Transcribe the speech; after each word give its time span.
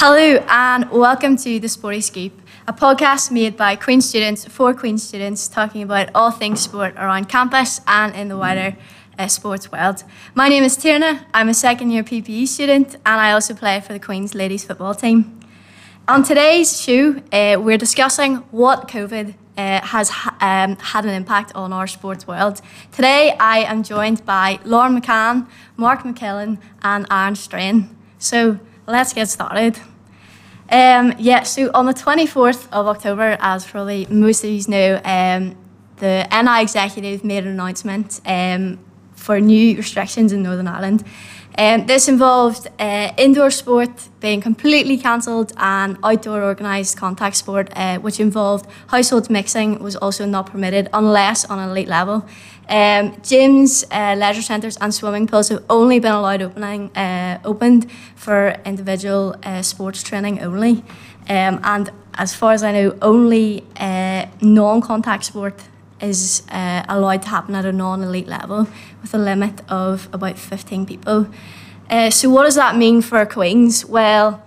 Hello 0.00 0.42
and 0.48 0.90
welcome 0.90 1.36
to 1.36 1.60
the 1.60 1.68
Sporty 1.68 2.00
Scoop, 2.00 2.32
a 2.66 2.72
podcast 2.72 3.30
made 3.30 3.56
by 3.58 3.76
Queen 3.76 4.00
students 4.00 4.46
for 4.46 4.72
Queen 4.72 4.96
students 4.96 5.48
talking 5.48 5.82
about 5.82 6.08
all 6.14 6.30
things 6.30 6.60
sport 6.60 6.94
around 6.94 7.28
campus 7.28 7.80
and 7.86 8.14
in 8.14 8.28
the 8.28 8.36
wider 8.38 8.76
uh, 9.18 9.26
sports 9.26 9.70
world. 9.72 10.04
My 10.34 10.48
name 10.48 10.64
is 10.64 10.76
Tierna, 10.76 11.24
I'm 11.34 11.48
a 11.48 11.54
second 11.54 11.90
year 11.90 12.02
PPE 12.02 12.46
student 12.46 12.94
and 12.94 13.20
I 13.20 13.32
also 13.32 13.54
play 13.54 13.80
for 13.80 13.92
the 13.92 13.98
Queen's 13.98 14.34
ladies 14.34 14.64
football 14.64 14.94
team. 14.94 15.40
On 16.06 16.22
today's 16.22 16.80
show, 16.80 17.16
uh, 17.32 17.60
we're 17.60 17.76
discussing 17.76 18.36
what 18.50 18.88
COVID 18.88 19.34
uh, 19.58 19.80
has 19.84 20.08
ha- 20.08 20.36
um, 20.40 20.76
had 20.76 21.04
an 21.04 21.10
impact 21.10 21.52
on 21.54 21.72
our 21.72 21.86
sports 21.86 22.26
world. 22.26 22.62
Today, 22.92 23.36
I 23.38 23.64
am 23.64 23.82
joined 23.82 24.24
by 24.24 24.60
Lauren 24.64 24.98
McCann, 24.98 25.48
Mark 25.76 26.04
McKillen, 26.04 26.58
and 26.82 27.06
Aaron 27.10 27.34
Strain. 27.34 27.94
So 28.18 28.58
let's 28.86 29.12
get 29.12 29.28
started. 29.28 29.78
Um, 30.70 31.14
yeah, 31.18 31.42
so 31.42 31.70
on 31.74 31.86
the 31.86 31.94
24th 31.94 32.68
of 32.72 32.86
October, 32.86 33.36
as 33.40 33.66
probably 33.66 34.06
most 34.08 34.44
of 34.44 34.50
you 34.50 34.62
know, 34.68 35.00
um, 35.04 35.56
the 35.96 36.26
NI 36.30 36.62
executive 36.62 37.24
made 37.24 37.44
an 37.44 37.50
announcement 37.50 38.20
um, 38.24 38.78
for 39.18 39.40
new 39.40 39.76
restrictions 39.76 40.32
in 40.32 40.42
Northern 40.42 40.68
Ireland. 40.68 41.04
Um, 41.58 41.86
this 41.86 42.06
involved 42.06 42.68
uh, 42.78 43.10
indoor 43.16 43.50
sport 43.50 43.90
being 44.20 44.40
completely 44.40 44.96
cancelled 44.96 45.52
and 45.56 45.98
outdoor 46.04 46.44
organised 46.44 46.96
contact 46.96 47.34
sport, 47.34 47.68
uh, 47.74 47.98
which 47.98 48.20
involved 48.20 48.66
household 48.86 49.28
mixing, 49.28 49.82
was 49.82 49.96
also 49.96 50.24
not 50.24 50.46
permitted 50.46 50.88
unless 50.92 51.44
on 51.46 51.58
an 51.58 51.70
elite 51.70 51.88
level. 51.88 52.24
Um, 52.68 53.12
gyms, 53.22 53.84
uh, 53.90 54.14
leisure 54.14 54.42
centres, 54.42 54.76
and 54.76 54.94
swimming 54.94 55.26
pools 55.26 55.48
have 55.48 55.64
only 55.68 55.98
been 55.98 56.12
allowed 56.12 56.42
opening 56.42 56.96
uh, 56.96 57.40
opened 57.44 57.90
for 58.14 58.54
individual 58.64 59.34
uh, 59.42 59.62
sports 59.62 60.04
training 60.04 60.40
only. 60.40 60.84
Um, 61.28 61.58
and 61.64 61.90
as 62.14 62.36
far 62.36 62.52
as 62.52 62.62
I 62.62 62.70
know, 62.70 62.96
only 63.02 63.64
uh, 63.80 64.26
non-contact 64.40 65.24
sport 65.24 65.64
is 66.00 66.42
allowed 66.52 67.22
to 67.22 67.28
happen 67.28 67.56
at 67.56 67.64
a 67.64 67.72
non-elite 67.72 68.28
level 68.28 68.68
with 69.02 69.14
a 69.14 69.18
limit 69.18 69.60
of 69.68 70.08
about 70.12 70.38
15 70.38 70.86
people. 70.86 71.28
Uh, 71.90 72.10
so 72.10 72.28
what 72.30 72.44
does 72.44 72.54
that 72.56 72.76
mean 72.76 73.00
for 73.00 73.24
Queens? 73.24 73.84
Well, 73.84 74.42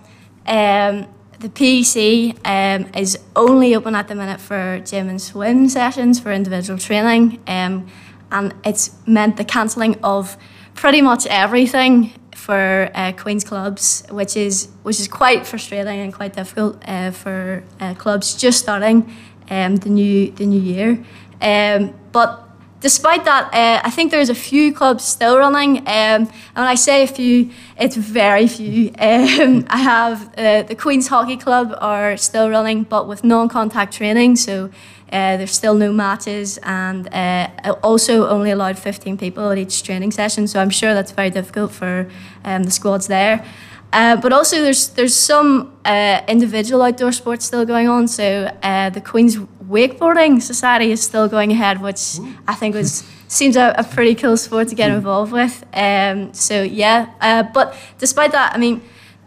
um, 0.46 1.06
the 1.40 1.48
PEC 1.48 2.38
um, 2.44 2.90
is 2.94 3.18
only 3.34 3.74
open 3.74 3.94
at 3.94 4.08
the 4.08 4.14
minute 4.14 4.40
for 4.40 4.80
gym 4.84 5.08
and 5.08 5.20
swim 5.20 5.68
sessions 5.68 6.20
for 6.20 6.32
individual 6.32 6.78
training, 6.78 7.42
um, 7.48 7.88
and 8.30 8.54
it's 8.64 8.92
meant 9.06 9.36
the 9.36 9.44
cancelling 9.44 9.98
of 10.04 10.36
pretty 10.74 11.02
much 11.02 11.26
everything 11.26 12.12
for 12.34 12.90
uh, 12.94 13.12
Queens 13.12 13.44
clubs, 13.44 14.04
which 14.10 14.36
is 14.36 14.68
which 14.82 15.00
is 15.00 15.08
quite 15.08 15.46
frustrating 15.46 16.00
and 16.00 16.12
quite 16.12 16.32
difficult 16.32 16.80
uh, 16.86 17.10
for 17.10 17.62
uh, 17.80 17.94
clubs 17.94 18.34
just 18.34 18.58
starting 18.60 19.12
um, 19.50 19.76
the 19.76 19.90
new 19.90 20.30
the 20.30 20.46
new 20.46 20.60
year. 20.60 21.04
Um, 21.40 21.94
but 22.12 22.41
despite 22.82 23.24
that, 23.24 23.44
uh, 23.54 23.80
I 23.86 23.90
think 23.90 24.10
there's 24.10 24.28
a 24.28 24.34
few 24.34 24.74
clubs 24.74 25.04
still 25.04 25.38
running. 25.38 25.78
Um, 25.78 25.84
and 25.86 26.28
when 26.54 26.66
I 26.66 26.74
say 26.74 27.04
a 27.04 27.06
few, 27.06 27.50
it's 27.78 27.96
very 27.96 28.46
few. 28.48 28.88
Um, 28.98 29.64
I 29.78 29.78
have 29.78 30.34
uh, 30.36 30.62
the 30.64 30.74
Queen's 30.74 31.08
Hockey 31.08 31.36
Club 31.36 31.74
are 31.80 32.16
still 32.16 32.50
running, 32.50 32.82
but 32.82 33.08
with 33.08 33.24
non-contact 33.24 33.94
training. 33.94 34.36
So 34.36 34.70
uh, 35.12 35.36
there's 35.36 35.52
still 35.52 35.74
no 35.74 35.92
matches, 35.92 36.58
and 36.62 37.06
uh, 37.14 37.48
also 37.82 38.28
only 38.28 38.50
allowed 38.50 38.78
15 38.78 39.16
people 39.16 39.50
at 39.50 39.58
each 39.58 39.82
training 39.82 40.10
session. 40.10 40.46
So 40.48 40.60
I'm 40.60 40.70
sure 40.70 40.94
that's 40.94 41.12
very 41.12 41.30
difficult 41.30 41.70
for 41.72 42.10
um, 42.44 42.64
the 42.64 42.70
squads 42.70 43.06
there. 43.06 43.44
Uh, 43.92 44.16
but 44.16 44.32
also, 44.32 44.56
there's 44.62 44.88
there's 44.88 45.14
some 45.14 45.76
uh, 45.84 46.22
individual 46.26 46.80
outdoor 46.80 47.12
sports 47.12 47.44
still 47.44 47.66
going 47.66 47.88
on. 47.88 48.08
So 48.08 48.50
uh, 48.62 48.88
the 48.88 49.02
Queen's 49.02 49.36
Wakeboarding 49.72 50.42
Society 50.42 50.92
is 50.92 51.02
still 51.02 51.28
going 51.28 51.50
ahead, 51.50 51.80
which 51.80 52.18
I 52.46 52.54
think 52.54 52.74
was 52.74 53.04
seems 53.28 53.56
a, 53.56 53.74
a 53.78 53.84
pretty 53.84 54.14
cool 54.14 54.36
sport 54.36 54.68
to 54.68 54.74
get 54.74 54.90
involved 54.90 55.32
with. 55.32 55.64
Um, 55.72 56.34
so 56.34 56.62
yeah, 56.62 57.10
uh, 57.20 57.42
but 57.42 57.74
despite 57.98 58.32
that, 58.32 58.54
I 58.54 58.58
mean, 58.58 58.82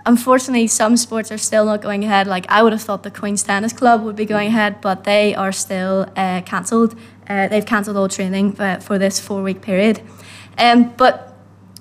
unfortunately, 0.05 0.67
some 0.67 0.97
sports 0.97 1.31
are 1.31 1.39
still 1.39 1.65
not 1.65 1.81
going 1.81 2.03
ahead. 2.03 2.27
Like 2.27 2.45
I 2.49 2.61
would 2.61 2.73
have 2.73 2.83
thought 2.83 3.01
the 3.01 3.11
Queen's 3.11 3.43
Tennis 3.43 3.73
Club 3.73 4.03
would 4.03 4.15
be 4.15 4.25
going 4.25 4.49
ahead, 4.49 4.81
but 4.81 5.03
they 5.03 5.33
are 5.33 5.51
still 5.51 6.07
uh, 6.15 6.41
cancelled. 6.41 6.95
Uh, 7.27 7.47
they've 7.47 7.65
cancelled 7.65 7.97
all 7.97 8.07
training 8.07 8.59
uh, 8.59 8.79
for 8.79 8.99
this 8.99 9.19
four 9.19 9.41
week 9.41 9.61
period. 9.61 10.01
Um, 10.59 10.93
but 10.95 11.34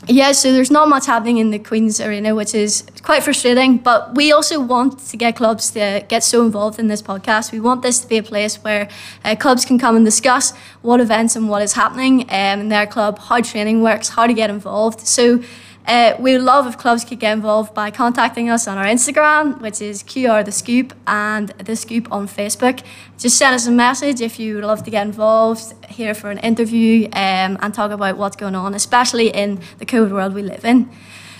yeah, 0.06 0.32
so 0.32 0.52
there's 0.52 0.70
not 0.70 0.88
much 0.88 1.06
happening 1.06 1.38
in 1.38 1.50
the 1.50 1.58
Queen's 1.58 2.00
Arena, 2.00 2.34
which 2.34 2.54
is 2.54 2.84
quite 3.02 3.22
frustrating. 3.22 3.78
But 3.78 4.14
we 4.14 4.32
also 4.32 4.60
want 4.60 4.98
to 4.98 5.16
get 5.16 5.36
clubs 5.36 5.70
to 5.72 6.04
get 6.08 6.22
so 6.22 6.44
involved 6.44 6.78
in 6.78 6.88
this 6.88 7.02
podcast. 7.02 7.52
We 7.52 7.60
want 7.60 7.82
this 7.82 8.00
to 8.00 8.08
be 8.08 8.18
a 8.18 8.22
place 8.22 8.56
where 8.56 8.88
uh, 9.24 9.36
clubs 9.36 9.64
can 9.64 9.78
come 9.78 9.96
and 9.96 10.04
discuss 10.04 10.54
what 10.82 11.00
events 11.00 11.36
and 11.36 11.48
what 11.48 11.62
is 11.62 11.72
happening 11.72 12.22
um, 12.30 12.60
in 12.60 12.68
their 12.68 12.86
club, 12.86 13.18
how 13.18 13.40
training 13.40 13.82
works, 13.82 14.10
how 14.10 14.26
to 14.26 14.34
get 14.34 14.50
involved. 14.50 15.00
So 15.00 15.42
uh, 15.86 16.14
we 16.18 16.32
would 16.32 16.42
love 16.42 16.66
if 16.66 16.78
clubs 16.78 17.04
could 17.04 17.20
get 17.20 17.32
involved 17.32 17.74
by 17.74 17.90
contacting 17.90 18.48
us 18.48 18.66
on 18.66 18.78
our 18.78 18.86
Instagram, 18.86 19.60
which 19.60 19.82
is 19.82 20.02
QR 20.02 20.44
The 20.44 20.52
Scoop, 20.52 20.94
and 21.06 21.50
The 21.50 21.76
Scoop 21.76 22.10
on 22.10 22.26
Facebook. 22.26 22.82
Just 23.18 23.36
send 23.36 23.54
us 23.54 23.66
a 23.66 23.70
message 23.70 24.22
if 24.22 24.38
you 24.38 24.54
would 24.56 24.64
love 24.64 24.82
to 24.84 24.90
get 24.90 25.06
involved 25.06 25.74
here 25.90 26.14
for 26.14 26.30
an 26.30 26.38
interview 26.38 27.06
um, 27.12 27.58
and 27.60 27.74
talk 27.74 27.90
about 27.90 28.16
what's 28.16 28.36
going 28.36 28.54
on, 28.54 28.74
especially 28.74 29.28
in 29.28 29.60
the 29.78 29.84
COVID 29.84 30.10
world 30.10 30.32
we 30.34 30.42
live 30.42 30.64
in. 30.64 30.88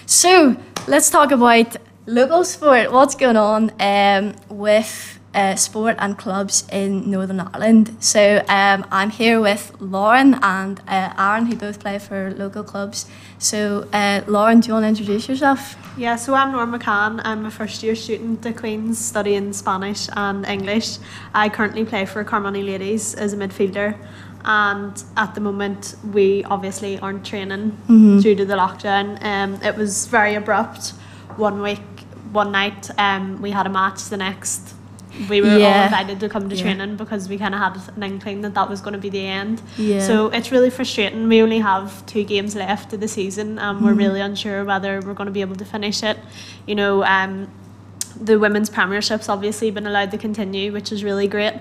So 0.04 0.56
let's 0.86 1.08
talk 1.08 1.30
about 1.30 1.76
local 2.06 2.44
sport. 2.44 2.92
What's 2.92 3.14
going 3.14 3.36
on 3.36 3.72
um, 3.80 4.34
with 4.50 5.18
uh, 5.34 5.56
sport 5.56 5.96
and 5.98 6.16
clubs 6.16 6.64
in 6.70 7.10
Northern 7.10 7.40
Ireland? 7.40 7.96
So 8.00 8.44
um, 8.48 8.86
I'm 8.90 9.10
here 9.10 9.40
with 9.40 9.74
Lauren 9.80 10.34
and 10.42 10.80
uh, 10.88 11.12
Aaron, 11.18 11.46
who 11.46 11.56
both 11.56 11.80
play 11.80 11.98
for 11.98 12.32
local 12.34 12.62
clubs. 12.62 13.06
So 13.38 13.88
uh, 13.92 14.22
Lauren, 14.26 14.60
do 14.60 14.68
you 14.68 14.74
want 14.74 14.84
to 14.84 14.88
introduce 14.88 15.28
yourself? 15.28 15.76
Yeah, 15.96 16.16
so 16.16 16.34
I'm 16.34 16.52
Lauren 16.52 16.72
McCann. 16.72 17.20
I'm 17.24 17.46
a 17.46 17.50
first 17.50 17.82
year 17.82 17.94
student 17.94 18.44
at 18.46 18.56
Queen's 18.56 18.98
studying 18.98 19.52
Spanish 19.52 20.08
and 20.16 20.46
English. 20.46 20.98
I 21.34 21.48
currently 21.48 21.84
play 21.84 22.06
for 22.06 22.24
Carnmoney 22.24 22.64
Ladies 22.64 23.14
as 23.14 23.32
a 23.32 23.36
midfielder. 23.36 23.96
And 24.46 25.02
at 25.16 25.34
the 25.34 25.40
moment, 25.40 25.94
we 26.12 26.44
obviously 26.44 26.98
aren't 26.98 27.24
training 27.24 27.78
due 28.20 28.34
to 28.34 28.44
the 28.44 28.54
lockdown. 28.56 29.22
Um, 29.24 29.54
it 29.62 29.74
was 29.74 30.06
very 30.06 30.34
abrupt. 30.34 30.90
One 31.36 31.62
week, 31.62 31.80
one 32.30 32.52
night, 32.52 32.90
um, 32.98 33.40
we 33.40 33.52
had 33.52 33.66
a 33.66 33.70
match. 33.70 34.04
The 34.04 34.18
next, 34.18 34.74
we 35.28 35.40
were 35.40 35.56
Yeah. 35.58 35.66
all 35.78 35.84
invited 35.84 36.20
to 36.20 36.28
come 36.28 36.48
to 36.48 36.56
Yeah. 36.56 36.62
training 36.62 36.96
because 36.96 37.28
we 37.28 37.38
kind 37.38 37.54
of 37.54 37.60
had 37.60 37.76
an 37.96 38.02
inkling 38.02 38.40
that 38.42 38.54
that 38.54 38.68
was 38.68 38.80
going 38.80 38.94
to 38.94 38.98
be 39.00 39.10
the 39.10 39.26
end. 39.26 39.62
Yeah. 39.78 40.00
So 40.00 40.28
it's 40.28 40.50
really 40.50 40.70
frustrating. 40.70 41.28
We 41.28 41.42
only 41.42 41.60
have 41.60 42.04
two 42.06 42.24
games 42.24 42.54
left 42.56 42.92
of 42.92 43.00
the 43.00 43.08
season, 43.08 43.58
and 43.58 43.76
Mm-hmm. 43.76 43.84
we're 43.86 43.94
really 43.94 44.20
unsure 44.20 44.64
whether 44.64 45.00
we're 45.04 45.14
going 45.14 45.26
to 45.26 45.32
be 45.32 45.40
able 45.40 45.56
to 45.56 45.64
finish 45.64 46.02
it. 46.02 46.18
You 46.66 46.74
know, 46.74 47.04
um, 47.04 47.48
the 48.20 48.38
women's 48.38 48.70
premiership's 48.70 49.28
obviously 49.28 49.70
been 49.70 49.86
allowed 49.86 50.10
to 50.12 50.18
continue, 50.18 50.72
which 50.72 50.92
is 50.92 51.04
really 51.04 51.28
great, 51.28 51.54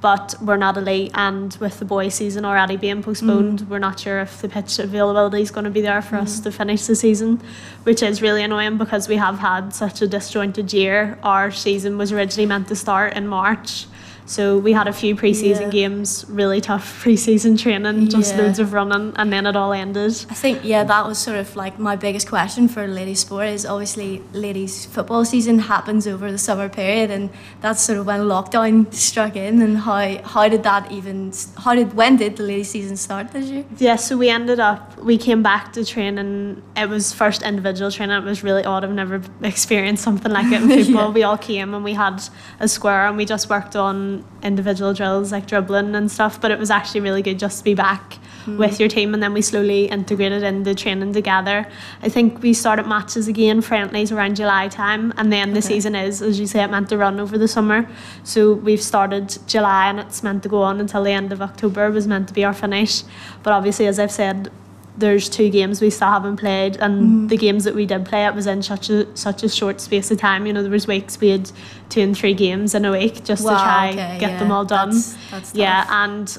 but 0.00 0.34
we're 0.42 0.56
not 0.56 0.76
elite. 0.76 1.12
And 1.14 1.54
with 1.60 1.78
the 1.78 1.84
boys' 1.84 2.14
season 2.14 2.44
already 2.44 2.76
being 2.76 3.02
postponed, 3.02 3.60
mm. 3.60 3.68
we're 3.68 3.78
not 3.78 4.00
sure 4.00 4.20
if 4.20 4.40
the 4.42 4.48
pitch 4.48 4.78
availability 4.78 5.42
is 5.42 5.50
going 5.50 5.64
to 5.64 5.70
be 5.70 5.80
there 5.80 6.02
for 6.02 6.16
us 6.16 6.40
mm. 6.40 6.44
to 6.44 6.52
finish 6.52 6.86
the 6.86 6.94
season, 6.94 7.40
which 7.84 8.02
is 8.02 8.22
really 8.22 8.42
annoying 8.42 8.78
because 8.78 9.08
we 9.08 9.16
have 9.16 9.38
had 9.38 9.74
such 9.74 10.02
a 10.02 10.06
disjointed 10.06 10.72
year. 10.72 11.18
Our 11.22 11.50
season 11.50 11.98
was 11.98 12.12
originally 12.12 12.46
meant 12.46 12.68
to 12.68 12.76
start 12.76 13.16
in 13.16 13.26
March. 13.26 13.86
So 14.30 14.58
we 14.58 14.72
had 14.72 14.86
a 14.86 14.92
few 14.92 15.16
pre-season 15.16 15.64
Yeah. 15.64 15.70
games, 15.88 16.24
really 16.28 16.60
tough 16.60 16.86
pre-season 17.02 17.56
training, 17.56 18.08
just 18.10 18.36
Yeah. 18.36 18.42
loads 18.42 18.60
of 18.60 18.72
running, 18.72 19.12
and 19.16 19.32
then 19.32 19.44
it 19.44 19.56
all 19.56 19.72
ended. 19.72 20.12
I 20.30 20.34
think 20.34 20.60
yeah, 20.62 20.84
that 20.84 21.04
was 21.08 21.18
sort 21.18 21.36
of 21.38 21.56
like 21.56 21.80
my 21.80 21.96
biggest 21.96 22.28
question 22.28 22.68
for 22.68 22.86
ladies 22.86 23.18
sport 23.20 23.48
is 23.48 23.66
obviously 23.66 24.22
ladies 24.32 24.86
football 24.86 25.24
season 25.24 25.58
happens 25.58 26.06
over 26.06 26.30
the 26.30 26.38
summer 26.38 26.68
period 26.68 27.10
and 27.10 27.28
that's 27.60 27.82
sort 27.82 27.98
of 27.98 28.06
when 28.06 28.20
lockdown 28.20 28.94
struck 29.08 29.34
in 29.34 29.60
and 29.62 29.78
how 29.78 30.00
how 30.22 30.48
did 30.48 30.62
that 30.62 30.92
even 30.92 31.32
how 31.64 31.74
did 31.74 31.94
when 31.94 32.16
did 32.16 32.36
the 32.36 32.44
ladies 32.44 32.70
season 32.70 32.96
start 32.96 33.32
this 33.32 33.46
year? 33.50 33.64
Yeah, 33.78 33.96
so 33.96 34.16
we 34.16 34.28
ended 34.28 34.60
up, 34.60 34.96
we 35.02 35.18
came 35.18 35.42
back 35.42 35.72
to 35.72 35.84
training. 35.84 36.62
It 36.76 36.88
was 36.88 37.12
first 37.12 37.42
individual 37.42 37.90
training. 37.90 38.16
It 38.22 38.24
was 38.24 38.44
really 38.44 38.64
odd. 38.64 38.84
I've 38.84 38.92
never 39.04 39.20
experienced 39.42 40.04
something 40.04 40.30
like 40.30 40.46
it 40.52 40.62
in 40.62 40.68
football. 40.68 41.08
Yeah. 41.08 41.18
We 41.18 41.22
all 41.24 41.38
came 41.38 41.74
and 41.74 41.82
we 41.82 41.94
had 41.94 42.22
a 42.60 42.68
square 42.68 43.06
and 43.08 43.16
we 43.16 43.24
just 43.24 43.50
worked 43.50 43.74
on 43.74 44.19
individual 44.42 44.94
drills 44.94 45.32
like 45.32 45.46
dribbling 45.46 45.94
and 45.94 46.10
stuff, 46.10 46.40
but 46.40 46.50
it 46.50 46.58
was 46.58 46.70
actually 46.70 47.00
really 47.00 47.22
good 47.22 47.38
just 47.38 47.58
to 47.58 47.64
be 47.64 47.74
back 47.74 48.14
hmm. 48.44 48.56
with 48.56 48.80
your 48.80 48.88
team 48.88 49.14
and 49.14 49.22
then 49.22 49.32
we 49.32 49.42
slowly 49.42 49.86
integrated 49.86 50.42
into 50.42 50.74
training 50.74 51.12
together. 51.12 51.66
I 52.02 52.08
think 52.08 52.42
we 52.42 52.54
started 52.54 52.86
matches 52.86 53.28
again, 53.28 53.60
friendlies 53.60 54.12
around 54.12 54.36
July 54.36 54.68
time 54.68 55.12
and 55.16 55.32
then 55.32 55.52
the 55.52 55.58
Okay. 55.58 55.68
season 55.68 55.94
is, 55.94 56.22
as 56.22 56.40
you 56.40 56.46
say, 56.46 56.62
it 56.62 56.70
meant 56.70 56.88
to 56.88 56.98
run 56.98 57.20
over 57.20 57.36
the 57.38 57.48
summer. 57.48 57.88
So 58.24 58.54
we've 58.54 58.82
started 58.82 59.38
July 59.46 59.88
and 59.88 60.00
it's 60.00 60.22
meant 60.22 60.42
to 60.44 60.48
go 60.48 60.62
on 60.62 60.80
until 60.80 61.04
the 61.04 61.10
end 61.10 61.32
of 61.32 61.42
October 61.42 61.90
was 61.90 62.06
meant 62.06 62.28
to 62.28 62.34
be 62.34 62.44
our 62.44 62.54
finish. 62.54 63.02
But 63.42 63.52
obviously 63.52 63.86
as 63.86 63.98
I've 63.98 64.12
said, 64.12 64.50
there's 64.98 65.28
two 65.28 65.48
games 65.50 65.80
we 65.80 65.88
still 65.90 66.08
haven't 66.08 66.36
played 66.36 66.76
and 66.76 67.00
Mm-hmm. 67.02 67.26
the 67.28 67.36
games 67.36 67.64
that 67.64 67.74
we 67.74 67.86
did 67.86 68.04
play 68.04 68.26
it 68.26 68.34
was 68.34 68.46
in 68.46 68.62
such 68.62 68.90
a 68.90 69.06
such 69.16 69.42
a 69.42 69.48
short 69.48 69.80
space 69.80 70.10
of 70.10 70.18
time. 70.18 70.46
You 70.46 70.52
know, 70.52 70.62
there 70.62 70.70
was 70.70 70.86
weeks 70.86 71.18
we 71.20 71.28
had 71.30 71.50
two 71.88 72.00
and 72.00 72.16
three 72.16 72.34
games 72.34 72.74
in 72.74 72.84
a 72.84 72.92
week 72.92 73.24
just 73.24 73.42
to 73.42 73.48
try 73.48 73.90
okay, 73.90 74.18
get 74.18 74.30
yeah, 74.32 74.38
them 74.38 74.50
all 74.52 74.64
done. 74.64 74.88
that's- 74.90 75.16
that's 75.30 75.54
yeah, 75.54 75.86
and 75.88 76.36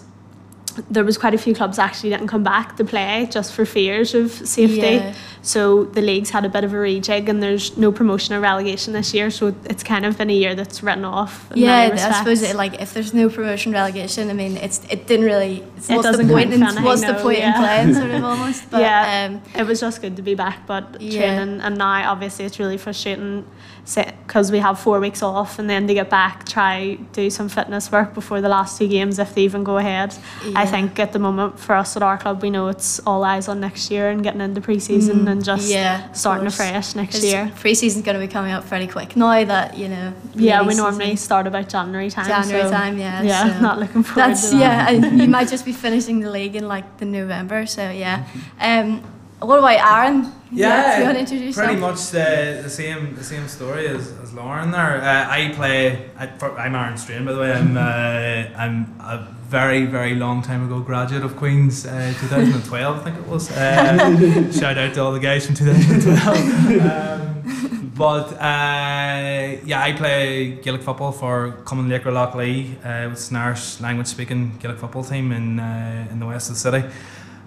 there 0.89 1.03
was 1.03 1.17
quite 1.17 1.33
a 1.33 1.37
few 1.37 1.53
clubs 1.53 1.79
actually 1.79 2.09
didn't 2.09 2.27
come 2.27 2.43
back 2.43 2.77
to 2.77 2.83
play 2.83 3.27
just 3.31 3.53
for 3.53 3.65
fears 3.65 4.13
of 4.13 4.31
safety. 4.31 4.75
Yeah. 4.75 5.13
So 5.43 5.85
the 5.85 6.01
leagues 6.01 6.29
had 6.29 6.45
a 6.45 6.49
bit 6.49 6.63
of 6.63 6.71
a 6.73 6.75
rejig 6.75 7.27
and 7.27 7.41
there's 7.41 7.75
no 7.75 7.91
promotion 7.91 8.35
or 8.35 8.39
relegation 8.39 8.93
this 8.93 9.13
year. 9.13 9.31
So 9.31 9.55
it's 9.65 9.83
kind 9.83 10.05
of 10.05 10.17
been 10.17 10.29
a 10.29 10.33
year 10.33 10.53
that's 10.53 10.83
written 10.83 11.03
off. 11.03 11.51
In 11.51 11.57
Yeah, 11.57 11.89
I 11.93 12.11
suppose 12.19 12.41
it, 12.43 12.55
like 12.55 12.79
if 12.79 12.93
there's 12.93 13.13
no 13.13 13.27
promotion 13.29 13.71
relegation, 13.71 14.29
I 14.29 14.33
mean, 14.33 14.57
it's 14.57 14.81
it 14.89 15.07
didn't 15.07 15.25
really. 15.25 15.63
It's, 15.77 15.89
It 15.89 15.95
what's 15.95 16.15
the 16.15 16.23
point? 16.25 16.53
In, 16.53 16.61
anything, 16.61 16.83
what's 16.83 17.01
the 17.01 17.15
point 17.15 17.39
in 17.39 17.53
playing, 17.53 17.93
sort 17.95 18.11
of 18.11 18.23
almost? 18.31 18.69
But, 18.69 18.81
yeah, 18.81 19.29
Um, 19.31 19.41
it 19.59 19.65
was 19.65 19.79
just 19.79 20.01
good 20.01 20.15
to 20.17 20.21
be 20.21 20.35
back, 20.35 20.67
but 20.67 21.01
Yeah. 21.01 21.19
training 21.19 21.61
and 21.61 21.77
now 21.77 22.11
obviously 22.11 22.45
it's 22.45 22.59
really 22.59 22.77
frustrating 22.77 23.45
because 23.85 24.51
we 24.51 24.59
have 24.59 24.79
four 24.79 24.99
weeks 24.99 25.21
off 25.21 25.59
and 25.59 25.69
then 25.69 25.87
to 25.87 25.93
get 25.93 26.09
back, 26.09 26.47
try 26.47 26.95
do 27.13 27.29
some 27.29 27.49
fitness 27.49 27.91
work 27.91 28.13
before 28.13 28.39
the 28.39 28.47
last 28.47 28.77
two 28.77 28.87
games 28.87 29.19
if 29.19 29.35
they 29.35 29.41
even 29.41 29.63
go 29.63 29.77
ahead. 29.77 30.15
I 30.55 30.65
think 30.65 30.99
at 30.99 31.11
the 31.13 31.19
moment 31.19 31.59
for 31.59 31.75
us 31.75 31.97
at 31.97 32.03
our 32.03 32.17
club, 32.17 32.41
we 32.41 32.49
know 32.49 32.67
it's 32.69 32.99
all 33.05 33.23
eyes 33.23 33.47
on 33.47 33.59
next 33.59 33.91
year 33.91 34.09
and 34.09 34.23
getting 34.23 34.39
into 34.41 34.61
pre-season 34.61 35.27
and 35.27 35.43
just 35.43 35.69
Mm, 35.69 35.73
yeah, 35.73 36.11
starting 36.13 36.47
afresh 36.47 36.95
next 36.95 37.23
year. 37.23 37.51
Pre-season's 37.55 38.05
going 38.05 38.19
to 38.19 38.25
be 38.25 38.31
coming 38.31 38.51
up 38.51 38.63
fairly 38.63 38.87
quick 38.87 39.15
now 39.15 39.43
that 39.43 39.77
you 39.77 39.89
know. 39.89 40.13
Yeah, 40.35 40.61
we 40.65 40.75
normally 40.75 41.15
start 41.17 41.47
about 41.47 41.67
January 41.69 42.09
time. 42.09 42.27
January 42.27 42.63
so, 42.63 42.71
time, 42.71 42.97
yeah, 42.97 43.21
Yeah, 43.21 43.53
so 43.53 43.61
not 43.67 43.79
looking 43.79 44.03
forward 44.03 44.29
That's 44.29 44.49
to 44.51 44.57
that. 44.57 44.93
yeah, 44.93 45.05
you 45.07 45.27
might 45.37 45.49
just 45.49 45.65
be 45.65 45.73
finishing 45.73 46.19
the 46.21 46.29
league 46.31 46.55
in 46.55 46.67
like 46.67 46.97
the 46.97 47.05
November. 47.05 47.65
So 47.65 47.89
yeah. 47.89 48.25
Um, 48.59 49.03
what 49.41 49.59
about 49.59 49.71
Aaron? 49.71 50.31
Yeah, 50.51 50.95
do 50.95 50.99
you 50.99 51.05
want 51.05 51.15
to 51.15 51.19
introduce 51.21 51.55
pretty 51.55 51.77
much 51.77 52.11
the, 52.11 52.59
the 52.61 52.69
same 52.69 53.15
the 53.15 53.23
same 53.23 53.47
story 53.47 53.87
as, 53.87 54.11
as 54.21 54.33
Lauren 54.33 54.71
there. 54.71 55.01
Uh, 55.01 55.29
I 55.29 55.51
play. 55.55 56.09
I, 56.17 56.27
for, 56.27 56.57
I'm 56.59 56.75
Aaron 56.75 56.97
Strain, 56.97 57.25
by 57.25 57.31
the 57.31 57.39
way. 57.39 57.53
I'm 57.53 57.77
uh, 57.77 58.57
I'm 58.57 58.95
a 58.99 59.27
very 59.47 59.85
very 59.85 60.15
long 60.15 60.41
time 60.41 60.65
ago 60.65 60.79
graduate 60.81 61.23
of 61.23 61.37
Queens, 61.37 61.85
uh, 61.85 62.13
2012 62.19 62.99
I 62.99 63.03
think 63.03 63.17
it 63.17 63.27
was. 63.27 63.49
Uh, 63.51 64.51
shout 64.59 64.77
out 64.77 64.93
to 64.93 65.01
all 65.01 65.13
the 65.13 65.19
guys 65.19 65.45
from 65.45 65.55
2012. 65.55 66.81
Um, 66.81 67.91
but 67.95 68.33
uh, 68.33 69.57
yeah, 69.65 69.81
I 69.81 69.93
play 69.93 70.59
Gaelic 70.61 70.83
football 70.83 71.11
for 71.11 71.53
Common 71.65 71.89
Laochra 71.89 72.13
Loch 72.13 72.35
Lao, 72.35 72.41
uh, 72.43 73.09
which 73.09 73.19
is 73.19 73.29
an 73.31 73.37
Irish 73.37 73.79
language 73.79 74.07
speaking 74.07 74.57
Gaelic 74.59 74.77
football 74.77 75.03
team 75.03 75.31
in 75.31 75.59
uh, 75.59 76.07
in 76.11 76.19
the 76.19 76.25
west 76.25 76.49
of 76.49 76.55
the 76.55 76.59
city. 76.59 76.87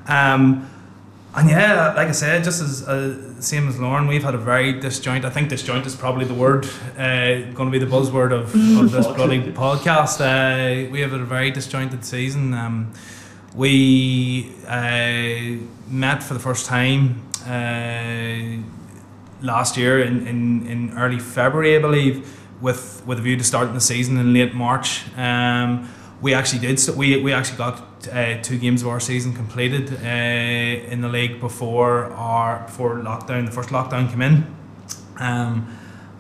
Um, 0.06 0.70
and 1.36 1.50
yeah, 1.50 1.92
like 1.94 2.08
I 2.08 2.12
said, 2.12 2.44
just 2.44 2.62
as 2.62 2.86
uh, 2.86 3.40
same 3.40 3.68
as 3.68 3.80
Lauren, 3.80 4.06
we've 4.06 4.22
had 4.22 4.34
a 4.34 4.38
very 4.38 4.72
disjoint. 4.72 5.24
I 5.24 5.30
think 5.30 5.48
disjoint 5.48 5.84
is 5.84 5.96
probably 5.96 6.24
the 6.26 6.34
word, 6.34 6.64
uh, 6.96 7.50
going 7.54 7.70
to 7.70 7.70
be 7.70 7.78
the 7.78 7.86
buzzword 7.86 8.32
of, 8.32 8.54
of 8.54 8.92
this 8.92 9.06
bloody 9.16 9.40
podcast. 9.52 10.20
Uh, 10.20 10.88
we 10.90 11.00
have 11.00 11.10
had 11.10 11.20
a 11.20 11.24
very 11.24 11.50
disjointed 11.50 12.04
season. 12.04 12.54
Um, 12.54 12.92
we 13.54 14.52
uh, 14.68 15.58
met 15.88 16.22
for 16.22 16.34
the 16.34 16.40
first 16.40 16.66
time 16.66 17.22
uh, 17.46 18.62
last 19.44 19.76
year 19.76 20.02
in, 20.02 20.26
in, 20.26 20.66
in 20.68 20.98
early 20.98 21.18
February, 21.18 21.76
I 21.76 21.80
believe, 21.80 22.40
with 22.60 23.02
with 23.06 23.18
a 23.18 23.22
view 23.22 23.36
to 23.36 23.44
starting 23.44 23.74
the 23.74 23.80
season 23.80 24.16
in 24.18 24.32
late 24.32 24.54
March. 24.54 25.02
Um, 25.16 25.88
we 26.22 26.34
actually 26.34 26.60
did. 26.66 26.78
So 26.80 26.92
we 26.92 27.20
we 27.22 27.32
actually 27.32 27.58
got 27.58 27.76
uh, 28.12 28.42
two 28.42 28.58
games 28.58 28.82
of 28.82 28.88
our 28.88 29.00
season 29.00 29.32
completed 29.34 29.92
uh, 29.92 30.92
in 30.92 31.00
the 31.00 31.08
league 31.08 31.40
before 31.40 32.06
our 32.12 32.62
before 32.66 32.96
lockdown. 32.96 33.46
The 33.46 33.52
first 33.52 33.70
lockdown 33.70 34.08
came 34.10 34.22
in, 34.22 34.46
um, 35.18 35.66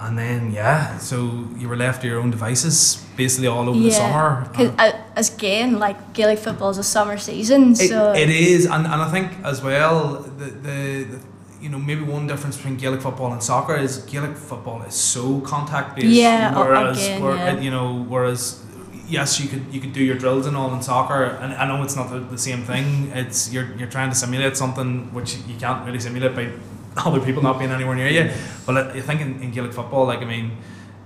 and 0.00 0.18
then 0.18 0.52
yeah, 0.52 0.98
so 0.98 1.48
you 1.58 1.68
were 1.68 1.76
left 1.76 2.02
to 2.02 2.08
your 2.08 2.20
own 2.20 2.30
devices 2.30 3.00
basically 3.16 3.46
all 3.46 3.68
over 3.68 3.78
the 3.78 3.90
summer. 3.92 4.48
'Cause, 4.52 4.70
uh, 4.78 4.92
as 5.16 5.34
again, 5.36 5.78
like 5.78 6.12
Gaelic 6.14 6.38
football 6.38 6.70
is 6.70 6.78
a 6.78 6.82
summer 6.82 7.16
season, 7.16 7.72
It, 7.72 7.88
so 7.88 8.12
it 8.12 8.28
is, 8.28 8.66
and, 8.66 8.86
and 8.86 9.00
I 9.02 9.08
think 9.10 9.28
as 9.44 9.62
well 9.62 10.24
the, 10.38 10.44
the, 10.46 11.04
the 11.04 11.18
you 11.62 11.68
know 11.70 11.78
maybe 11.78 12.02
one 12.02 12.26
difference 12.26 12.56
between 12.56 12.76
Gaelic 12.76 13.00
football 13.00 13.32
and 13.32 13.40
soccer 13.42 13.76
is 13.76 13.98
Gaelic 13.98 14.36
football 14.36 14.82
is 14.82 14.94
so 14.94 15.40
contact 15.40 15.94
based. 15.96 16.08
Yeah, 16.08 16.52
o- 16.56 16.60
whereas 16.64 16.98
again, 16.98 17.22
yeah. 17.22 17.60
you 17.60 17.70
know 17.70 18.04
whereas 18.08 18.60
yes 19.06 19.40
you 19.40 19.48
could 19.48 19.72
you 19.72 19.80
could 19.80 19.92
do 19.92 20.02
your 20.02 20.16
drills 20.16 20.46
and 20.46 20.56
all 20.56 20.72
in 20.74 20.82
soccer 20.82 21.24
and 21.24 21.52
I 21.54 21.66
know 21.66 21.82
it's 21.82 21.96
not 21.96 22.10
the, 22.10 22.20
the 22.20 22.38
same 22.38 22.62
thing. 22.62 23.10
It's 23.14 23.52
you're 23.52 23.74
you're 23.76 23.90
trying 23.90 24.10
to 24.10 24.16
simulate 24.16 24.56
something 24.56 25.12
which 25.12 25.36
you 25.46 25.56
can't 25.56 25.84
really 25.86 26.00
simulate 26.00 26.34
by 26.34 26.50
other 26.96 27.20
people 27.20 27.42
not 27.42 27.58
being 27.58 27.70
anywhere 27.70 27.96
near 27.96 28.08
you. 28.08 28.30
But 28.66 28.76
I, 28.96 29.00
think 29.00 29.20
in, 29.20 29.42
in 29.42 29.50
Gaelic 29.50 29.72
football, 29.72 30.06
like 30.06 30.20
I 30.20 30.24
mean, 30.24 30.56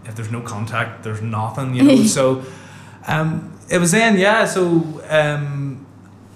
if 0.05 0.15
there's 0.15 0.31
no 0.31 0.43
contact, 0.43 1.03
there's 1.03 1.23
nothing. 1.23 1.75
You 1.75 1.83
know, 1.83 2.03
so. 2.19 2.45
Um, 3.07 3.59
it 3.71 3.79
was 3.79 3.93
then, 3.93 4.19
yeah. 4.19 4.45
So 4.45 5.03
um, 5.09 5.87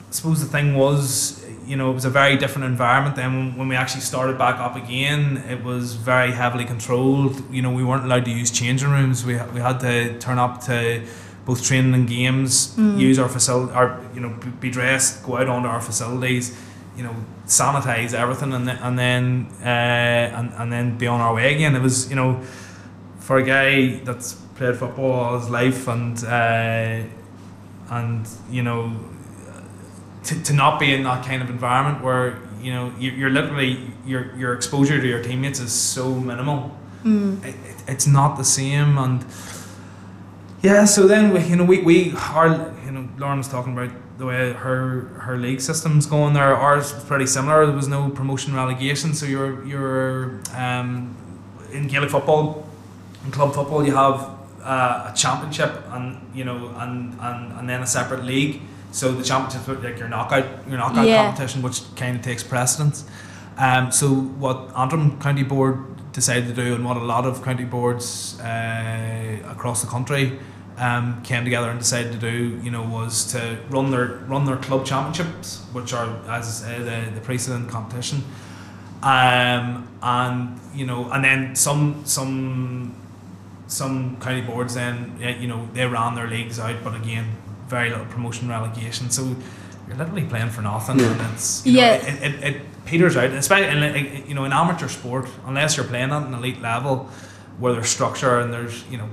I 0.08 0.12
suppose 0.12 0.40
the 0.40 0.46
thing 0.46 0.74
was, 0.74 1.44
you 1.66 1.76
know, 1.76 1.90
it 1.90 1.94
was 1.94 2.04
a 2.04 2.10
very 2.10 2.36
different 2.36 2.66
environment. 2.66 3.16
Then 3.16 3.34
when, 3.34 3.56
when 3.56 3.68
we 3.68 3.76
actually 3.76 4.02
started 4.02 4.38
back 4.38 4.58
up 4.58 4.76
again, 4.76 5.38
it 5.48 5.62
was 5.62 5.94
very 5.94 6.32
heavily 6.32 6.64
controlled. 6.64 7.42
You 7.52 7.62
know, 7.62 7.72
we 7.72 7.84
weren't 7.84 8.04
allowed 8.04 8.24
to 8.26 8.30
use 8.30 8.50
changing 8.50 8.90
rooms. 8.90 9.24
We, 9.24 9.34
we 9.54 9.60
had 9.60 9.80
to 9.80 10.18
turn 10.18 10.38
up 10.38 10.62
to 10.64 11.06
both 11.44 11.62
training 11.64 11.94
and 11.94 12.08
games, 12.08 12.76
use 12.78 13.18
our 13.18 13.28
facility, 13.28 13.72
or 13.74 14.00
you 14.14 14.20
know, 14.20 14.30
be, 14.40 14.48
be 14.50 14.70
dressed, 14.70 15.24
go 15.24 15.36
out 15.36 15.48
onto 15.48 15.68
our 15.68 15.80
facilities, 15.80 16.56
you 16.96 17.02
know, 17.02 17.14
sanitize 17.46 18.14
everything, 18.14 18.52
and 18.52 18.68
then 18.68 18.78
and 18.78 18.98
then 18.98 19.48
uh, 19.62 20.38
and, 20.38 20.52
and 20.54 20.72
then 20.72 20.98
be 20.98 21.06
on 21.06 21.20
our 21.20 21.34
way 21.34 21.54
again. 21.54 21.74
It 21.74 21.82
was, 21.82 22.08
you 22.08 22.16
know, 22.16 22.40
for 23.18 23.38
a 23.38 23.42
guy 23.42 23.98
that's 24.04 24.34
played 24.56 24.76
football 24.76 25.12
all 25.12 25.38
his 25.38 25.50
life 25.50 25.88
and 25.88 26.22
uh, 26.24 27.02
and 27.90 28.28
you 28.50 28.62
know 28.62 28.94
to, 30.24 30.42
to 30.42 30.52
not 30.52 30.78
be 30.78 30.94
in 30.94 31.02
that 31.02 31.24
kind 31.24 31.42
of 31.42 31.50
environment 31.50 32.02
where 32.04 32.38
you 32.60 32.72
know 32.72 32.92
you're, 32.98 33.14
you're 33.14 33.30
literally 33.30 33.92
your 34.06 34.34
your 34.36 34.54
exposure 34.54 35.00
to 35.00 35.06
your 35.06 35.22
teammates 35.22 35.60
is 35.60 35.72
so 35.72 36.14
minimal. 36.14 36.76
Mm, 37.04 37.44
it, 37.44 37.56
it, 37.66 37.82
it's 37.88 38.06
not 38.06 38.36
the 38.36 38.44
same 38.44 38.96
and 38.98 39.24
yeah 40.62 40.84
so 40.84 41.06
then 41.06 41.32
we 41.32 41.40
you 41.44 41.56
know 41.56 41.64
we, 41.64 41.82
we 41.82 42.12
our 42.34 42.48
you 42.84 42.92
know 42.92 43.08
Lauren 43.18 43.38
was 43.38 43.48
talking 43.48 43.72
about 43.72 43.90
the 44.18 44.26
way 44.26 44.52
her 44.52 45.00
her 45.24 45.36
league 45.38 45.60
system's 45.60 46.06
going 46.06 46.34
there. 46.34 46.54
Ours 46.54 46.94
was 46.94 47.02
pretty 47.04 47.26
similar. 47.26 47.66
There 47.66 47.74
was 47.74 47.88
no 47.88 48.10
promotion 48.10 48.54
relegation. 48.54 49.14
So 49.14 49.26
you're 49.26 49.64
you're 49.66 50.40
um, 50.54 51.16
in 51.72 51.88
Gaelic 51.88 52.10
football 52.10 52.68
in 53.24 53.30
club 53.32 53.54
football 53.54 53.84
you 53.84 53.94
have 53.94 54.16
uh, 54.62 55.10
a 55.10 55.16
championship 55.16 55.72
and 55.90 56.18
you 56.34 56.44
know 56.44 56.68
and, 56.78 57.18
and 57.20 57.52
and 57.58 57.68
then 57.68 57.82
a 57.82 57.86
separate 57.86 58.24
league. 58.24 58.60
So 58.92 59.12
the 59.12 59.24
championship 59.24 59.68
is 59.68 59.82
like 59.82 59.98
your 59.98 60.08
knockout 60.08 60.44
your 60.68 60.78
knockout 60.78 61.06
Yeah. 61.06 61.24
competition 61.24 61.62
which 61.62 61.82
kind 61.96 62.16
of 62.16 62.22
takes 62.22 62.42
precedence. 62.44 63.04
Um, 63.56 63.90
so 63.90 64.08
what 64.14 64.70
Antrim 64.76 65.18
County 65.20 65.42
Board 65.42 65.78
decided 66.12 66.46
to 66.46 66.54
do 66.54 66.74
and 66.74 66.84
what 66.84 66.96
a 66.96 67.00
lot 67.00 67.26
of 67.26 67.42
county 67.42 67.64
boards 67.64 68.38
uh, 68.40 69.38
across 69.46 69.82
the 69.82 69.88
country 69.88 70.38
um, 70.78 71.22
came 71.22 71.44
together 71.44 71.70
and 71.70 71.78
decided 71.78 72.12
to 72.12 72.18
do 72.18 72.60
you 72.62 72.70
know 72.70 72.82
was 72.82 73.30
to 73.32 73.58
run 73.70 73.90
their 73.90 74.06
run 74.26 74.44
their 74.44 74.56
club 74.56 74.84
championships 74.84 75.64
which 75.72 75.92
are 75.92 76.18
as 76.28 76.58
say 76.58 76.78
the, 76.78 77.10
the 77.14 77.20
precedent 77.20 77.68
competition. 77.68 78.22
Um, 79.02 79.88
and 80.00 80.60
you 80.74 80.86
know 80.86 81.10
and 81.10 81.24
then 81.24 81.56
some 81.56 82.02
some 82.04 82.94
some 83.66 84.16
county 84.20 84.42
boards 84.42 84.74
then 84.74 85.18
you 85.40 85.48
know 85.48 85.68
they 85.72 85.86
ran 85.86 86.14
their 86.14 86.28
leagues 86.28 86.58
out 86.58 86.84
but 86.84 86.94
again 86.94 87.26
very 87.66 87.88
little 87.88 88.06
promotion 88.06 88.48
relegation. 88.48 89.10
So 89.10 89.34
you're 89.92 89.98
literally 90.04 90.24
playing 90.24 90.50
for 90.50 90.62
nothing 90.62 91.00
and 91.00 91.20
it's 91.34 91.64
you 91.66 91.72
know, 91.74 91.78
Yeah. 91.80 91.94
it, 91.94 92.22
it, 92.22 92.44
it 92.56 92.84
peters 92.84 93.16
out 93.16 93.30
especially 93.30 93.68
in, 93.68 93.80
like, 93.80 94.28
you 94.28 94.34
know 94.34 94.44
in 94.44 94.52
amateur 94.52 94.88
sport 94.88 95.28
unless 95.46 95.76
you're 95.76 95.86
playing 95.86 96.10
at 96.10 96.22
an 96.22 96.34
elite 96.34 96.60
level 96.60 97.08
where 97.58 97.72
there's 97.74 97.88
structure 97.88 98.40
and 98.40 98.52
there's 98.52 98.84
you 98.90 98.98
know 98.98 99.08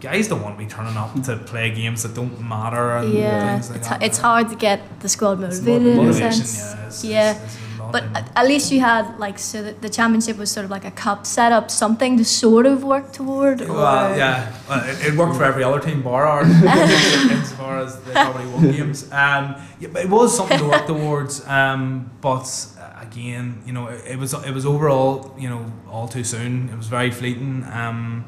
guys 0.00 0.28
don't 0.28 0.42
want 0.42 0.56
to 0.58 0.64
be 0.64 0.70
turning 0.70 0.96
up 0.96 1.12
to 1.22 1.36
play 1.38 1.70
games 1.74 2.02
that 2.04 2.14
don't 2.14 2.40
matter 2.40 2.96
and 2.98 3.12
yeah, 3.12 3.54
things 3.58 3.70
like 3.70 3.78
it's, 3.78 3.88
that 3.88 4.02
it's 4.02 4.18
hard 4.18 4.48
to 4.48 4.54
get 4.54 4.80
the 5.00 5.08
squad 5.08 5.42
It's 5.42 5.60
motivated 5.60 5.98
in 5.98 6.08
a 6.08 6.12
sense. 6.14 6.54
yeah, 6.56 6.86
is, 6.88 7.04
Yeah. 7.04 7.32
is, 7.44 7.54
is 7.54 7.58
a 7.88 7.92
lot 7.92 8.02
lot. 8.04 8.12
But 8.12 8.22
at, 8.22 8.32
at 8.44 8.46
least 8.48 8.70
you 8.72 8.80
had 8.80 9.18
like 9.18 9.38
so 9.38 9.62
that 9.62 9.80
the 9.82 9.88
championship 9.88 10.36
was 10.38 10.50
sort 10.50 10.64
of 10.64 10.70
like 10.70 10.84
a 10.84 10.90
cup 10.90 11.26
setup, 11.26 11.70
something 11.70 12.16
to 12.18 12.24
sort 12.24 12.66
of 12.66 12.84
work 12.84 13.12
toward. 13.12 13.60
Or, 13.62 13.72
Well, 13.72 14.16
yeah, 14.16 14.52
well, 14.68 14.82
it, 14.88 15.06
it 15.06 15.14
worked 15.18 15.36
for 15.36 15.44
every 15.44 15.64
other 15.64 15.80
team 15.80 16.02
bar 16.02 16.24
ours, 16.26 16.48
as 16.66 17.52
far 17.54 17.78
as 17.80 18.00
they 18.02 18.12
probably 18.12 18.46
won 18.46 18.70
games. 18.70 19.04
Um, 19.12 19.56
yeah, 19.80 19.88
but 19.92 20.02
it 20.02 20.08
was 20.10 20.36
something 20.36 20.58
to 20.58 20.66
work 20.68 20.86
towards. 20.86 21.46
Um, 21.46 22.10
but 22.20 22.46
uh, 22.80 23.00
again, 23.02 23.62
you 23.66 23.72
know, 23.72 23.88
it, 23.88 24.02
it 24.12 24.18
was 24.18 24.34
it 24.34 24.52
was 24.52 24.66
overall, 24.66 25.34
you 25.38 25.48
know, 25.48 25.64
all 25.90 26.08
too 26.08 26.24
soon. 26.24 26.68
It 26.72 26.76
was 26.76 26.88
very 26.88 27.10
fleeting. 27.10 27.64
Um, 27.72 28.24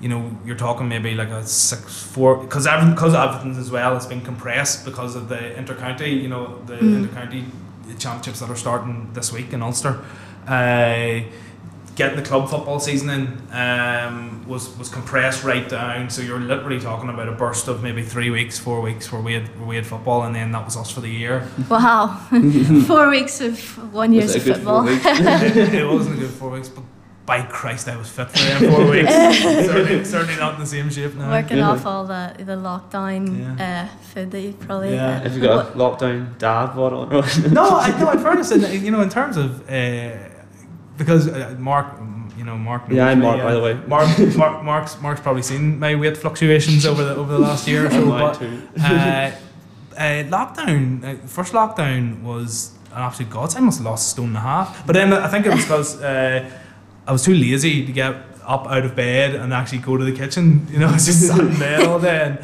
you 0.00 0.08
know, 0.08 0.36
you're 0.44 0.56
talking 0.56 0.88
maybe 0.88 1.14
like 1.14 1.28
a 1.28 1.46
six 1.46 2.02
four 2.02 2.36
because 2.36 2.66
everything 2.66 2.94
because 2.94 3.14
Everton 3.14 3.56
as 3.56 3.70
well 3.70 3.94
has 3.94 4.04
been 4.06 4.20
compressed 4.20 4.84
because 4.84 5.14
of 5.14 5.28
the 5.28 5.36
intercounty. 5.36 6.20
You 6.20 6.28
know, 6.28 6.58
the 6.66 6.74
Mm. 6.74 7.06
intercounty 7.06 7.44
championships 7.98 8.40
that 8.40 8.50
are 8.50 8.56
starting 8.56 9.12
this 9.12 9.32
week 9.32 9.52
in 9.52 9.62
Ulster. 9.62 10.04
Uh, 10.46 11.20
getting 11.94 12.16
the 12.16 12.22
club 12.22 12.48
football 12.48 12.80
season 12.80 13.10
in 13.10 13.42
um, 13.52 14.46
was 14.48 14.76
was 14.78 14.88
compressed 14.88 15.44
right 15.44 15.68
down. 15.68 16.10
So 16.10 16.22
you're 16.22 16.40
literally 16.40 16.80
talking 16.80 17.08
about 17.08 17.28
a 17.28 17.32
burst 17.32 17.68
of 17.68 17.82
maybe 17.82 18.02
three 18.02 18.30
weeks, 18.30 18.58
four 18.58 18.80
weeks 18.80 19.12
where 19.12 19.20
we 19.20 19.34
had 19.34 19.48
where 19.58 19.68
we 19.68 19.76
had 19.76 19.86
football, 19.86 20.22
and 20.22 20.34
then 20.34 20.52
that 20.52 20.64
was 20.64 20.76
us 20.76 20.90
for 20.90 21.00
the 21.00 21.10
year. 21.10 21.48
Wow, 21.68 22.26
four 22.86 23.10
weeks 23.10 23.40
of 23.40 23.92
one 23.92 24.12
year's 24.12 24.34
of 24.34 24.46
it 24.46 24.50
a 24.50 24.54
good 24.54 24.64
four 24.64 24.86
football. 24.86 25.18
it, 25.44 25.56
it 25.74 25.86
wasn't 25.86 26.16
a 26.16 26.20
good 26.20 26.30
four 26.30 26.50
weeks, 26.50 26.68
but 26.68 26.84
by 27.24 27.42
Christ, 27.42 27.88
I 27.88 27.96
was 27.96 28.08
fit 28.08 28.28
for 28.30 28.38
them 28.38 28.72
four 28.72 28.90
weeks. 28.90 29.10
certainly, 29.42 30.04
certainly 30.04 30.36
not 30.40 30.54
in 30.54 30.60
the 30.60 30.66
same 30.66 30.90
shape 30.90 31.14
now. 31.14 31.30
Working 31.30 31.58
Yeah. 31.58 31.70
off 31.70 31.86
all 31.86 32.04
the 32.04 32.34
the 32.38 32.56
lockdown 32.56 33.58
uh, 33.60 33.86
food 34.12 34.30
that 34.32 34.40
you 34.40 34.52
probably. 34.54 34.94
Yeah. 34.94 35.06
uh, 35.18 35.20
Have 35.22 35.34
you 35.36 35.40
got 35.40 35.66
a 35.66 35.78
lockdown 35.78 36.36
dad 36.38 36.74
bottle? 36.74 37.00
on? 37.02 37.10
no, 37.52 37.78
I, 37.78 37.96
no. 38.00 38.10
In 38.10 38.18
fairness, 38.18 38.50
in, 38.50 38.84
you 38.84 38.90
know, 38.90 39.00
in 39.02 39.08
terms 39.08 39.36
of 39.36 39.48
uh, 39.70 40.10
because 40.98 41.28
uh, 41.28 41.54
Mark, 41.58 41.86
you 42.36 42.44
know, 42.44 42.56
Mark. 42.58 42.82
yeah, 42.90 43.06
I'm 43.06 43.20
me, 43.20 43.26
Mark, 43.26 43.40
uh, 43.40 43.44
by 43.44 43.52
the 43.54 43.60
way. 43.60 43.74
Mark, 43.86 44.08
Mark, 44.36 44.64
Mark's, 44.64 45.00
Mark's 45.00 45.20
probably 45.20 45.42
seen 45.42 45.78
my 45.78 45.94
weight 45.94 46.16
fluctuations 46.16 46.84
over 46.84 47.04
the 47.04 47.14
over 47.14 47.32
the 47.34 47.38
last 47.38 47.68
year 47.68 47.86
or 47.86 47.90
so. 47.90 48.04
Mine 48.04 48.20
but 48.20 48.38
too. 48.38 48.68
uh, 48.80 49.30
uh, 49.96 50.24
lockdown, 50.36 51.04
uh, 51.04 51.26
first 51.26 51.52
lockdown 51.52 52.22
was 52.22 52.72
an 52.92 52.98
absolute 53.02 53.30
godsend. 53.30 53.62
I 53.62 53.66
must 53.66 53.78
have 53.78 53.86
lost 53.86 54.06
a 54.08 54.10
stone 54.10 54.28
and 54.28 54.36
a 54.36 54.40
half. 54.40 54.86
But 54.86 54.94
then 54.94 55.12
I 55.12 55.28
think 55.28 55.46
it 55.46 55.52
was 55.54 55.62
because 55.64 56.02
uh, 56.02 56.50
I 57.06 57.12
was 57.12 57.24
too 57.24 57.34
lazy 57.34 57.84
to 57.86 57.92
get 57.92 58.14
up 58.44 58.66
out 58.66 58.84
of 58.84 58.94
bed 58.96 59.34
and 59.34 59.52
actually 59.52 59.78
go 59.78 59.96
to 59.96 60.04
the 60.04 60.12
kitchen. 60.12 60.66
You 60.70 60.78
know, 60.80 60.88
I 60.88 60.92
was 60.92 61.06
just 61.10 61.26
sat 61.26 61.38
in 61.40 61.58
bed 61.58 61.82
all 61.86 62.00
day. 62.00 62.20
And, 62.26 62.38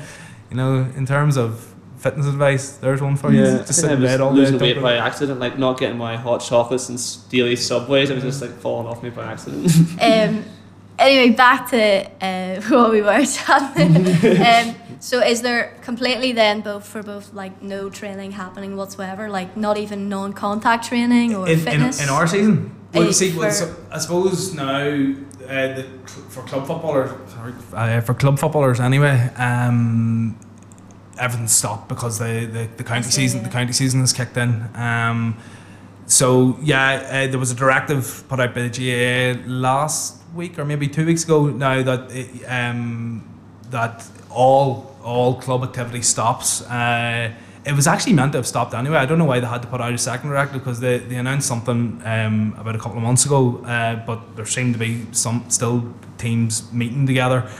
you 0.50 0.56
know, 0.56 0.90
in 0.96 1.06
terms 1.06 1.36
of 1.36 1.74
fitness 1.98 2.26
advice, 2.26 2.76
there's 2.76 3.02
one 3.02 3.16
for 3.16 3.32
you. 3.32 3.42
Yeah, 3.42 3.54
I 3.54 3.56
just 3.58 3.66
think 3.66 3.74
sit 3.74 3.90
I 3.90 3.94
in 3.94 4.00
was 4.02 4.10
bed 4.10 4.20
all 4.20 4.30
day. 4.32 4.36
losing 4.40 4.58
don't 4.58 4.62
weight 4.62 4.82
by 4.82 4.96
accident, 4.96 5.40
like 5.40 5.58
not 5.58 5.78
getting 5.78 5.98
my 5.98 6.16
hot 6.16 6.38
chocolates 6.38 6.88
and 6.88 6.98
s- 6.98 7.16
daily 7.28 7.56
subways. 7.56 8.10
I 8.10 8.14
was 8.14 8.22
just 8.22 8.40
like 8.40 8.52
falling 8.52 8.86
off 8.86 9.02
me 9.02 9.10
by 9.10 9.24
accident. 9.24 9.70
Um, 10.00 10.44
anyway, 10.98 11.30
back 11.30 11.70
to 11.70 12.08
uh, 12.24 12.60
what 12.68 12.90
we 12.92 13.02
were 13.02 13.24
chatting. 13.24 13.96
um, 14.42 14.74
so, 15.00 15.20
is 15.20 15.42
there 15.42 15.76
completely 15.82 16.32
then 16.32 16.60
both 16.60 16.86
for 16.86 17.02
both 17.02 17.32
like 17.32 17.62
no 17.62 17.90
training 17.90 18.32
happening 18.32 18.76
whatsoever, 18.76 19.28
like 19.28 19.56
not 19.56 19.76
even 19.76 20.08
non-contact 20.08 20.86
training 20.88 21.34
or 21.36 21.46
in, 21.46 21.58
in, 21.58 21.64
fitness? 21.64 22.02
in 22.02 22.08
our 22.08 22.26
season. 22.26 22.74
Well, 22.94 23.04
you 23.04 23.12
see, 23.12 23.36
well, 23.36 23.50
so 23.50 23.76
I 23.90 23.98
suppose 23.98 24.54
now 24.54 24.78
uh, 24.78 25.74
the, 25.74 25.86
for 26.06 26.42
club 26.42 26.66
footballers, 26.66 27.10
sorry, 27.30 27.52
uh, 27.74 28.00
for 28.00 28.14
club 28.14 28.38
footballers 28.38 28.80
anyway, 28.80 29.30
um, 29.36 30.38
everything's 31.18 31.52
stopped 31.52 31.88
because 31.88 32.18
the, 32.18 32.48
the, 32.50 32.68
the 32.78 32.84
county 32.84 33.04
see, 33.04 33.10
season 33.10 33.40
yeah. 33.40 33.46
the 33.48 33.52
county 33.52 33.72
season 33.72 34.00
has 34.00 34.12
kicked 34.12 34.36
in. 34.36 34.68
Um, 34.74 35.36
so 36.06 36.56
yeah, 36.62 37.08
uh, 37.10 37.26
there 37.30 37.38
was 37.38 37.50
a 37.50 37.54
directive 37.54 38.24
put 38.28 38.40
out 38.40 38.54
by 38.54 38.66
the 38.66 38.70
GAA 38.70 39.42
last 39.46 40.16
week 40.34 40.58
or 40.58 40.64
maybe 40.64 40.88
two 40.88 41.04
weeks 41.04 41.24
ago 41.24 41.48
now 41.48 41.82
that 41.82 42.10
it, 42.10 42.44
um, 42.44 43.22
that 43.70 44.06
all 44.30 44.96
all 45.02 45.40
club 45.40 45.62
activity 45.62 46.02
stops. 46.02 46.62
Uh, 46.62 47.32
it 47.68 47.76
was 47.76 47.86
actually 47.86 48.14
meant 48.14 48.32
to 48.32 48.38
have 48.38 48.46
stopped 48.46 48.72
anyway. 48.72 48.96
I 48.96 49.04
don't 49.04 49.18
know 49.18 49.26
why 49.26 49.40
they 49.40 49.46
had 49.46 49.60
to 49.60 49.68
put 49.68 49.82
out 49.82 49.92
a 49.92 49.98
second 49.98 50.30
directive 50.30 50.64
because 50.64 50.80
they, 50.80 50.98
they 51.00 51.16
announced 51.16 51.46
something 51.46 52.00
um, 52.02 52.54
about 52.56 52.74
a 52.74 52.78
couple 52.78 52.96
of 52.96 53.02
months 53.02 53.26
ago, 53.26 53.58
uh, 53.58 53.96
but 54.06 54.36
there 54.36 54.46
seemed 54.46 54.72
to 54.72 54.78
be 54.78 55.06
some 55.12 55.44
still 55.50 55.94
teams 56.16 56.72
meeting 56.72 57.06
together. 57.06 57.50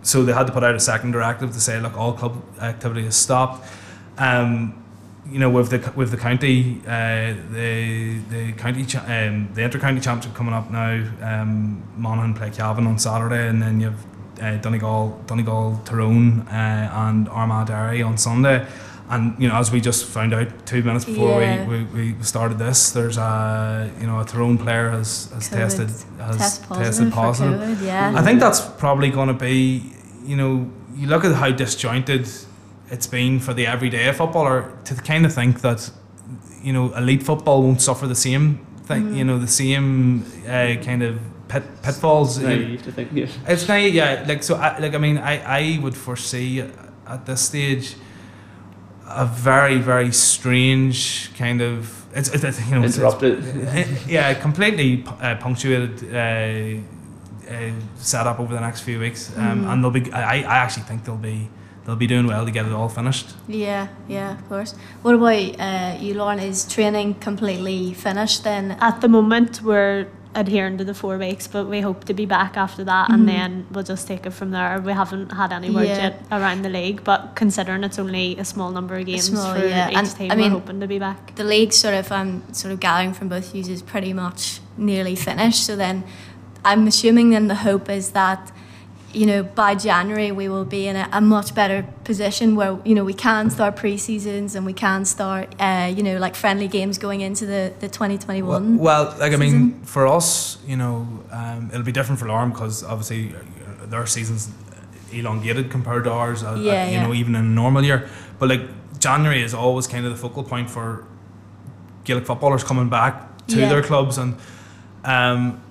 So 0.00 0.24
they 0.24 0.32
had 0.32 0.46
to 0.46 0.54
put 0.54 0.64
out 0.64 0.74
a 0.74 0.80
second 0.80 1.10
directive 1.10 1.52
to 1.52 1.60
say, 1.60 1.78
look, 1.80 1.98
all 1.98 2.14
club 2.14 2.42
activity 2.60 3.04
has 3.04 3.16
stopped. 3.16 3.68
Um, 4.16 4.82
you 5.30 5.38
know, 5.38 5.50
with 5.50 5.68
the 5.68 5.92
with 5.94 6.10
the 6.10 6.16
county, 6.16 6.80
uh, 6.86 7.34
the 7.50 8.20
the 8.30 8.52
county, 8.52 8.86
cha- 8.86 9.04
um, 9.04 9.52
the 9.52 9.68
championship 9.68 10.32
coming 10.32 10.54
up 10.54 10.70
now. 10.70 11.04
Um, 11.20 11.82
Monaghan 11.94 12.32
play 12.32 12.48
Cavan 12.48 12.86
on 12.86 12.98
Saturday, 12.98 13.48
and 13.48 13.60
then 13.60 13.78
you 13.80 13.90
have 13.90 14.06
uh, 14.40 14.56
Donegal, 14.62 15.22
Donegal, 15.26 15.82
Tyrone, 15.84 16.48
uh, 16.48 16.90
and 16.94 17.28
Armagh 17.28 17.66
Derry 17.66 18.00
on 18.00 18.16
Sunday. 18.16 18.66
And 19.10 19.40
you 19.42 19.48
know, 19.48 19.54
as 19.56 19.70
we 19.72 19.80
just 19.80 20.04
found 20.04 20.34
out 20.34 20.66
two 20.66 20.82
minutes 20.82 21.06
before 21.06 21.40
Yeah. 21.40 21.66
we, 21.66 21.84
we, 21.84 22.12
we 22.12 22.22
started 22.22 22.58
this, 22.58 22.90
there's 22.90 23.16
a 23.16 23.90
you 24.00 24.06
know 24.06 24.20
a 24.20 24.24
Tyrone 24.24 24.58
player 24.58 24.90
has, 24.90 25.30
has 25.32 25.48
COVID 25.48 25.56
tested 25.56 25.88
has 26.18 26.36
Test 26.36 26.68
positive 26.68 26.86
tested 26.86 27.12
positive. 27.12 27.60
for 27.60 27.66
COVID, 27.66 27.86
yeah. 27.86 28.12
I 28.14 28.22
think 28.22 28.40
that's 28.40 28.60
probably 28.60 29.10
going 29.10 29.28
to 29.28 29.34
be, 29.34 29.92
you 30.24 30.36
know, 30.36 30.70
you 30.94 31.06
look 31.06 31.24
at 31.24 31.34
how 31.34 31.50
disjointed 31.50 32.28
it's 32.90 33.06
been 33.06 33.40
for 33.40 33.54
the 33.54 33.66
everyday 33.66 34.12
footballer 34.12 34.72
to 34.84 34.94
kind 34.94 35.24
of 35.24 35.32
think 35.32 35.60
that, 35.62 35.90
you 36.62 36.72
know, 36.72 36.94
elite 36.94 37.22
football 37.22 37.62
won't 37.62 37.80
suffer 37.80 38.06
the 38.06 38.14
same 38.14 38.58
thing, 38.84 39.14
you 39.14 39.24
know, 39.24 39.38
the 39.38 39.46
same 39.46 40.24
uh, 40.46 40.74
kind 40.82 41.02
of 41.02 41.18
pit, 41.48 41.62
pitfalls. 41.82 42.38
Naive 42.38 42.82
to 42.82 42.92
think. 42.92 43.10
Yeah. 43.12 43.26
It's 43.46 43.66
naive, 43.68 43.94
yeah. 43.94 44.24
Like 44.28 44.42
so, 44.42 44.56
I, 44.56 44.78
like 44.78 44.94
I 44.94 44.98
mean, 44.98 45.16
I, 45.18 45.76
I 45.76 45.78
would 45.82 45.96
foresee 45.96 46.60
at 46.60 47.24
this 47.26 47.40
stage 47.42 47.94
a 49.10 49.24
very 49.26 49.78
very 49.78 50.12
strange 50.12 51.30
kind 51.38 51.60
of 51.60 52.04
it's, 52.14 52.28
it's 52.30 52.44
it's, 52.44 52.58
you 52.68 52.74
know 52.78 52.84
it's- 52.84 52.98
it's- 53.22 54.06
yeah, 54.08 54.34
completely 54.34 55.04
uh, 55.20 55.36
punctuated 55.36 56.02
uh, 56.14 57.50
uh, 57.52 57.70
setup 57.96 58.40
over 58.40 58.54
the 58.54 58.60
next 58.60 58.80
few 58.82 58.98
weeks, 58.98 59.30
um, 59.36 59.64
Mhm. 59.64 59.72
and 59.72 59.84
they'll 59.84 59.90
be. 59.90 60.12
I, 60.12 60.38
I 60.42 60.56
actually 60.64 60.84
think 60.84 61.04
they'll 61.04 61.16
be 61.16 61.48
they'll 61.84 61.96
be 61.96 62.06
doing 62.06 62.26
well 62.26 62.44
to 62.44 62.50
get 62.50 62.66
it 62.66 62.72
all 62.72 62.88
finished. 62.88 63.26
Yeah, 63.46 63.88
yeah, 64.08 64.32
of 64.32 64.48
course. 64.48 64.74
What 65.02 65.14
about 65.14 65.60
uh, 65.60 65.96
you, 66.00 66.14
Lauren? 66.14 66.38
Is 66.38 66.64
training 66.66 67.14
completely 67.20 67.94
finished 67.94 68.42
then? 68.44 68.76
At 68.80 69.00
the 69.00 69.08
moment, 69.08 69.62
we're 69.62 70.06
adhering 70.34 70.78
to 70.78 70.84
the 70.84 70.94
four 70.94 71.18
weeks, 71.18 71.46
but 71.46 71.66
we 71.66 71.80
hope 71.80 72.04
to 72.04 72.14
be 72.14 72.26
back 72.26 72.56
after 72.56 72.84
that, 72.84 73.10
and 73.10 73.20
mm-hmm. 73.20 73.26
then 73.26 73.66
we'll 73.70 73.84
just 73.84 74.06
take 74.06 74.26
it 74.26 74.30
from 74.30 74.50
there. 74.50 74.80
We 74.80 74.92
haven't 74.92 75.32
had 75.32 75.52
any 75.52 75.70
word 75.70 75.86
Yeah. 75.86 76.02
yet 76.02 76.22
around 76.30 76.62
the 76.62 76.68
league, 76.68 77.02
but 77.02 77.32
considering 77.34 77.82
it's 77.84 77.98
only 77.98 78.36
a 78.38 78.44
small 78.44 78.70
number 78.70 78.96
of 78.96 79.06
games 79.06 79.24
small, 79.24 79.54
for 79.54 79.66
yeah. 79.66 79.90
each 79.90 79.96
And, 79.96 80.06
team, 80.16 80.30
I 80.30 80.34
mean- 80.36 80.52
we're 80.52 80.58
hoping 80.58 80.80
to 80.80 80.86
be 80.86 80.98
back. 80.98 81.34
The 81.36 81.44
league 81.44 81.72
sort 81.72 81.94
of 81.94 82.12
I'm 82.12 82.52
sort 82.52 82.72
of 82.72 82.80
gathering 82.80 83.14
from 83.14 83.28
both 83.28 83.54
is 83.54 83.82
pretty 83.82 84.12
much 84.12 84.60
nearly 84.76 85.16
finished. 85.16 85.64
So 85.64 85.76
then, 85.76 86.04
I'm 86.64 86.86
assuming 86.86 87.30
then 87.30 87.48
the 87.48 87.56
hope 87.56 87.88
is 87.88 88.10
that. 88.10 88.52
You 89.12 89.24
know, 89.24 89.42
by 89.42 89.74
January 89.74 90.32
we 90.32 90.48
will 90.48 90.66
be 90.66 90.86
in 90.86 90.94
a, 90.96 91.08
a 91.12 91.20
much 91.20 91.54
better 91.54 91.82
position 92.04 92.56
where 92.56 92.78
you 92.84 92.94
know 92.94 93.04
we 93.04 93.14
can 93.14 93.48
start 93.50 93.74
pre-seasons 93.76 94.54
and 94.54 94.66
we 94.66 94.74
can 94.74 95.04
start, 95.06 95.54
uh, 95.58 95.90
you 95.96 96.02
know, 96.02 96.18
like 96.18 96.34
friendly 96.36 96.68
games 96.68 96.98
going 96.98 97.22
into 97.22 97.46
the 97.46 97.72
the 97.80 97.88
2021. 97.88 98.76
Well, 98.76 99.14
like 99.18 99.32
I 99.32 99.36
mean, 99.36 99.50
season. 99.50 99.80
for 99.84 100.06
us, 100.06 100.58
you 100.66 100.76
know, 100.76 101.06
um, 101.30 101.70
it'll 101.72 101.84
be 101.84 101.92
different 101.92 102.18
for 102.20 102.28
Lauren 102.28 102.50
because 102.50 102.84
obviously 102.84 103.34
uh, 103.34 103.86
their 103.86 104.04
season's 104.06 104.50
elongated 105.10 105.70
compared 105.70 106.04
to 106.04 106.10
ours. 106.12 106.42
Uh, 106.42 106.50
uh, 106.50 106.54
Yeah, 106.56 106.86
you 106.86 106.92
yeah. 106.92 107.06
know, 107.06 107.14
even 107.14 107.34
in 107.34 107.44
a 107.44 107.48
normal 107.48 107.82
year. 107.84 108.08
But 108.38 108.50
like 108.50 108.60
January 108.98 109.42
is 109.42 109.54
always 109.54 109.86
kind 109.86 110.04
of 110.04 110.12
the 110.12 110.18
focal 110.18 110.44
point 110.44 110.68
for 110.68 111.04
Gaelic 112.04 112.26
footballers 112.26 112.62
coming 112.62 112.90
back 112.90 113.14
to 113.48 113.56
Yeah. 113.58 113.68
their 113.70 113.82
clubs 113.82 114.18
and. 114.18 114.34
Um, 115.04 115.62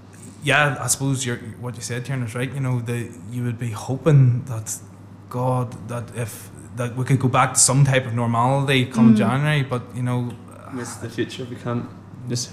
yeah, 0.47 0.77
I 0.85 0.87
suppose 0.87 1.25
you're, 1.25 1.41
what 1.63 1.75
you 1.75 1.81
said, 1.81 2.05
Tiernan, 2.05 2.27
is 2.27 2.35
right. 2.35 2.51
You 2.57 2.61
know, 2.61 2.79
the 2.79 2.99
you 3.33 3.41
would 3.45 3.59
be 3.67 3.71
hoping 3.87 4.43
that 4.45 4.67
God 5.29 5.67
that 5.91 6.05
if 6.15 6.31
that 6.77 6.89
we 6.97 7.03
could 7.09 7.19
go 7.19 7.27
back 7.39 7.49
to 7.55 7.59
some 7.59 7.81
type 7.91 8.05
of 8.09 8.13
normality 8.13 8.85
come 8.85 9.07
Mm. 9.13 9.17
January, 9.17 9.63
but 9.63 9.81
you 9.95 10.03
know, 10.03 10.19
It's 10.81 10.95
the 11.03 11.09
future. 11.09 11.45
We 11.53 11.55
can't 11.65 11.85
just 12.29 12.45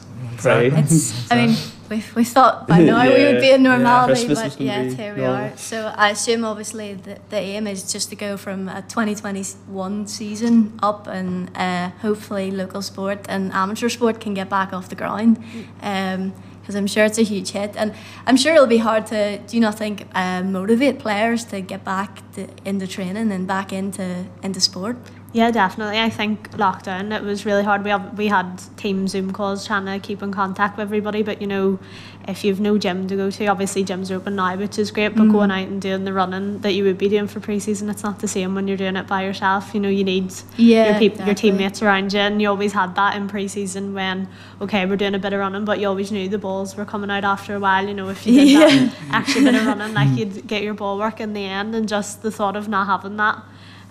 pray. 0.42 0.70
It's, 0.82 1.30
I 1.32 1.34
mean, 1.40 1.56
we, 1.90 1.96
we 2.16 2.24
thought 2.34 2.66
by 2.68 2.78
now 2.90 3.02
we 3.16 3.22
would 3.26 3.40
be 3.40 3.50
in 3.56 3.62
normality, 3.72 4.26
Christmas 4.26 4.44
was 4.44 4.56
but 4.56 4.58
gonna 4.66 4.84
yeah, 4.84 4.96
here 5.02 5.14
we 5.14 5.20
normal. 5.20 5.52
are. 5.52 5.56
So 5.56 5.76
I 6.04 6.06
assume 6.16 6.44
obviously 6.52 6.88
the, 7.06 7.14
the 7.32 7.36
aim 7.52 7.66
is 7.66 7.92
just 7.94 8.06
to 8.10 8.16
go 8.26 8.36
from 8.36 8.68
a 8.68 8.80
2021 8.82 10.06
season 10.06 10.72
up 10.82 11.06
and 11.06 11.50
uh, 11.56 11.90
hopefully 12.06 12.50
local 12.50 12.82
sport 12.82 13.18
and 13.28 13.52
amateur 13.52 13.88
sport 13.88 14.20
can 14.20 14.34
get 14.34 14.48
back 14.48 14.72
off 14.72 14.86
the 14.88 14.96
ground. 14.96 15.36
Mm. 15.82 16.32
Because 16.64 16.76
I'm 16.76 16.86
sure 16.86 17.04
it's 17.04 17.18
a 17.18 17.22
huge 17.22 17.50
hit, 17.50 17.76
and 17.76 17.92
I'm 18.26 18.38
sure 18.38 18.54
it'll 18.54 18.66
be 18.66 18.78
hard 18.78 19.04
to. 19.08 19.36
Do 19.36 19.54
you 19.54 19.60
not 19.60 19.76
think 19.76 20.08
uh, 20.14 20.42
motivate 20.42 20.98
players 20.98 21.44
to 21.46 21.60
get 21.60 21.84
back 21.84 22.32
to, 22.32 22.48
into 22.64 22.86
training 22.86 23.30
and 23.30 23.46
back 23.46 23.70
into 23.70 24.24
into 24.42 24.60
sport? 24.60 24.96
Yeah, 25.34 25.50
definitely. 25.50 25.98
I 25.98 26.10
think 26.10 26.52
lockdown 26.52 27.12
it 27.12 27.24
was 27.24 27.44
really 27.44 27.64
hard. 27.64 27.82
We 27.82 27.90
have, 27.90 28.16
we 28.16 28.28
had 28.28 28.62
team 28.76 29.08
Zoom 29.08 29.32
calls 29.32 29.66
trying 29.66 29.84
to 29.86 29.98
keep 29.98 30.22
in 30.22 30.30
contact 30.30 30.76
with 30.78 30.84
everybody, 30.86 31.24
but 31.24 31.40
you 31.40 31.48
know, 31.48 31.80
if 32.28 32.44
you've 32.44 32.60
no 32.60 32.78
gym 32.78 33.08
to 33.08 33.16
go 33.16 33.30
to, 33.32 33.46
obviously 33.48 33.84
gyms 33.84 34.12
are 34.12 34.14
open 34.14 34.36
now, 34.36 34.54
which 34.56 34.78
is 34.78 34.92
great. 34.92 35.08
But 35.16 35.24
Mm. 35.24 35.32
going 35.32 35.50
out 35.50 35.66
and 35.66 35.82
doing 35.82 36.04
the 36.04 36.12
running 36.12 36.60
that 36.60 36.72
you 36.74 36.84
would 36.84 36.98
be 36.98 37.08
doing 37.08 37.26
for 37.26 37.40
pre-season, 37.40 37.90
it's 37.90 38.04
not 38.04 38.20
the 38.20 38.28
same 38.28 38.54
when 38.54 38.68
you're 38.68 38.76
doing 38.76 38.94
it 38.94 39.08
by 39.08 39.24
yourself. 39.24 39.74
You 39.74 39.80
know, 39.80 39.88
you 39.88 40.04
need 40.04 40.32
Yeah, 40.56 40.90
your 40.90 40.98
peop- 41.00 41.26
your 41.26 41.34
teammates 41.34 41.82
around 41.82 42.12
you, 42.12 42.20
and 42.20 42.40
you 42.40 42.48
always 42.48 42.72
had 42.72 42.94
that 42.94 43.16
in 43.16 43.26
pre-season 43.26 43.92
when 43.92 44.28
okay, 44.60 44.86
we're 44.86 44.94
doing 44.96 45.16
a 45.16 45.18
bit 45.18 45.32
of 45.32 45.40
running, 45.40 45.64
but 45.64 45.80
you 45.80 45.88
always 45.88 46.12
knew 46.12 46.28
the 46.28 46.38
balls 46.38 46.76
were 46.76 46.84
coming 46.84 47.10
out 47.10 47.24
after 47.24 47.56
a 47.56 47.58
while. 47.60 47.84
You 47.88 47.94
know, 47.94 48.08
if 48.08 48.24
you 48.24 48.34
did 48.34 48.48
Yeah. 48.50 48.68
that 48.68 48.92
extra 49.14 49.42
bit 49.42 49.56
of 49.56 49.66
running, 49.66 49.92
like 49.94 50.16
you'd 50.16 50.46
get 50.46 50.62
your 50.62 50.74
ball 50.74 50.96
work 50.96 51.20
in 51.20 51.32
the 51.32 51.44
end, 51.44 51.74
and 51.74 51.88
just 51.88 52.22
the 52.22 52.30
thought 52.30 52.54
of 52.54 52.68
not 52.68 52.86
having 52.86 53.16
that. 53.16 53.42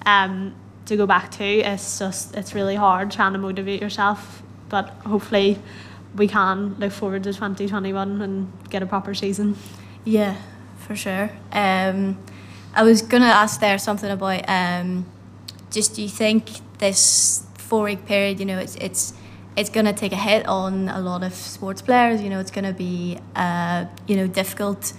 Um, 0.06 0.54
to 0.86 0.98
go 0.98 1.06
back 1.06 1.32
to 1.32 1.44
it's 1.44 2.00
just 2.00 2.36
it's 2.36 2.54
really 2.54 2.76
hard 2.76 3.10
trying 3.12 3.34
to 3.34 3.40
motivate 3.40 3.82
yourself 3.82 4.44
but 4.70 4.90
hopefully 5.06 5.58
we 6.16 6.28
can 6.28 6.76
look 6.80 6.92
forward 6.92 7.24
to 7.24 7.34
2021 7.34 8.22
and 8.22 8.52
get 8.70 8.84
a 8.84 8.86
proper 8.86 9.14
season 9.14 9.56
Yeah, 10.06 10.36
for 10.86 10.96
sure. 10.96 11.30
Um, 11.52 12.18
I 12.76 12.84
was 12.84 13.02
gonna 13.02 13.26
ask 13.26 13.60
there 13.60 13.78
something 13.78 14.12
about 14.12 14.44
um, 14.50 15.06
just 15.72 15.96
do 15.96 16.02
you 16.02 16.10
think 16.10 16.50
this 16.80 17.46
four 17.58 17.86
week 17.86 18.06
period, 18.06 18.40
you 18.40 18.46
know, 18.46 18.60
it's 18.60 18.76
it's 18.76 19.14
it's 19.56 19.70
gonna 19.70 19.94
take 19.94 20.12
a 20.12 20.18
hit 20.18 20.46
on 20.48 20.90
a 20.90 21.00
lot 21.00 21.24
of 21.24 21.34
sports 21.34 21.82
players. 21.82 22.22
You 22.22 22.30
know, 22.30 22.40
it's 22.40 22.52
gonna 22.52 22.74
be 22.74 23.18
uh, 23.36 23.86
you 24.08 24.16
know 24.18 24.28
difficult. 24.28 24.94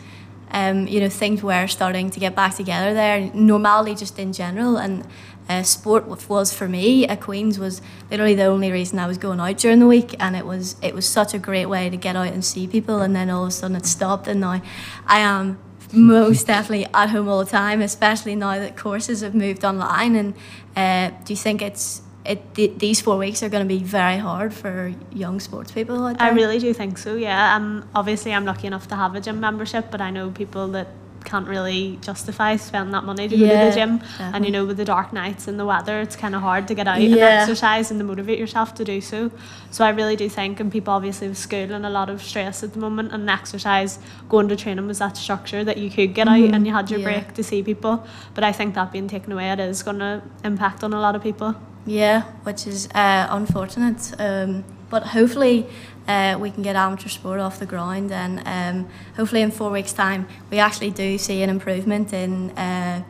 Um, 0.51 0.87
you 0.87 1.01
know, 1.01 1.09
things 1.09 1.43
were 1.43 1.67
starting 1.67 2.11
to 2.11 2.21
get 2.21 2.35
back 2.37 2.55
together 2.55 2.95
there. 2.95 3.31
Normality, 3.35 3.95
just 3.97 4.19
in 4.19 4.33
general, 4.33 4.77
and 4.79 5.05
uh, 5.49 5.63
sport 5.63 6.07
was 6.07 6.55
for 6.55 6.69
me 6.69 7.07
at 7.07 7.21
Queens 7.21 7.59
was 7.59 7.83
literally 8.11 8.35
the 8.35 8.45
only 8.45 8.73
reason 8.73 8.99
I 8.99 9.07
was 9.07 9.19
going 9.19 9.41
out 9.41 9.59
during 9.59 9.79
the 9.79 9.87
week, 9.87 10.15
and 10.19 10.35
it 10.37 10.47
was 10.47 10.77
it 10.83 10.95
was 10.95 11.07
such 11.09 11.35
a 11.35 11.39
great 11.39 11.67
way 11.67 11.91
to 11.91 11.97
get 11.97 12.17
out 12.17 12.33
and 12.33 12.45
see 12.45 12.67
people. 12.67 13.01
And 13.01 13.15
then 13.15 13.31
all 13.31 13.43
of 13.43 13.49
a 13.49 13.53
sudden 13.53 13.77
it 13.77 13.87
stopped, 13.87 14.27
and 14.27 14.41
now 14.41 14.63
I 15.07 15.19
am 15.19 15.59
most 15.93 16.47
definitely 16.47 16.87
at 16.95 17.11
home 17.11 17.29
all 17.29 17.45
the 17.45 17.51
time, 17.51 17.83
especially 17.83 18.35
now 18.35 18.59
that 18.59 18.77
courses 18.77 19.21
have 19.21 19.35
moved 19.35 19.65
online. 19.65 20.17
And 20.17 20.35
uh, 20.77 21.17
do 21.25 21.33
you 21.33 21.37
think 21.37 21.61
it's 21.63 22.03
it 22.25 22.55
th- 22.55 22.79
these 22.79 23.01
four 23.01 23.19
weeks 23.19 23.43
are 23.43 23.49
going 23.49 23.67
to 23.67 23.69
be 23.69 23.83
very 23.83 24.17
hard 24.17 24.55
for 24.55 24.95
young 25.13 25.41
sports 25.41 25.73
people 25.73 26.05
there? 26.05 26.17
I 26.19 26.31
really 26.31 26.59
do 26.59 26.73
think 26.73 26.97
so 26.99 27.17
yeah 27.17 27.55
um, 27.55 27.87
obviously 27.95 28.33
I'm 28.33 28.45
lucky 28.45 28.67
enough 28.67 28.89
to 28.89 28.97
have 28.97 29.15
a 29.15 29.21
gym 29.21 29.41
membership 29.41 29.91
but 29.91 30.01
I 30.01 30.11
know 30.11 30.31
people 30.31 30.69
that 30.69 30.89
can't 31.25 31.49
really 31.49 31.99
justify 32.03 32.57
spending 32.57 32.93
that 32.93 33.05
money 33.05 33.29
to 33.29 33.37
go 33.37 33.47
to 33.49 33.71
the 33.71 33.75
gym. 33.75 34.01
And 34.19 34.45
you 34.45 34.51
know 34.51 34.65
with 34.65 34.77
the 34.77 34.85
dark 34.85 35.13
nights 35.13 35.49
and 35.49 35.59
the 35.59 35.65
weather 35.67 36.01
it's 36.01 36.17
kind 36.17 36.35
of 36.35 36.43
hard 36.43 36.69
to 36.69 36.75
get 36.75 36.87
out 36.87 36.99
and 36.99 37.15
exercise 37.19 37.91
and 37.91 37.99
to 38.01 38.05
motivate 38.05 38.39
yourself 38.39 38.75
to 38.75 38.85
do 38.85 39.01
so. 39.01 39.31
So 39.71 39.85
I 39.85 39.91
really 39.91 40.17
do 40.17 40.29
think 40.29 40.61
and 40.61 40.71
people 40.71 40.93
obviously 40.95 41.29
with 41.29 41.39
school 41.39 41.73
and 41.73 41.85
a 41.87 41.91
lot 41.91 42.09
of 42.11 42.23
stress 42.23 42.63
at 42.63 42.73
the 42.75 42.79
moment 42.79 43.13
and 43.13 43.29
exercise 43.29 43.99
going 44.29 44.49
to 44.49 44.57
training 44.57 44.87
was 44.87 44.99
that 44.99 45.17
structure 45.17 45.65
that 45.65 45.79
you 45.79 45.91
could 45.91 46.15
get 46.15 46.29
out 46.29 46.35
Mhm, 46.39 46.55
and 46.55 46.67
you 46.67 46.73
had 46.73 46.91
your 46.91 47.01
yeah. 47.01 47.05
break 47.11 47.35
to 47.35 47.43
see 47.43 47.63
people. 47.63 48.05
But 48.35 48.45
I 48.45 48.53
think 48.53 48.75
that 48.75 48.93
being 48.93 49.09
taken 49.09 49.33
away 49.33 49.51
it 49.51 49.61
is 49.61 49.83
going 49.83 49.99
to 50.01 50.23
impact 50.45 50.85
on 50.85 50.93
a 50.93 51.01
lot 51.01 51.15
of 51.17 51.23
people. 51.23 51.55
Yeah, 51.87 52.23
which 52.45 52.67
is 52.67 52.89
uh, 52.95 53.27
unfortunate. 53.31 54.13
Um, 54.19 54.65
but 54.91 55.03
hopefully, 55.03 55.67
uh, 56.07 56.37
we 56.39 56.51
can 56.51 56.63
get 56.63 56.77
amateur 56.77 57.09
sport 57.09 57.41
off 57.41 57.59
the 57.59 57.67
ground, 57.67 58.13
and 58.13 58.43
um, 58.47 58.91
hopefully, 59.17 59.43
in 59.43 59.51
four 59.51 59.71
weeks' 59.71 59.93
time, 59.93 60.27
we 60.51 60.59
actually 60.59 60.91
do 60.91 61.19
see 61.19 61.43
an 61.43 61.51
improvement 61.51 62.13
in 62.13 62.51
uh, 62.51 63.03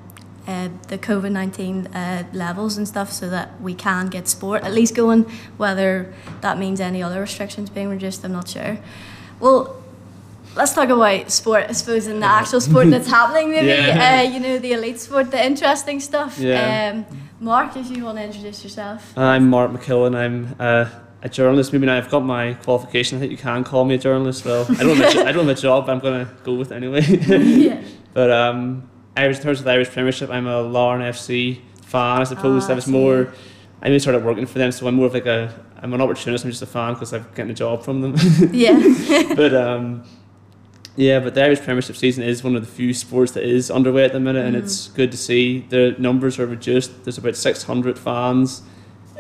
uh, 0.46 0.68
the 0.88 0.98
COVID 0.98 1.32
19 1.32 1.86
uh, 1.86 2.24
levels 2.32 2.76
and 2.76 2.86
stuff 2.86 3.10
so 3.10 3.30
that 3.30 3.60
we 3.60 3.74
can 3.74 4.08
get 4.08 4.28
sport 4.28 4.62
at 4.62 4.72
least 4.72 4.94
going. 4.94 5.22
Whether 5.56 6.12
that 6.40 6.58
means 6.58 6.80
any 6.80 7.02
other 7.02 7.20
restrictions 7.20 7.70
being 7.70 7.88
reduced, 7.88 8.24
I'm 8.24 8.32
not 8.32 8.48
sure. 8.48 8.78
Well, 9.40 9.82
let's 10.54 10.74
talk 10.74 10.88
about 10.88 11.30
sport, 11.30 11.66
I 11.68 11.72
suppose, 11.72 12.06
and 12.06 12.22
the 12.22 12.26
actual 12.26 12.60
sport 12.60 12.90
that's 12.90 13.08
happening, 13.18 13.50
maybe. 13.50 13.68
Yeah. 13.68 14.20
Uh, 14.20 14.30
you 14.30 14.40
know, 14.40 14.58
the 14.58 14.72
elite 14.72 15.00
sport, 15.00 15.30
the 15.30 15.44
interesting 15.44 16.00
stuff. 16.00 16.38
Yeah. 16.38 16.92
Um, 16.94 17.18
Mark, 17.40 17.76
if 17.76 17.90
you 17.90 18.04
want 18.04 18.18
to 18.18 18.24
introduce 18.24 18.62
yourself. 18.62 19.16
I'm 19.18 19.50
Mark 19.50 19.70
McKillen. 19.72 20.16
I'm 20.16 20.54
uh, 20.58 20.88
a 21.24 21.28
journalist. 21.28 21.72
Maybe 21.72 21.86
now 21.86 21.96
I've 21.96 22.10
got 22.10 22.20
my 22.20 22.54
qualification. 22.54 23.16
I 23.16 23.20
think 23.20 23.32
you 23.32 23.38
can 23.38 23.64
call 23.64 23.84
me 23.84 23.94
a 23.94 23.98
journalist. 23.98 24.44
Well, 24.44 24.66
I 24.78 24.84
don't 24.84 24.96
have 24.98 25.16
a, 25.16 25.20
I 25.26 25.32
don't 25.32 25.48
have 25.48 25.56
a 25.58 25.60
job, 25.60 25.86
but 25.86 25.92
I'm 25.92 25.98
going 26.00 26.24
to 26.26 26.32
go 26.44 26.54
with 26.54 26.70
it 26.70 26.76
anyway. 26.76 27.00
yeah. 27.00 27.82
but 28.12 28.30
um, 28.30 28.88
Irish, 29.16 29.38
in 29.38 29.42
terms 29.42 29.58
of 29.58 29.64
the 29.64 29.70
Irish 29.72 29.90
Premiership, 29.90 30.30
I'm 30.30 30.46
a 30.46 30.60
Larne 30.60 31.00
FC 31.00 31.60
fan, 31.82 32.20
I 32.20 32.24
suppose. 32.24 32.68
Ah, 32.68 32.72
I 32.72 32.74
was 32.74 32.86
I 32.88 32.90
more, 32.92 33.32
I 33.82 33.86
only 33.86 33.98
started 33.98 34.22
working 34.24 34.46
for 34.46 34.58
them, 34.58 34.70
so 34.70 34.86
I'm 34.86 34.94
more 34.96 35.06
of 35.06 35.14
like 35.14 35.26
a, 35.26 35.52
I'm 35.80 35.94
an 35.94 36.00
opportunist. 36.02 36.44
I'm 36.44 36.50
just 36.50 36.62
a 36.62 36.66
fan 36.66 36.92
because 36.92 37.12
I'm 37.14 37.26
getting 37.34 37.50
a 37.50 37.54
job 37.54 37.82
from 37.82 38.02
them. 38.02 38.14
Yeah. 38.52 38.78
but 39.34 39.54
um, 39.54 40.04
yeah, 40.96 41.20
but 41.20 41.34
the 41.34 41.42
Irish 41.42 41.60
Premiership 41.62 41.96
season 41.96 42.22
is 42.22 42.44
one 42.44 42.54
of 42.54 42.60
the 42.64 42.70
few 42.70 42.92
sports 42.92 43.32
that 43.32 43.44
is 43.44 43.70
underway 43.70 44.04
at 44.04 44.12
the 44.12 44.20
minute, 44.20 44.44
and 44.44 44.54
Mm. 44.56 44.62
it's 44.62 44.88
good 44.88 45.10
to 45.10 45.16
see. 45.16 45.64
The 45.70 45.96
numbers 45.98 46.38
are 46.38 46.46
reduced. 46.46 47.04
There's 47.04 47.18
about 47.18 47.34
600 47.36 47.98
fans 47.98 48.62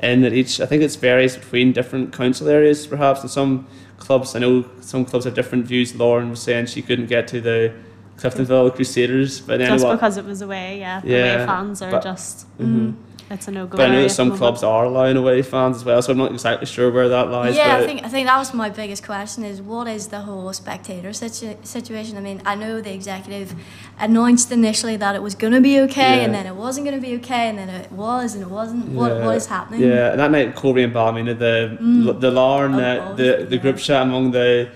in 0.04 0.22
that 0.22 0.32
each. 0.32 0.60
I 0.60 0.66
think 0.66 0.82
it 0.82 0.92
varies 0.96 1.36
between 1.36 1.72
different 1.72 2.12
council 2.12 2.48
areas, 2.48 2.86
perhaps. 2.86 3.20
And 3.22 3.30
some 3.30 3.66
clubs, 3.98 4.36
I 4.36 4.38
know 4.38 4.64
some 4.80 5.04
clubs 5.04 5.24
have 5.24 5.34
different 5.34 5.66
views. 5.66 5.94
Lauren 5.94 6.30
was 6.30 6.40
saying 6.40 6.66
she 6.66 6.82
couldn't 6.82 7.06
get 7.06 7.26
to 7.28 7.40
the 7.40 7.72
Cliftonville 8.18 8.74
Crusaders, 8.74 9.40
but 9.40 9.58
then 9.58 9.68
just 9.68 9.86
because 9.88 10.16
it 10.16 10.24
was 10.24 10.40
away 10.40 10.78
yeah, 10.78 11.00
Yeah, 11.04 11.16
away 11.36 11.46
fans 11.46 11.82
are 11.82 11.90
but- 11.90 12.02
just 12.02 12.46
Mhm. 12.58 12.94
It's 13.30 13.48
a 13.48 13.50
no-go 13.50 13.78
But 13.78 13.88
I 13.88 13.92
know 13.94 14.02
that 14.02 14.10
some 14.10 14.36
clubs 14.36 14.62
are 14.62 14.84
allowing 14.84 15.16
away 15.16 15.40
fans 15.40 15.76
as 15.76 15.84
well, 15.84 16.02
so 16.02 16.12
I'm 16.12 16.18
not 16.18 16.30
exactly 16.32 16.66
sure 16.66 16.90
where 16.92 17.08
that 17.08 17.30
lies. 17.30 17.56
yeah, 17.56 17.76
but 17.78 17.82
I 17.82 17.86
think 17.86 18.04
I 18.04 18.08
think 18.08 18.26
that 18.26 18.36
was 18.36 18.52
my 18.52 18.68
biggest 18.68 19.02
question 19.04 19.44
is 19.44 19.62
what 19.62 19.86
is 19.88 20.08
the 20.08 20.20
whole 20.20 20.52
spectator 20.52 21.12
situ- 21.14 21.56
situation? 21.62 22.18
I 22.18 22.20
mean, 22.20 22.42
I 22.44 22.54
know 22.54 22.82
the 22.82 22.92
executive 22.92 23.54
announced 23.98 24.52
initially 24.52 24.96
that 24.98 25.14
it 25.14 25.22
was 25.22 25.34
going 25.34 25.54
to 25.54 25.60
be 25.62 25.80
okay, 25.80 26.22
and 26.22 26.34
then 26.34 26.46
it 26.46 26.54
wasn't 26.54 26.84
going 26.86 27.00
to 27.00 27.06
be 27.06 27.14
okay, 27.16 27.48
and 27.48 27.58
then 27.58 27.70
it 27.70 27.90
was, 27.90 28.34
and 28.34 28.42
it 28.42 28.50
wasn't. 28.50 28.88
What 28.88 29.10
Yeah. 29.12 29.24
what 29.26 29.36
is 29.36 29.46
happening? 29.46 29.80
Yeah, 29.80 30.10
and 30.12 30.20
that 30.20 30.30
night, 30.30 30.54
Coleraine 30.54 30.84
and 30.84 30.94
Ballymena, 30.94 31.34
the 31.34 31.78
Mm. 31.80 32.20
the 32.20 32.30
Larne, 32.30 32.74
Oh, 32.74 32.78
uh, 32.78 33.08
obviously, 33.10 33.44
the 33.44 33.44
the 33.46 33.56
yeah. 33.56 33.62
group 33.62 33.78
chat 33.78 34.02
among 34.02 34.32
the 34.32 34.68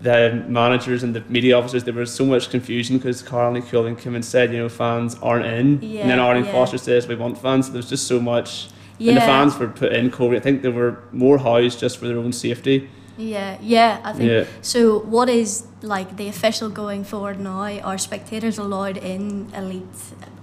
the 0.00 0.44
managers 0.48 1.02
and 1.02 1.14
the 1.14 1.22
media 1.28 1.56
officers, 1.58 1.84
there 1.84 1.94
was 1.94 2.14
so 2.14 2.24
much 2.24 2.50
confusion 2.50 2.98
because 2.98 3.22
Carál 3.22 3.52
Ní 3.56 3.62
Chuilín 3.68 3.98
came 3.98 4.14
and 4.14 4.24
said, 4.24 4.52
you 4.52 4.58
know, 4.58 4.68
fans 4.68 5.16
aren't 5.22 5.46
in, 5.46 5.52
and 5.66 5.82
then 5.82 5.90
Yeah, 6.18 6.20
Arlene 6.20 6.44
yeah. 6.44 6.52
Foster 6.52 6.78
says 6.78 7.08
we 7.08 7.16
want 7.16 7.36
fans. 7.38 7.66
So 7.66 7.72
there 7.72 7.78
was 7.80 7.88
just 7.88 8.06
so 8.06 8.20
much, 8.20 8.68
yeah, 8.98 9.12
and 9.12 9.16
the 9.16 9.22
fans 9.22 9.58
were 9.58 9.68
put 9.68 9.92
in. 9.92 10.10
Corey, 10.10 10.36
I 10.36 10.40
think 10.40 10.62
there 10.62 10.70
were 10.70 10.98
more 11.12 11.38
housed 11.38 11.80
just 11.80 11.98
for 11.98 12.06
their 12.06 12.18
own 12.18 12.32
safety. 12.32 12.88
yeah, 13.16 13.58
yeah. 13.60 13.98
I 14.04 14.12
think 14.12 14.30
Yeah. 14.30 14.44
so. 14.62 15.00
What 15.00 15.28
is 15.28 15.64
like 15.82 16.16
the 16.16 16.28
official 16.28 16.68
going 16.70 17.02
forward 17.02 17.40
now? 17.40 17.62
Are 17.82 17.98
spectators 17.98 18.58
allowed 18.58 18.96
in 18.98 19.48
elite 19.56 19.82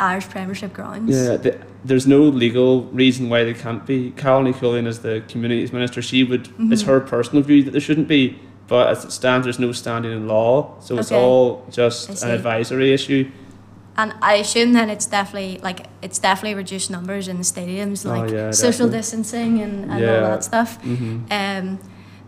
Irish 0.02 0.28
Premiership 0.28 0.74
grounds? 0.74 1.16
Yeah, 1.16 1.38
the, 1.38 1.58
there's 1.86 2.06
no 2.06 2.20
legal 2.24 2.84
reason 2.92 3.30
why 3.30 3.46
they 3.46 3.54
can't 3.54 3.86
be. 3.86 4.12
Carál 4.18 4.44
Ní 4.44 4.54
Chuilín 4.60 4.86
is 4.88 5.00
the 5.00 5.24
communities 5.30 5.72
minister. 5.72 6.02
She 6.02 6.26
would. 6.26 6.50
It's 6.74 6.84
Mhm. 6.84 6.88
her 6.88 7.00
personal 7.00 7.42
view 7.44 7.64
that 7.64 7.72
there 7.72 7.80
shouldn't 7.88 8.10
be, 8.10 8.38
but 8.68 8.88
as 8.90 9.06
it 9.06 9.12
stands, 9.12 9.46
there's 9.46 9.60
no 9.60 9.72
standing 9.72 10.12
in 10.12 10.28
law, 10.28 10.76
so 10.80 10.98
it's 10.98 11.12
Okay. 11.12 11.22
all 11.22 11.66
just 11.72 12.24
an 12.24 12.32
advisory 12.32 12.94
issue. 12.94 13.30
And 13.98 14.14
I 14.22 14.36
assume 14.36 14.74
then 14.74 14.90
it's 14.90 15.06
definitely 15.06 15.60
like 15.64 15.86
it's 16.02 16.20
definitely 16.20 16.56
reduced 16.56 16.92
numbers 16.92 17.28
in 17.28 17.38
the 17.38 17.44
stadiums, 17.44 18.06
Oh, 18.06 18.10
like 18.10 18.32
yeah, 18.32 18.52
social 18.52 18.88
definitely. 18.88 18.98
distancing 18.98 19.62
and, 19.62 19.90
and 19.92 20.10
all 20.10 20.22
that 20.32 20.44
stuff. 20.44 20.82
hmm 20.82 21.20
Um, 21.32 21.80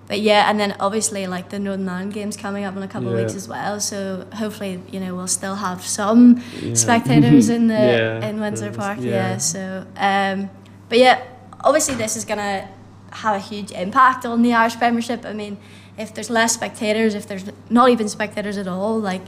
but 0.07 0.21
yeah, 0.21 0.49
and 0.49 0.57
then 0.57 0.73
obviously 0.79 1.27
like 1.27 1.49
the 1.49 1.59
Northern 1.59 1.89
Ireland 1.89 2.13
games 2.13 2.37
coming 2.37 2.63
up 2.63 2.77
in 2.77 2.83
a 2.83 2.87
couple 2.87 3.09
of 3.09 3.15
weeks 3.15 3.35
as 3.35 3.49
well. 3.49 3.81
So 3.81 4.25
hopefully 4.35 4.79
you 4.93 5.01
know 5.01 5.13
we'll 5.15 5.27
still 5.27 5.55
have 5.55 5.85
some 5.85 6.41
Yeah. 6.61 6.73
spectators 6.75 7.49
in 7.49 7.67
the 7.67 7.73
Yeah, 7.97 8.25
in 8.29 8.39
Windsor 8.39 8.71
Park. 8.71 8.99
Yeah. 9.01 9.31
yeah. 9.31 9.37
So 9.37 9.85
um, 9.97 10.49
but 10.87 10.99
yeah, 10.99 11.21
obviously 11.65 11.95
this 11.95 12.15
is 12.15 12.23
gonna 12.23 12.69
have 13.11 13.35
a 13.35 13.39
huge 13.39 13.71
impact 13.73 14.25
on 14.25 14.41
the 14.41 14.53
Irish 14.53 14.77
Premiership. 14.77 15.25
I 15.25 15.33
mean, 15.33 15.57
if 15.97 16.13
there's 16.13 16.29
less 16.29 16.53
spectators, 16.53 17.15
if 17.15 17.27
there's 17.27 17.45
not 17.69 17.89
even 17.89 18.07
spectators 18.07 18.57
at 18.57 18.67
all, 18.67 18.99
like, 18.99 19.21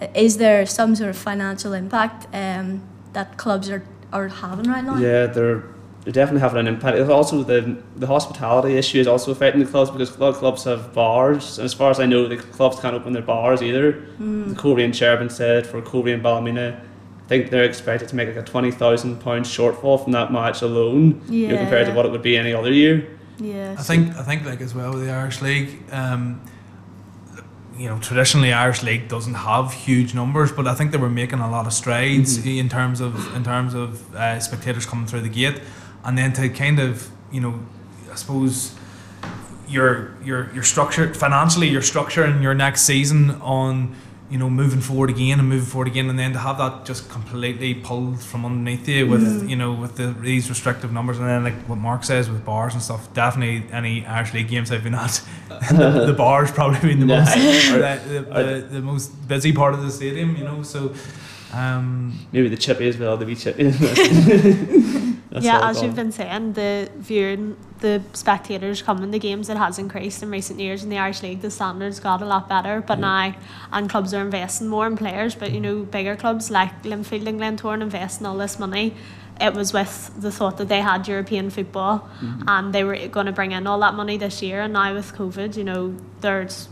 uh, 0.00 0.06
is 0.14 0.36
there 0.36 0.66
some 0.66 0.94
sort 0.94 1.10
of 1.10 1.16
financial 1.16 1.72
impact 1.72 2.26
um, 2.32 2.82
that 3.12 3.36
clubs 3.36 3.70
are, 3.70 3.82
are 4.12 4.28
having 4.28 4.66
right 4.66 4.84
now? 4.84 4.98
Yeah, 4.98 5.26
they're 5.26 5.64
they're 6.04 6.14
definitely 6.14 6.40
having 6.40 6.60
an 6.60 6.66
impact. 6.66 6.96
It's 6.96 7.10
also 7.10 7.42
the 7.42 7.76
the 7.96 8.06
hospitality 8.06 8.76
issue 8.76 9.00
is 9.00 9.06
also 9.06 9.32
affecting 9.32 9.62
the 9.62 9.70
clubs 9.70 9.90
because 9.90 10.16
a 10.16 10.20
lot 10.20 10.30
of 10.30 10.36
clubs 10.36 10.64
have 10.64 10.92
bars, 10.94 11.58
and 11.58 11.64
as 11.64 11.74
far 11.74 11.90
as 11.90 12.00
I 12.00 12.06
know, 12.06 12.26
the 12.26 12.36
clubs 12.36 12.80
can't 12.80 12.94
open 12.94 13.12
their 13.12 13.22
bars 13.22 13.62
either. 13.62 13.92
Mm. 14.18 14.50
The 14.50 14.54
Coleraine 14.54 14.92
chairman 14.92 15.28
said 15.28 15.66
for 15.66 15.82
Coleraine 15.82 16.14
and 16.14 16.22
Ballymena, 16.22 16.80
I 17.24 17.28
think 17.28 17.50
they're 17.50 17.64
expected 17.64 18.08
to 18.08 18.16
make 18.16 18.28
like 18.28 18.36
a 18.36 18.42
twenty 18.42 18.70
thousand 18.70 19.20
pound 19.20 19.44
shortfall 19.44 20.02
from 20.02 20.12
that 20.12 20.32
match 20.32 20.62
alone, 20.62 21.22
you 21.28 21.48
know, 21.48 21.56
compared 21.56 21.86
to 21.86 21.92
what 21.92 22.06
it 22.06 22.12
would 22.12 22.22
be 22.22 22.36
any 22.36 22.54
other 22.54 22.72
year. 22.72 23.18
Yeah. 23.40 23.74
I 23.78 23.82
think 23.82 24.16
I 24.16 24.22
think 24.22 24.44
like 24.44 24.60
as 24.60 24.74
well 24.74 24.92
with 24.92 25.04
the 25.04 25.10
Irish 25.12 25.40
League, 25.40 25.82
um, 25.92 26.40
you 27.78 27.88
know, 27.88 27.98
traditionally 27.98 28.52
Irish 28.52 28.82
League 28.82 29.08
doesn't 29.08 29.34
have 29.34 29.72
huge 29.72 30.14
numbers, 30.14 30.52
but 30.52 30.66
I 30.66 30.74
think 30.74 30.90
they 30.92 30.98
were 30.98 31.08
making 31.08 31.38
a 31.40 31.50
lot 31.50 31.66
of 31.66 31.72
strides 31.72 32.38
Mhm. 32.38 32.58
in 32.58 32.68
terms 32.68 33.00
of 33.00 33.34
in 33.34 33.42
terms 33.44 33.72
of 33.74 34.14
uh, 34.14 34.38
spectators 34.40 34.84
coming 34.86 35.06
through 35.06 35.22
the 35.22 35.28
gate. 35.30 35.60
and 36.02 36.16
then 36.16 36.32
to 36.32 36.48
kind 36.48 36.78
of 36.78 37.08
you 37.30 37.40
know, 37.42 37.60
I 38.10 38.16
suppose 38.16 38.72
your 39.68 40.12
your 40.24 40.50
you're 40.54 40.62
you're 40.62 41.14
financially. 41.16 41.68
You're 41.68 41.82
structuring 41.82 42.42
your 42.42 42.54
next 42.54 42.82
season 42.82 43.30
on 43.42 43.94
you 44.30 44.38
know 44.38 44.48
moving 44.48 44.80
forward 44.80 45.10
again 45.10 45.38
and 45.40 45.48
moving 45.48 45.66
forward 45.66 45.88
again, 45.88 46.08
and 46.08 46.18
then 46.18 46.32
to 46.32 46.38
have 46.38 46.58
that 46.58 46.84
just 46.84 47.08
completely 47.10 47.74
pulled 47.74 48.20
from 48.22 48.44
underneath 48.44 48.88
you 48.88 49.06
with 49.08 49.48
you 49.48 49.56
know 49.56 49.72
with 49.72 49.96
the 49.96 50.06
these 50.20 50.48
restrictive 50.48 50.92
numbers, 50.92 51.18
and 51.18 51.26
then 51.28 51.44
like 51.44 51.54
what 51.68 51.76
Mark 51.78 52.04
says 52.04 52.30
with 52.30 52.44
bars 52.44 52.74
and 52.74 52.82
stuff. 52.82 53.12
Definitely 53.14 53.64
any 53.72 54.06
Irish 54.06 54.32
League 54.34 54.48
games 54.48 54.70
I've 54.70 54.84
been 54.84 54.94
at, 54.94 55.20
the, 55.70 56.04
the 56.06 56.12
bars 56.14 56.50
probably 56.50 56.80
been 56.80 57.00
the 57.00 57.06
Yeah. 57.14 57.24
most 57.24 57.34
the, 57.34 58.08
the, 58.30 58.42
the, 58.60 58.66
the 58.76 58.80
most 58.80 59.28
busy 59.28 59.52
part 59.52 59.74
of 59.74 59.82
the 59.82 59.90
stadium. 59.90 60.36
You 60.36 60.44
know, 60.44 60.62
so. 60.62 60.94
Um, 61.52 62.16
Maybe 62.30 62.48
the 62.48 62.56
chippy 62.56 62.86
as 62.88 62.96
well, 62.96 63.16
the 63.16 63.26
wee 63.26 63.34
chippy. 63.34 63.72
Yeah, 65.32 65.68
as 65.68 65.80
you've 65.82 65.94
been 65.94 66.12
saying, 66.12 66.54
the 66.54 66.90
viewing, 66.96 67.56
the 67.80 68.02
spectators 68.12 68.82
coming 68.82 69.12
to 69.12 69.18
games, 69.18 69.48
it 69.48 69.56
has 69.56 69.78
increased 69.78 70.22
in 70.22 70.30
recent 70.30 70.58
years 70.58 70.82
in 70.82 70.90
the 70.90 70.98
Irish 70.98 71.22
League. 71.22 71.40
The 71.40 71.50
standards 71.50 72.00
got 72.00 72.20
a 72.20 72.24
lot 72.24 72.48
better, 72.48 72.80
but 72.80 72.98
now, 72.98 73.34
and 73.72 73.88
clubs 73.88 74.12
are 74.12 74.22
investing 74.22 74.68
more 74.68 74.86
in 74.86 74.96
players. 74.96 75.34
But 75.36 75.52
you 75.52 75.60
know, 75.60 75.82
bigger 75.84 76.16
clubs 76.16 76.50
like 76.50 76.82
Linfield 76.82 77.26
and 77.28 77.40
Glentoran 77.40 77.80
investing 77.80 78.26
all 78.26 78.36
this 78.38 78.58
money. 78.58 78.94
It 79.40 79.54
was 79.54 79.72
with 79.72 80.10
the 80.20 80.30
thought 80.30 80.58
that 80.58 80.68
they 80.68 80.80
had 80.82 81.06
European 81.08 81.48
football, 81.50 82.08
Mm-hmm. 82.20 82.48
and 82.48 82.72
they 82.74 82.84
were 82.84 82.96
going 83.08 83.26
to 83.26 83.32
bring 83.32 83.52
in 83.52 83.66
all 83.66 83.78
that 83.80 83.94
money 83.94 84.18
this 84.18 84.42
year. 84.42 84.60
And 84.62 84.72
now 84.72 84.92
with 84.94 85.14
COVID, 85.14 85.56
you 85.56 85.64
know, 85.64 85.94
there's 86.20 86.68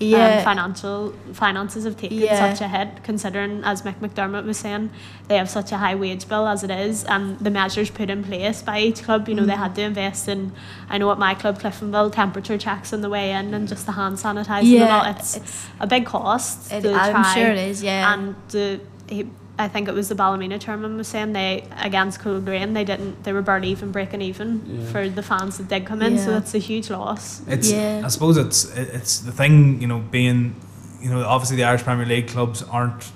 Yeah. 0.00 0.38
um, 0.38 0.44
financial 0.44 1.12
finances 1.32 1.84
have 1.84 1.96
taken 1.96 2.18
Yeah. 2.18 2.52
such 2.52 2.60
a 2.60 2.68
hit 2.68 3.02
considering 3.02 3.62
as 3.64 3.82
Mick 3.82 3.96
McDermott 4.00 4.44
was 4.44 4.56
saying 4.56 4.90
they 5.26 5.36
have 5.36 5.50
such 5.50 5.72
a 5.72 5.78
high 5.78 5.94
wage 5.96 6.28
bill 6.28 6.46
as 6.46 6.62
it 6.62 6.70
is 6.70 7.02
and 7.04 7.36
the 7.40 7.50
measures 7.50 7.90
put 7.90 8.08
in 8.08 8.22
place 8.22 8.62
by 8.62 8.78
each 8.80 9.02
club 9.02 9.28
you 9.28 9.34
know 9.34 9.44
they 9.44 9.54
Mm. 9.54 9.64
had 9.64 9.74
to 9.74 9.82
invest 9.82 10.28
in 10.28 10.52
I 10.88 10.98
know 10.98 11.10
at 11.10 11.18
my 11.18 11.34
club 11.34 11.58
Cliftonville 11.60 12.12
temperature 12.12 12.56
checks 12.58 12.92
on 12.92 13.00
the 13.00 13.10
way 13.10 13.32
in 13.32 13.52
and 13.54 13.66
just 13.66 13.86
the 13.86 13.92
hand 13.92 14.18
sanitising 14.18 14.80
and 14.80 14.90
all 14.90 15.02
yeah, 15.04 15.10
it's, 15.16 15.36
it's, 15.36 15.66
a 15.80 15.86
big 15.86 16.06
cost 16.06 16.72
it, 16.72 16.82
to 16.82 16.92
I'm 16.94 17.10
try 17.12 17.34
sure 17.34 17.48
it 17.48 17.58
is. 17.58 17.82
Yeah. 17.82 18.12
and 18.14 18.36
the 18.50 18.80
he, 19.08 19.26
I 19.58 19.66
think 19.68 19.88
it 19.88 19.94
was 19.94 20.08
the 20.08 20.14
Ballymena 20.14 20.58
chairman 20.58 20.96
was 20.96 21.08
saying 21.08 21.32
they 21.32 21.64
against 21.80 22.20
Coleraine 22.20 22.74
they 22.74 22.84
didn't 22.84 23.24
they 23.24 23.32
were 23.32 23.42
barely 23.42 23.68
even 23.68 23.90
breaking 23.90 24.22
even 24.22 24.62
Yeah. 24.66 24.92
for 24.92 25.08
the 25.08 25.22
fans 25.22 25.58
that 25.58 25.68
did 25.68 25.84
come 25.84 26.00
in 26.02 26.16
so 26.18 26.30
Yeah. 26.30 26.38
that's 26.38 26.54
a 26.54 26.58
huge 26.58 26.90
loss 26.90 27.42
It's 27.48 27.70
Yeah. 27.70 28.02
I 28.04 28.08
suppose 28.08 28.36
it's 28.36 28.64
it's 28.76 29.18
the 29.20 29.32
thing 29.32 29.80
you 29.82 29.88
know 29.88 29.98
being 29.98 30.54
you 31.00 31.10
know 31.10 31.24
obviously 31.24 31.56
the 31.56 31.64
Irish 31.64 31.82
Premier 31.82 32.06
League 32.06 32.28
clubs 32.28 32.62
aren't 32.62 33.10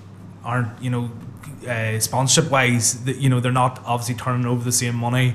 aren't 0.44 0.70
you 0.83 0.90
know 0.90 1.11
uh, 1.68 2.00
sponsorship 2.00 2.50
wise 2.50 3.05
that 3.05 3.16
you 3.18 3.28
know 3.31 3.38
they're 3.38 3.52
not 3.64 3.81
obviously 3.87 4.16
turning 4.16 4.46
over 4.46 4.64
the 4.64 4.72
same 4.72 4.96
money 4.96 5.35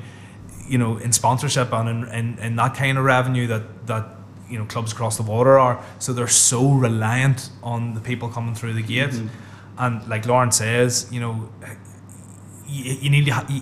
you 0.67 0.77
know 0.77 0.97
in 0.97 1.13
sponsorship 1.13 1.71
and 1.71 1.87
in, 1.89 2.07
in, 2.19 2.37
in 2.39 2.55
that 2.57 2.75
kind 2.75 2.97
of 2.97 3.05
revenue 3.05 3.47
that 3.47 3.63
that 3.87 4.05
you 4.49 4.57
know 4.59 4.65
clubs 4.65 4.91
across 4.91 5.15
the 5.15 5.23
water 5.23 5.57
are 5.57 5.79
so 5.99 6.11
they're 6.11 6.27
so 6.27 6.71
reliant 6.73 7.49
on 7.63 7.93
the 7.93 8.01
people 8.01 8.27
coming 8.27 8.53
through 8.53 8.73
the 8.73 8.81
gate 8.81 9.11
Mhm. 9.11 9.29
And 9.77 10.07
like 10.07 10.25
Lauren 10.25 10.51
says 10.51 11.07
you 11.11 11.19
know 11.19 11.49
you, 12.67 12.93
you 12.93 13.09
need 13.09 13.25
to 13.25 13.31
ha- 13.31 13.45
you, 13.49 13.61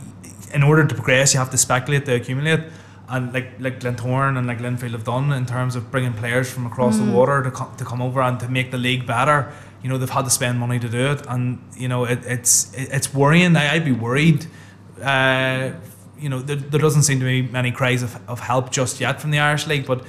in 0.53 0.63
order 0.63 0.85
to 0.85 0.95
progress 0.95 1.33
you 1.33 1.39
have 1.39 1.51
to 1.51 1.57
speculate 1.57 2.05
to 2.05 2.15
accumulate. 2.15 2.61
And 3.07 3.31
like 3.33 3.59
like 3.59 3.79
Glentoran 3.79 4.35
and 4.35 4.47
like 4.47 4.57
Linfield 4.57 4.93
have 4.93 5.03
done 5.03 5.31
in 5.31 5.45
terms 5.45 5.75
of 5.75 5.91
bringing 5.91 6.13
players 6.13 6.51
from 6.51 6.65
across 6.65 6.97
the 6.97 7.05
water 7.11 7.43
to, 7.43 7.51
co- 7.51 7.71
to 7.77 7.85
come 7.85 8.01
over 8.01 8.19
and 8.19 8.39
to 8.39 8.49
make 8.49 8.71
the 8.71 8.79
league 8.79 9.05
better 9.05 9.53
you 9.83 9.89
know 9.89 9.99
they've 9.99 10.09
had 10.09 10.25
to 10.25 10.31
spend 10.31 10.57
money 10.59 10.79
to 10.79 10.89
do 10.89 11.11
it. 11.11 11.23
And 11.27 11.61
you 11.77 11.87
know 11.87 12.05
it, 12.05 12.25
it's 12.25 12.73
it, 12.73 12.89
it's 12.91 13.13
worrying. 13.13 13.55
I, 13.55 13.73
I'd 13.73 13.85
be 13.85 13.91
worried 13.91 14.47
uh, 15.03 15.71
you 16.17 16.29
know 16.29 16.39
there, 16.39 16.55
there 16.55 16.79
doesn't 16.79 17.03
seem 17.03 17.19
to 17.19 17.25
be 17.25 17.41
many 17.43 17.71
cries 17.71 18.01
of, 18.01 18.17
of 18.27 18.39
help 18.39 18.71
just 18.71 18.99
yet 18.99 19.21
from 19.21 19.31
the 19.31 19.39
Irish 19.39 19.67
League 19.67 19.85
but 19.85 20.03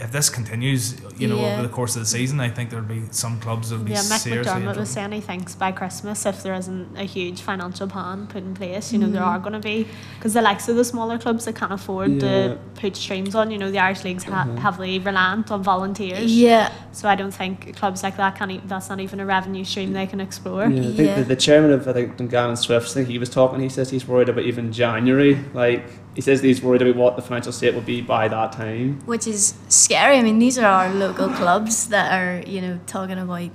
if 0.00 0.12
this 0.12 0.30
continues 0.30 0.94
you 1.18 1.26
know 1.26 1.36
Yeah. 1.40 1.54
over 1.54 1.62
the 1.62 1.68
course 1.68 1.96
of 1.96 2.02
the 2.02 2.06
season 2.06 2.38
I 2.40 2.48
think 2.48 2.70
there'll 2.70 2.84
be 2.84 3.02
some 3.10 3.40
clubs 3.40 3.70
that'll 3.70 3.84
be 3.84 3.92
Yeah, 3.92 3.98
Mick 3.98 4.18
seriously 4.18 4.32
in 4.38 4.58
McDermott 4.58 4.62
trouble. 4.64 4.80
was 4.80 4.90
saying 4.90 5.12
he 5.12 5.20
thinks 5.20 5.54
by 5.56 5.72
Christmas, 5.72 6.24
if 6.24 6.42
there 6.44 6.54
isn't 6.54 6.96
a 6.96 7.02
huge 7.04 7.40
financial 7.42 7.88
plan 7.88 8.26
put 8.28 8.42
in 8.44 8.54
place, 8.54 8.92
you 8.92 8.98
know, 9.00 9.08
there 9.10 9.22
Mhm. 9.22 9.26
are 9.26 9.38
going 9.40 9.54
to 9.54 9.58
be, 9.58 9.86
because 10.18 10.34
the 10.34 10.42
likes 10.42 10.68
of 10.68 10.76
the 10.76 10.84
smaller 10.84 11.18
clubs 11.18 11.44
that 11.46 11.54
can't 11.56 11.72
afford 11.72 12.10
Yeah. 12.12 12.18
to 12.20 12.58
put 12.80 12.96
streams 12.96 13.34
on, 13.34 13.50
you 13.50 13.58
know, 13.58 13.70
the 13.72 13.78
Irish 13.80 14.04
League's 14.04 14.24
ha- 14.24 14.44
Mhm. 14.48 14.58
heavily 14.58 14.98
reliant 15.00 15.50
on 15.50 15.62
volunteers. 15.62 16.32
yeah. 16.32 16.70
So 16.92 17.08
I 17.08 17.14
don't 17.16 17.32
think 17.34 17.76
clubs 17.76 18.02
like 18.02 18.16
that 18.16 18.36
can, 18.36 18.50
e- 18.50 18.60
that's 18.66 18.88
not 18.88 19.00
even 19.00 19.18
a 19.20 19.26
revenue 19.26 19.64
stream 19.64 19.92
they 19.92 20.06
can 20.06 20.20
explore. 20.20 20.66
Yeah, 20.68 20.80
I 20.80 20.84
think 20.84 20.98
Yeah. 20.98 21.14
the, 21.16 21.24
the 21.24 21.36
chairman 21.36 21.72
of 21.72 21.86
I 21.88 21.92
think 21.92 22.16
Dungannon 22.16 22.56
Swifts, 22.56 22.92
I 22.92 22.94
think 22.94 23.08
he 23.08 23.18
was 23.18 23.28
talking. 23.28 23.60
He 23.60 23.68
says 23.68 23.90
he's 23.90 24.06
worried 24.06 24.28
about 24.28 24.44
even 24.44 24.72
January. 24.72 25.38
Like 25.54 25.84
he 26.18 26.22
says 26.22 26.40
he's 26.42 26.60
worried 26.60 26.82
about 26.82 26.96
what 26.96 27.14
the 27.14 27.22
financial 27.22 27.52
state 27.52 27.72
will 27.72 27.80
be 27.94 28.00
by 28.00 28.26
that 28.26 28.50
time. 28.50 28.98
which 29.06 29.24
is 29.28 29.54
scary. 29.68 30.18
I 30.18 30.22
mean, 30.22 30.40
these 30.40 30.58
are 30.58 30.66
our 30.66 30.88
local 30.92 31.28
clubs 31.28 31.86
that 31.94 32.12
are, 32.12 32.42
you 32.44 32.60
know, 32.60 32.80
talking 32.88 33.18
about 33.20 33.50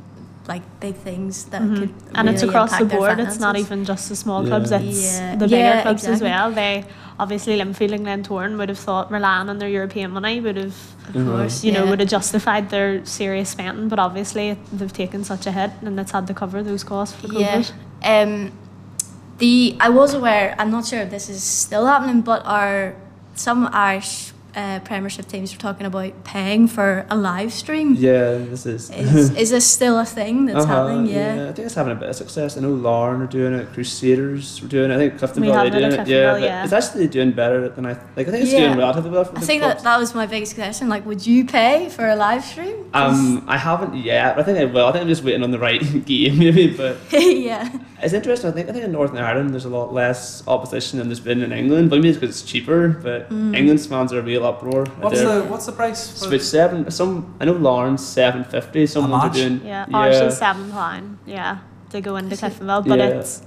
like 0.48 0.62
big 0.80 0.96
things 0.96 1.44
that 1.52 1.62
Mhm. 1.62 1.78
could 1.78 1.94
And 2.16 2.30
it's 2.30 2.42
across 2.42 2.72
the 2.80 2.86
board. 2.86 3.20
It's 3.20 3.38
not 3.38 3.58
even 3.58 3.84
just 3.84 4.08
the 4.08 4.16
small 4.16 4.44
Yeah. 4.44 4.50
clubs. 4.52 4.72
It's 4.72 5.04
Yeah. 5.20 5.36
the 5.36 5.48
bigger 5.50 5.58
Yeah, 5.58 5.82
clubs 5.82 6.06
as 6.06 6.22
well. 6.22 6.52
They 6.54 6.86
obviously 7.20 7.58
Linfield 7.60 7.94
and 7.98 8.06
Glentoran 8.08 8.58
would 8.58 8.70
have 8.70 8.80
thought 8.80 9.12
relying 9.12 9.50
on 9.50 9.58
their 9.60 9.68
European 9.80 10.12
money 10.12 10.40
would 10.40 10.56
have 10.56 10.76
Of 11.10 11.16
Mhm. 11.16 11.36
course, 11.36 11.66
you 11.66 11.74
know, 11.74 11.86
would 11.86 12.00
have 12.00 12.08
justified 12.18 12.70
their 12.70 13.04
serious 13.04 13.50
spending, 13.50 13.90
but 13.90 14.00
obviously 14.00 14.58
they've 14.72 14.94
taken 15.04 15.26
such 15.26 15.46
a 15.46 15.52
hit 15.52 15.72
and 15.86 16.00
it's 16.00 16.14
had 16.14 16.28
to 16.28 16.34
cover 16.34 16.64
those 16.64 16.86
costs 16.86 17.14
for 17.20 17.28
COVID. 17.28 17.72
Yeah. 18.02 18.22
Um, 18.22 18.54
the 19.38 19.76
I 19.80 19.90
was 19.90 20.14
aware. 20.14 20.56
I'm 20.60 20.72
not 20.72 20.86
sure 20.86 21.00
if 21.00 21.10
this 21.10 21.30
is 21.30 21.44
still 21.44 21.86
happening, 21.86 22.22
but 22.22 22.44
are 22.46 22.96
some 23.36 23.68
Irish 23.74 24.32
uh, 24.56 24.80
Premiership 24.82 25.26
teams 25.28 25.52
were 25.52 25.60
talking 25.60 25.88
about 25.88 26.24
paying 26.24 26.68
for 26.68 27.08
a 27.10 27.18
live 27.18 27.52
stream? 27.52 27.96
Yeah, 27.96 28.38
this 28.38 28.68
is. 28.68 28.92
Is 28.92 29.32
is 29.36 29.50
this 29.56 29.66
still 29.66 29.98
a 29.98 30.06
thing 30.06 30.46
that's 30.46 30.64
Uh-huh, 30.66 30.88
happening? 30.88 31.08
Yeah. 31.08 31.50
I 31.50 31.54
think 31.54 31.66
it's 31.66 31.74
having 31.74 31.94
a 31.94 31.96
bit 31.96 32.10
of 32.10 32.16
success. 32.16 32.56
I 32.56 32.60
know 32.62 32.70
Larne 32.72 33.24
are 33.24 33.26
doing 33.26 33.54
it, 33.56 33.74
Crusaders 33.74 34.62
are 34.62 34.68
doing 34.68 34.92
it. 34.92 34.94
I 34.94 34.98
think 34.98 35.18
Clifton 35.18 35.42
We 35.42 35.50
Valley 35.50 35.72
doing 35.72 35.86
at 35.86 35.94
it. 35.94 36.08
Yeah, 36.08 36.18
Cliftonville, 36.18 36.34
but 36.34 36.42
yeah. 36.44 36.64
it's 36.66 36.74
actually 36.74 37.08
doing 37.08 37.32
better 37.32 37.68
than 37.68 37.88
I 37.88 37.94
like. 38.16 38.28
I 38.28 38.32
think 38.32 38.44
it's 38.44 38.54
Yeah. 38.54 38.68
doing 38.68 38.78
relatively 38.78 39.10
well 39.10 39.24
for 39.26 39.36
I 39.36 39.40
the 39.40 39.46
think 39.48 39.64
clubs. 39.64 39.82
that 39.82 39.90
that 39.90 39.98
was 40.00 40.14
my 40.14 40.28
biggest 40.28 40.54
question. 40.54 40.88
Like, 40.88 41.04
would 41.08 41.26
you 41.26 41.46
pay 41.46 41.90
for 41.90 42.08
a 42.08 42.16
live 42.16 42.44
stream? 42.46 42.76
Um, 42.94 43.44
I 43.48 43.58
haven't 43.58 43.96
yet. 43.96 44.38
I 44.38 44.44
think 44.44 44.60
I 44.60 44.66
will. 44.66 44.86
I 44.86 44.92
think 44.92 45.02
I'm 45.02 45.08
just 45.08 45.24
waiting 45.24 45.42
on 45.44 45.50
the 45.50 45.58
right 45.60 45.82
game, 46.06 46.38
maybe. 46.38 46.68
But 46.78 46.98
yeah. 47.12 47.70
It's 48.04 48.14
interesting. 48.14 48.50
I 48.50 48.54
think 48.54 48.70
I 48.70 48.72
think 48.74 48.86
in 48.86 48.92
Northern 48.92 49.18
Ireland 49.18 49.52
there's 49.54 49.66
a 49.66 49.70
lot 49.70 49.94
less 49.94 50.44
opposition 50.48 51.00
than 51.00 51.08
there's 51.08 51.20
been 51.20 51.42
in 51.42 51.52
England. 51.52 51.90
But 51.90 51.98
maybe 51.98 52.10
it's 52.10 52.18
because 52.20 52.42
it's 52.42 52.50
cheaper. 52.52 52.90
But 52.90 53.30
Mm. 53.30 53.56
England's 53.56 53.86
fans 53.88 54.12
are 54.14 54.20
a 54.20 54.22
real 54.22 54.46
uproar. 54.46 54.86
What's 55.00 55.20
They're- 55.22 55.42
the 55.42 55.44
what's 55.52 55.66
the 55.66 55.72
price 55.72 56.12
for 56.12 56.26
Switch 56.28 56.42
seven. 56.42 56.90
Some 56.92 57.34
I 57.40 57.46
know 57.46 57.54
Larne's 57.54 58.06
seven 58.06 58.44
fifty. 58.44 58.86
Some 58.88 59.10
ones 59.10 59.24
are 59.24 59.30
doing. 59.42 59.62
Yeah, 59.66 59.86
ours 59.94 60.16
yeah. 60.18 60.26
is 60.28 60.38
seven 60.38 60.72
pound. 60.72 61.18
Yeah, 61.26 61.58
to 61.92 62.02
go 62.02 62.16
into 62.18 62.34
Is? 62.34 62.42
Cliftonville, 62.42 62.86
but 62.88 63.00
Yeah. 63.00 63.08
it's 63.20 63.42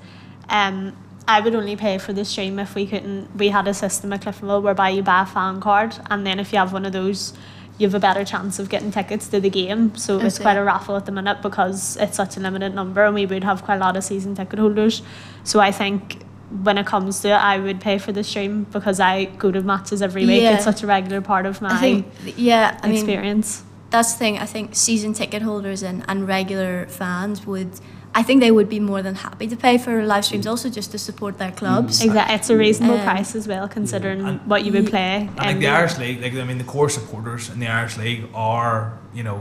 um. 0.49 0.93
I 1.29 1.41
would 1.41 1.57
only 1.57 1.75
pay 1.75 1.99
for 1.99 2.13
the 2.13 2.25
stream 2.25 2.61
if 2.61 2.77
we 2.77 2.87
couldn't. 2.87 3.37
We 3.37 3.49
had 3.49 3.67
a 3.67 3.75
system 3.75 4.13
at 4.13 4.21
Cliftonville 4.23 4.63
whereby 4.63 4.91
you 4.91 5.03
buy 5.03 5.23
a 5.23 5.27
fan 5.27 5.61
card, 5.61 5.97
and 6.09 6.25
then 6.25 6.39
if 6.39 6.53
you 6.53 6.59
have 6.61 6.73
one 6.73 6.87
of 6.87 6.93
those, 6.93 7.33
you 7.79 7.87
have 7.87 7.95
a 7.95 8.01
better 8.01 8.25
chance 8.25 8.59
of 8.59 8.69
getting 8.69 8.91
tickets 8.91 9.29
to 9.29 9.41
the 9.41 9.51
game. 9.51 9.95
So 9.97 10.19
it's 10.19 10.37
Okay. 10.37 10.45
quite 10.45 10.57
a 10.57 10.65
raffle 10.65 10.97
at 10.97 11.05
the 11.07 11.13
minute 11.13 11.43
because 11.43 11.97
it's 11.99 12.17
such 12.17 12.37
a 12.37 12.41
limited 12.41 12.75
number, 12.75 13.05
and 13.05 13.15
we 13.15 13.27
would 13.27 13.45
have 13.45 13.63
quite 13.65 13.77
a 13.77 13.81
lot 13.81 13.97
of 13.97 14.05
season 14.05 14.35
ticket 14.35 14.59
holders. 14.59 15.03
So 15.45 15.61
I 15.61 15.73
think 15.73 16.23
when 16.63 16.79
it 16.79 16.87
comes 16.87 17.21
to 17.21 17.29
it, 17.29 17.33
I 17.35 17.59
would 17.59 17.81
pay 17.81 17.99
for 17.99 18.13
the 18.13 18.23
stream 18.25 18.67
because 18.73 18.99
I 19.01 19.25
go 19.25 19.51
to 19.51 19.61
matches 19.63 20.01
every 20.01 20.25
week. 20.27 20.43
Yeah. 20.43 20.55
It's 20.55 20.65
such 20.65 20.83
a 20.83 20.87
regular 20.87 21.21
part 21.21 21.45
of 21.45 21.61
my 21.61 21.71
I 21.73 21.79
think, 21.81 22.07
yeah, 22.37 22.79
I 22.83 22.87
mean, 22.87 22.97
experience. 22.97 23.63
that's 23.91 24.13
the 24.13 24.19
thing. 24.21 24.39
I 24.39 24.47
think 24.47 24.75
season 24.77 25.13
ticket 25.13 25.43
holders 25.43 25.83
and, 25.83 26.05
and 26.09 26.27
regular 26.29 26.87
fans 26.87 27.47
would, 27.47 27.73
I 28.19 28.23
think 28.27 28.41
they 28.41 28.51
would 28.59 28.71
be 28.77 28.81
more 28.81 29.03
than 29.07 29.15
happy 29.15 29.47
to 29.53 29.57
pay 29.67 29.77
for 29.85 29.95
live 30.13 30.25
streams 30.25 30.47
also 30.47 30.69
just 30.71 30.91
to 30.93 30.99
support 31.09 31.37
their 31.43 31.53
clubs. 31.61 32.03
Exactly, 32.03 32.35
it's 32.37 32.49
a 32.51 32.57
reasonable 32.57 32.99
Um, 32.99 33.05
price 33.11 33.31
as 33.41 33.47
well, 33.53 33.69
considering 33.79 34.21
And- 34.29 34.41
what 34.51 34.61
you 34.65 34.73
would 34.73 34.85
Ye- 34.85 34.95
play. 34.97 35.13
And 35.37 35.47
like 35.51 35.59
the 35.61 35.69
Irish 35.69 35.97
League, 35.99 36.19
like 36.23 36.35
I 36.35 36.45
mean, 36.51 36.59
the 36.65 36.71
core 36.75 36.89
supporters 36.99 37.51
in 37.53 37.59
the 37.61 37.69
Irish 37.81 37.97
League 37.99 38.23
are, 38.35 38.77
you 39.19 39.23
know, 39.29 39.39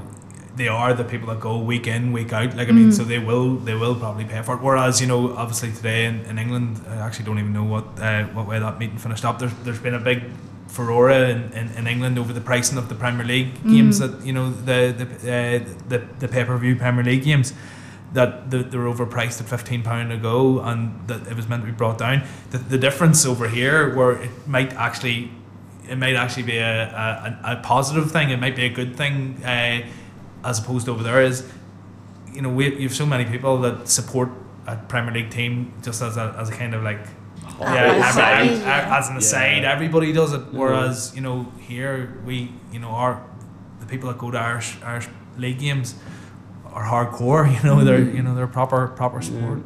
they 0.58 0.68
are 0.68 0.94
the 1.02 1.04
people 1.14 1.28
that 1.32 1.40
go 1.50 1.54
week 1.58 1.86
in, 1.96 2.12
week 2.20 2.32
out. 2.40 2.52
Like 2.60 2.68
I 2.70 2.74
mean, 2.80 2.90
Mm. 2.90 2.98
so 2.98 3.04
they 3.14 3.20
will, 3.30 3.50
they 3.68 3.76
will 3.84 3.96
probably 3.96 4.26
pay 4.34 4.42
for 4.42 4.54
it. 4.56 4.62
Whereas, 4.62 5.00
you 5.02 5.08
know, 5.08 5.22
obviously 5.42 5.72
today 5.72 6.02
in, 6.10 6.16
in 6.30 6.38
England, 6.38 6.72
I 6.94 6.96
actually 7.06 7.26
don't 7.28 7.40
even 7.44 7.54
know 7.60 7.68
what 7.76 7.86
uh, 8.08 8.24
what 8.36 8.46
way 8.52 8.60
that 8.60 8.76
meeting 8.82 8.98
finished 8.98 9.24
up. 9.28 9.36
There's 9.40 9.54
there's 9.66 9.80
been 9.88 9.96
a 9.96 10.04
big 10.12 10.20
furore 10.76 11.10
in, 11.12 11.40
in, 11.60 11.68
in 11.78 11.88
England 11.88 12.18
over 12.20 12.34
the 12.34 12.42
pricing 12.52 12.78
of 12.78 12.86
the 12.90 12.96
Premier 13.04 13.26
League 13.34 13.52
games 13.76 13.96
Mm. 14.00 14.02
that 14.04 14.26
you 14.28 14.34
know 14.38 14.46
the 14.70 14.80
the 15.00 15.06
uh, 15.06 15.60
the, 15.92 16.00
the 16.22 16.28
pay 16.28 16.44
per 16.44 16.58
view 16.58 16.76
Premier 16.76 17.04
League 17.12 17.24
games. 17.24 17.54
That 18.16 18.50
the, 18.52 18.60
they're 18.64 18.82
overpriced 18.94 19.42
at 19.42 19.48
fifteen 19.56 19.82
pound 19.84 20.12
a 20.12 20.18
go, 20.18 20.60
and 20.62 20.78
that 21.08 21.28
it 21.28 21.36
was 21.36 21.48
meant 21.50 21.62
to 21.64 21.72
be 21.72 21.78
brought 21.82 21.98
down. 21.98 22.24
The, 22.52 22.58
the 22.74 22.78
difference 22.78 23.26
over 23.26 23.48
here, 23.50 23.94
where 23.96 24.14
it 24.26 24.32
might 24.48 24.72
actually 24.74 25.32
it 25.88 25.98
might 25.98 26.16
actually 26.16 26.44
be 26.44 26.58
a, 26.58 26.84
a, 27.06 27.40
a 27.44 27.56
positive 27.62 28.12
thing. 28.12 28.30
It 28.30 28.40
might 28.40 28.56
be 28.56 28.66
a 28.66 28.70
good 28.80 28.96
thing, 28.96 29.16
uh, 29.44 29.86
as 30.44 30.60
opposed 30.60 30.86
to 30.86 30.92
over 30.94 31.04
there. 31.04 31.22
Is 31.22 31.48
you 32.34 32.42
know 32.42 32.50
we 32.50 32.74
you 32.76 32.88
have 32.88 32.96
so 32.96 33.06
many 33.06 33.26
people 33.26 33.54
that 33.66 33.88
support 33.90 34.30
a 34.66 34.76
Premier 34.78 35.14
League 35.14 35.30
team 35.30 35.74
just 35.84 36.02
as 36.02 36.16
a, 36.18 36.36
as 36.40 36.50
a 36.50 36.54
kind 36.54 36.74
of 36.74 36.82
like 36.84 37.02
hot. 37.44 37.74
yeah, 37.76 37.84
every, 38.08 38.48
every- 38.50 38.58
yeah. 38.66 38.98
as 38.98 39.10
an 39.10 39.18
aside, 39.18 39.64
Yeah. 39.64 39.74
everybody 39.74 40.14
does 40.14 40.32
it. 40.34 40.42
Whereas 40.54 41.14
you 41.16 41.22
know 41.22 41.52
here 41.60 42.18
we, 42.26 42.52
you 42.72 42.80
know, 42.80 42.90
our 42.90 43.22
the 43.82 43.86
people 43.86 44.08
that 44.10 44.18
go 44.18 44.32
to 44.32 44.38
Irish 44.40 44.78
Irish 44.84 45.08
league 45.38 45.60
games 45.60 45.96
are 46.76 46.84
hardcore. 46.84 47.46
You 47.56 47.64
know, 47.64 47.84
they're 47.84 48.00
mm-hmm. 48.00 48.18
you 48.18 48.24
know 48.24 48.36
they're 48.36 48.48
proper 48.48 48.88
proper 48.90 49.22
sport. 49.22 49.64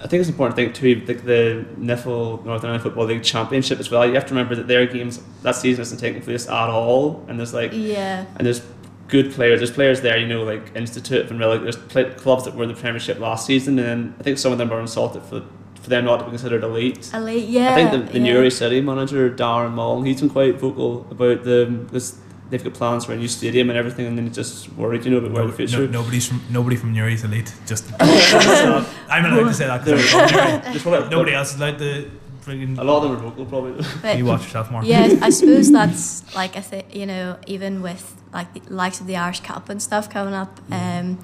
I 0.00 0.08
think 0.08 0.20
it's 0.20 0.28
important 0.28 0.56
to 0.56 0.62
think 0.62 0.74
too, 0.74 1.06
like 1.06 1.24
the 1.24 1.64
NIFL 1.78 2.44
Northern 2.44 2.70
Ireland 2.70 2.82
Football 2.82 3.04
League 3.06 3.22
Championship 3.22 3.78
as 3.78 3.88
well. 3.90 4.04
You 4.04 4.14
have 4.14 4.26
to 4.26 4.34
remember 4.34 4.56
that 4.56 4.66
their 4.66 4.84
games 4.84 5.22
that 5.42 5.54
season 5.54 5.82
isn't 5.82 5.98
taking 5.98 6.20
place 6.20 6.48
at 6.48 6.68
all, 6.68 7.24
and 7.28 7.38
there's 7.38 7.54
like 7.54 7.70
Yeah. 7.72 8.26
and 8.36 8.44
there's 8.44 8.62
good 9.06 9.30
players. 9.32 9.60
There's 9.60 9.70
players 9.70 10.00
there, 10.00 10.18
you 10.18 10.26
know, 10.26 10.42
like 10.42 10.74
Institute 10.74 11.30
and 11.30 11.38
really 11.38 11.58
there's 11.58 11.76
play, 11.76 12.10
clubs 12.14 12.44
that 12.44 12.56
were 12.56 12.64
in 12.64 12.68
the 12.70 12.74
Premiership 12.74 13.20
last 13.20 13.46
season, 13.46 13.78
and 13.78 14.14
I 14.18 14.22
think 14.24 14.38
some 14.38 14.50
of 14.50 14.58
them 14.58 14.72
are 14.72 14.80
insulted 14.80 15.22
for 15.22 15.44
for 15.80 15.90
them 15.90 16.04
not 16.04 16.18
to 16.18 16.24
be 16.24 16.30
considered 16.30 16.62
elite. 16.62 17.10
Elite, 17.12 17.48
yeah. 17.48 17.72
I 17.72 17.74
think 17.74 17.90
the, 17.90 18.12
the 18.12 18.18
yeah. 18.18 18.32
Newry 18.32 18.50
City 18.50 18.80
manager 18.80 19.30
Darren 19.30 19.72
Mullen, 19.72 20.04
he's 20.04 20.20
been 20.20 20.30
quite 20.30 20.58
vocal 20.58 21.06
about 21.10 21.44
the 21.44 21.86
this. 21.90 22.18
They've 22.52 22.62
got 22.62 22.74
plans 22.74 23.06
for 23.06 23.12
a 23.14 23.16
new 23.16 23.28
stadium 23.28 23.70
and 23.70 23.78
everything, 23.78 24.04
and 24.04 24.14
then 24.18 24.26
he's 24.26 24.36
just 24.36 24.70
worried, 24.74 25.06
you 25.06 25.10
know, 25.10 25.16
about 25.16 25.32
where 25.32 25.42
the 25.44 25.48
No, 25.48 25.56
future. 25.56 25.88
nobody's 25.88 26.26
from 26.28 26.42
nobody 26.50 26.76
from 26.76 26.92
Newry's 26.92 27.24
elite. 27.24 27.50
Just 27.66 27.90
I'm 28.00 29.24
allowed 29.24 29.48
to 29.48 29.54
say 29.54 29.66
that 29.66 29.82
because 29.82 30.14
I'm 30.14 30.28
from 30.28 30.36
Newry. 30.36 30.60
There's 30.72 30.82
probably- 30.82 31.08
Nobody 31.08 31.32
else 31.34 31.54
is 31.54 31.56
allowed 31.60 31.78
to 31.78 32.10
friggin' 32.44 32.78
A 32.78 32.84
lot 32.84 32.96
of 32.98 33.02
them 33.04 33.12
are 33.12 33.22
vocal, 33.30 33.46
probably. 33.46 33.82
But- 34.02 34.18
You 34.18 34.26
watch 34.26 34.42
yourself 34.44 34.70
more. 34.70 34.84
yeah, 34.84 35.14
I 35.22 35.30
suppose 35.30 35.72
that's 35.78 36.34
like 36.34 36.56
I 36.56 36.60
think 36.60 36.94
you 36.94 37.06
know 37.06 37.38
even 37.46 37.80
with 37.80 38.14
like 38.34 38.52
the 38.52 38.60
likes 38.68 39.00
of 39.00 39.06
the 39.06 39.16
Irish 39.16 39.40
Cup 39.40 39.70
and 39.70 39.80
stuff 39.80 40.10
coming 40.10 40.34
up. 40.34 40.60
Um, 40.70 41.18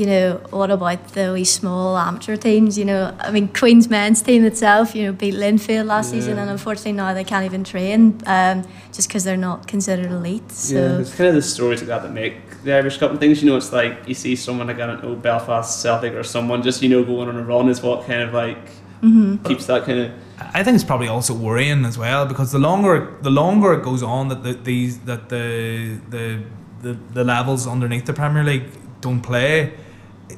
you 0.00 0.06
know, 0.06 0.40
what 0.50 0.70
about 0.70 1.00
the 1.08 1.26
wee 1.34 1.44
small 1.44 1.98
amateur 1.98 2.36
teams? 2.36 2.78
You 2.78 2.86
know, 2.86 3.02
I 3.20 3.30
mean, 3.30 3.48
Queen's 3.48 3.88
men's 3.90 4.22
team 4.22 4.44
itself, 4.50 4.94
you 4.94 5.02
know, 5.04 5.12
beat 5.12 5.34
Linfield 5.34 5.86
last 5.94 6.10
season, 6.10 6.38
and 6.38 6.48
unfortunately 6.56 6.92
now 6.92 7.12
they 7.12 7.24
can't 7.32 7.44
even 7.44 7.62
train 7.64 8.00
um, 8.26 8.64
just 8.96 9.08
because 9.08 9.24
they're 9.24 9.44
not 9.50 9.68
considered 9.68 10.10
elite. 10.10 10.50
So 10.50 10.74
Yeah, 10.74 10.98
it's 11.00 11.14
kind 11.14 11.28
of 11.28 11.34
the 11.34 11.42
stories 11.42 11.80
like 11.82 11.88
that 11.88 12.02
that 12.04 12.12
make 12.12 12.34
the 12.64 12.72
Irish 12.80 12.96
Cup 12.98 13.10
and 13.10 13.20
things. 13.20 13.42
You 13.42 13.50
know, 13.50 13.56
it's 13.58 13.72
like 13.80 13.94
you 14.08 14.14
see 14.14 14.34
someone 14.36 14.66
like 14.68 14.80
I 14.80 14.86
don't 14.86 15.02
know 15.04 15.14
Belfast 15.14 15.82
Celtic 15.82 16.14
or 16.14 16.24
someone 16.24 16.62
just 16.62 16.82
you 16.82 16.88
know 16.88 17.04
going 17.04 17.28
on 17.28 17.36
a 17.36 17.42
run 17.42 17.68
is 17.68 17.82
what 17.82 18.06
kind 18.06 18.22
of 18.22 18.32
like 18.32 18.64
Mm-hmm. 19.02 19.46
keeps 19.48 19.64
that 19.66 19.84
kind 19.86 19.98
of. 19.98 20.10
I 20.58 20.62
think 20.62 20.74
it's 20.74 20.84
probably 20.84 21.08
also 21.08 21.32
worrying 21.32 21.86
as 21.86 21.96
well 21.96 22.26
because 22.26 22.52
the 22.52 22.58
longer 22.58 23.16
the 23.22 23.30
longer 23.30 23.72
it 23.72 23.82
goes 23.82 24.02
on 24.02 24.28
that 24.28 24.42
the 24.42 24.52
these 24.52 24.98
that 25.10 25.30
the 25.30 25.98
the 26.10 26.42
the, 26.82 26.92
the 27.14 27.24
levels 27.24 27.66
underneath 27.66 28.04
the 28.04 28.12
Premier 28.12 28.44
League 28.44 28.64
don't 29.00 29.22
play, 29.22 29.72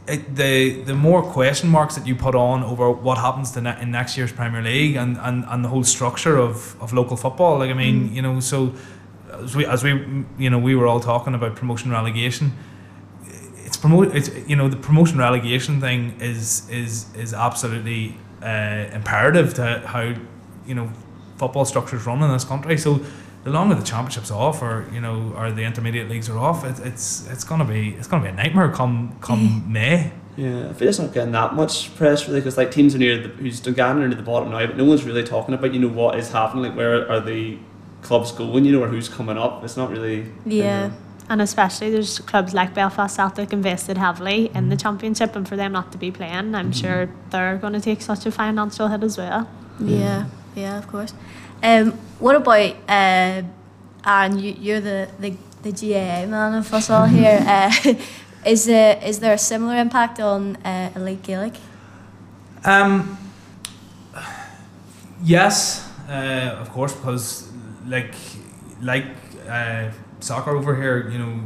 it, 0.06 0.36
the 0.36 0.82
the 0.82 0.94
more 0.94 1.22
question 1.22 1.68
marks 1.70 1.94
that 1.96 2.06
you 2.06 2.14
put 2.14 2.34
on 2.34 2.62
over 2.62 2.90
what 2.90 3.18
happens 3.18 3.50
to 3.52 3.60
ne- 3.60 3.80
in 3.80 3.90
next 3.90 4.16
year's 4.16 4.32
Premier 4.32 4.62
League 4.62 4.96
and, 4.96 5.16
and, 5.18 5.44
and 5.48 5.64
the 5.64 5.68
whole 5.68 5.84
structure 5.84 6.36
of, 6.38 6.80
of 6.82 6.92
local 6.92 7.16
football. 7.16 7.58
Like 7.58 7.70
I 7.70 7.74
mean, 7.74 8.14
you 8.14 8.22
know, 8.22 8.40
so 8.40 8.74
as 9.32 9.56
we 9.56 9.66
as 9.66 9.82
we 9.82 9.90
you 10.38 10.50
know 10.50 10.58
we 10.58 10.74
were 10.74 10.86
all 10.86 11.00
talking 11.00 11.34
about 11.34 11.56
promotion 11.56 11.90
relegation. 11.90 12.52
It's 13.64 13.76
promote. 13.76 14.14
It's 14.14 14.30
you 14.48 14.56
know 14.56 14.68
the 14.68 14.76
promotion 14.76 15.18
relegation 15.18 15.80
thing 15.80 16.20
is 16.20 16.68
is 16.70 17.06
is 17.16 17.32
absolutely 17.32 18.16
uh, 18.42 18.90
imperative 18.92 19.54
to 19.54 19.82
how 19.86 20.14
you 20.66 20.74
know 20.74 20.90
football 21.36 21.64
structures 21.64 22.06
run 22.06 22.22
in 22.22 22.30
this 22.30 22.44
country. 22.44 22.76
So 22.78 23.00
the 23.44 23.50
longer 23.50 23.74
the 23.74 23.82
championships 23.82 24.30
off, 24.30 24.62
or 24.62 24.86
you 24.92 25.00
know, 25.00 25.34
or 25.36 25.50
the 25.50 25.62
intermediate 25.62 26.08
leagues 26.08 26.28
are 26.28 26.38
off, 26.38 26.64
it, 26.64 26.78
it's 26.86 27.28
it's 27.28 27.44
gonna 27.44 27.64
be 27.64 27.90
it's 27.90 28.06
gonna 28.06 28.22
be 28.22 28.28
a 28.28 28.32
nightmare 28.32 28.70
come 28.70 29.16
come 29.20 29.64
May. 29.72 30.12
Yeah, 30.36 30.70
I 30.70 30.72
feel 30.72 30.88
it's 30.88 30.98
not 30.98 31.12
getting 31.12 31.32
that 31.32 31.54
much 31.54 31.94
press 31.96 32.26
really 32.26 32.40
because 32.40 32.56
like 32.56 32.70
teams 32.70 32.94
are 32.94 32.98
near 32.98 33.18
the 33.18 33.28
who's 33.28 33.60
Dungannon 33.60 34.02
are 34.02 34.08
near 34.08 34.16
the 34.16 34.22
bottom 34.22 34.50
now, 34.50 34.66
but 34.66 34.76
no 34.76 34.84
one's 34.84 35.04
really 35.04 35.24
talking 35.24 35.54
about 35.54 35.74
you 35.74 35.80
know 35.80 35.88
what 35.88 36.18
is 36.18 36.30
happening. 36.30 36.64
Like 36.64 36.76
where 36.76 37.10
are 37.10 37.20
the 37.20 37.58
clubs 38.02 38.32
going? 38.32 38.64
You 38.64 38.72
know, 38.72 38.82
or 38.82 38.88
who's 38.88 39.08
coming 39.08 39.36
up? 39.36 39.64
It's 39.64 39.76
not 39.76 39.90
really. 39.90 40.26
yeah. 40.44 40.90
And 41.28 41.40
especially 41.40 41.90
there's 41.90 42.18
clubs 42.18 42.52
like 42.52 42.74
Belfast 42.74 43.14
Celtic 43.14 43.52
invested 43.52 43.96
heavily 43.96 44.50
in 44.54 44.68
the 44.68 44.76
mm. 44.76 44.82
championship, 44.82 45.34
and 45.34 45.48
for 45.48 45.56
them 45.56 45.72
not 45.72 45.90
to 45.92 45.98
be 45.98 46.10
playing, 46.10 46.54
I'm 46.54 46.70
mm-hmm. 46.70 46.70
sure 46.72 47.08
they're 47.30 47.56
going 47.56 47.72
to 47.72 47.80
take 47.80 48.02
such 48.02 48.26
a 48.26 48.32
financial 48.32 48.88
hit 48.88 49.02
as 49.02 49.16
well. 49.16 49.48
Yeah, 49.80 50.26
yeah, 50.54 50.78
of 50.78 50.88
course. 50.88 51.14
Um, 51.62 51.92
what 52.18 52.36
about 52.36 52.74
uh, 52.88 53.42
Aaron? 54.04 54.38
You, 54.38 54.56
you're 54.58 54.80
the, 54.80 55.08
the 55.18 55.36
the 55.62 55.72
GAA 55.72 56.26
man 56.26 56.54
of 56.54 56.72
us 56.74 56.90
all 56.90 57.06
here. 57.06 57.38
Uh, 57.52 57.94
is 58.46 58.64
there 58.64 59.00
is 59.04 59.20
there 59.20 59.34
a 59.34 59.38
similar 59.38 59.76
impact 59.76 60.20
on 60.20 60.56
uh, 60.56 60.90
elite 60.96 61.22
Gaelic? 61.22 61.54
Um, 62.64 63.16
yes, 65.22 65.88
uh, 66.08 66.56
of 66.60 66.70
course, 66.70 66.92
because 66.92 67.50
like 67.86 68.14
like 68.80 69.06
uh, 69.48 69.90
soccer 70.20 70.50
over 70.56 70.74
here, 70.76 71.08
you 71.08 71.18
know, 71.18 71.40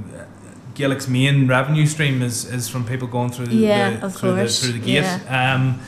Gaelic's 0.74 1.08
main 1.08 1.48
revenue 1.48 1.86
stream 1.86 2.22
is, 2.22 2.44
is 2.44 2.68
from 2.68 2.84
people 2.84 3.08
going 3.08 3.30
through 3.30 3.46
the, 3.46 3.56
Yeah, 3.56 3.96
the, 3.96 4.10
through, 4.10 4.36
the 4.36 4.48
through 4.48 4.72
the 4.72 4.78
gate. 4.78 5.20
Um, 5.28 5.80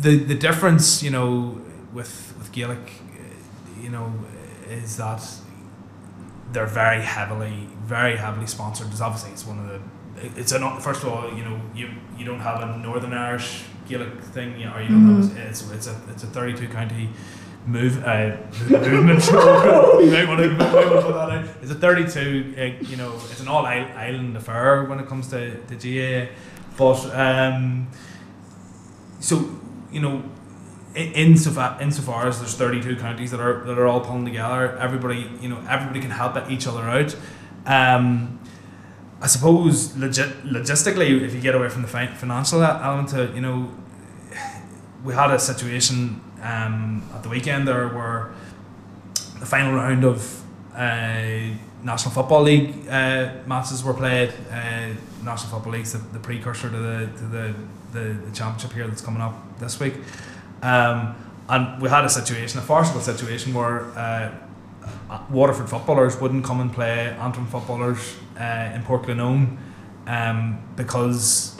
the 0.00 0.18
the 0.18 0.34
difference, 0.34 1.02
you 1.02 1.10
know, 1.10 1.60
with 1.92 2.34
with 2.38 2.52
Gaelic, 2.52 2.97
you 3.88 3.94
know, 3.94 4.12
is 4.68 4.98
that 4.98 5.22
they're 6.52 6.66
very 6.66 7.00
heavily 7.02 7.68
very 7.84 8.16
heavily 8.16 8.46
sponsored. 8.46 8.86
Because 8.86 9.00
obviously 9.00 9.30
it's 9.30 9.46
one 9.46 9.58
of 9.58 9.66
the 9.66 9.80
it's 10.38 10.52
an 10.52 10.62
first 10.80 11.02
of 11.02 11.08
all, 11.08 11.32
you 11.32 11.42
know, 11.42 11.58
you 11.74 11.88
you 12.18 12.24
don't 12.26 12.40
have 12.40 12.60
a 12.60 12.76
Northern 12.76 13.14
Irish 13.14 13.64
Gaelic 13.88 14.20
thing, 14.22 14.60
you 14.60 14.66
know, 14.66 14.74
or 14.74 14.82
you 14.82 14.88
don't 14.90 15.22
have 15.22 15.36
it's 15.38 15.70
it's 15.70 15.86
a 15.86 15.96
it's 16.10 16.22
a 16.22 16.26
32 16.26 16.68
county 16.68 17.08
move 17.66 18.04
uh, 18.04 18.36
movement. 18.68 19.26
you 20.04 20.10
might 20.10 20.28
want 20.28 20.40
to 20.40 20.50
might 20.50 20.74
want 20.74 20.88
to 20.88 21.02
put 21.02 21.14
that 21.14 21.30
out. 21.30 21.44
It's 21.62 21.70
a 21.70 21.74
32. 21.74 22.54
Uh, 22.56 22.84
you 22.84 22.96
know, 22.96 23.14
it's 23.30 23.40
an 23.40 23.48
all 23.48 23.64
island 23.64 24.36
affair 24.36 24.84
when 24.84 25.00
it 25.00 25.06
comes 25.06 25.28
to 25.28 25.58
the 25.66 25.76
GA, 25.76 26.28
but 26.76 27.00
um, 27.14 27.88
so 29.18 29.58
you 29.90 30.02
know. 30.02 30.22
In- 30.94 31.12
Insofar, 31.12 31.80
insofar 31.80 32.26
as 32.28 32.38
there's 32.40 32.54
32 32.54 32.96
counties 32.96 33.30
that 33.30 33.40
are 33.40 33.64
that 33.64 33.78
are 33.78 33.86
all 33.86 34.00
pulling 34.00 34.24
together, 34.24 34.76
everybody 34.78 35.30
you 35.40 35.48
know 35.48 35.58
everybody 35.68 36.00
can 36.00 36.10
help 36.10 36.36
each 36.50 36.66
other 36.66 36.82
out. 36.82 37.14
Um, 37.66 38.38
I 39.20 39.26
suppose 39.26 39.96
legit, 39.96 40.44
logistically, 40.44 41.20
if 41.22 41.34
you 41.34 41.40
get 41.40 41.54
away 41.54 41.68
from 41.68 41.82
the 41.82 41.88
fi- 41.88 42.06
financial 42.14 42.62
element 42.62 43.08
to 43.10 43.32
you 43.34 43.40
know, 43.40 43.72
we 45.04 45.12
had 45.14 45.30
a 45.30 45.38
situation 45.38 46.20
um, 46.42 47.02
at 47.14 47.22
the 47.22 47.28
weekend 47.28 47.66
there 47.66 47.88
where 47.88 48.30
the 49.40 49.46
final 49.46 49.74
round 49.74 50.04
of 50.04 50.42
uh, 50.74 51.54
National 51.82 52.12
Football 52.12 52.42
League 52.42 52.88
uh, 52.88 53.32
matches 53.46 53.82
were 53.84 53.94
played. 53.94 54.32
Uh, 54.50 54.90
National 55.24 55.50
Football 55.50 55.72
League's 55.72 55.92
the, 55.92 55.98
the 55.98 56.18
precursor 56.20 56.70
to 56.70 56.76
the 56.76 57.08
to 57.18 57.24
the, 57.26 57.54
the, 57.92 58.00
the 58.26 58.30
championship 58.32 58.72
here 58.72 58.86
that's 58.86 59.02
coming 59.02 59.20
up 59.20 59.34
this 59.58 59.78
week. 59.80 59.94
Um, 60.62 61.14
and 61.48 61.80
we 61.80 61.88
had 61.88 62.04
a 62.04 62.08
situation, 62.08 62.58
a 62.58 62.62
farcical 62.62 63.00
situation 63.00 63.54
where 63.54 63.84
uh, 63.96 64.30
uh, 65.10 65.20
Waterford 65.30 65.68
footballers 65.70 66.20
wouldn't 66.20 66.44
come 66.44 66.60
and 66.60 66.72
play 66.72 67.16
Antrim 67.20 67.46
footballers 67.46 68.16
uh, 68.38 68.72
in 68.74 68.82
Portglenone 68.82 69.56
um, 70.06 70.58
because 70.76 71.56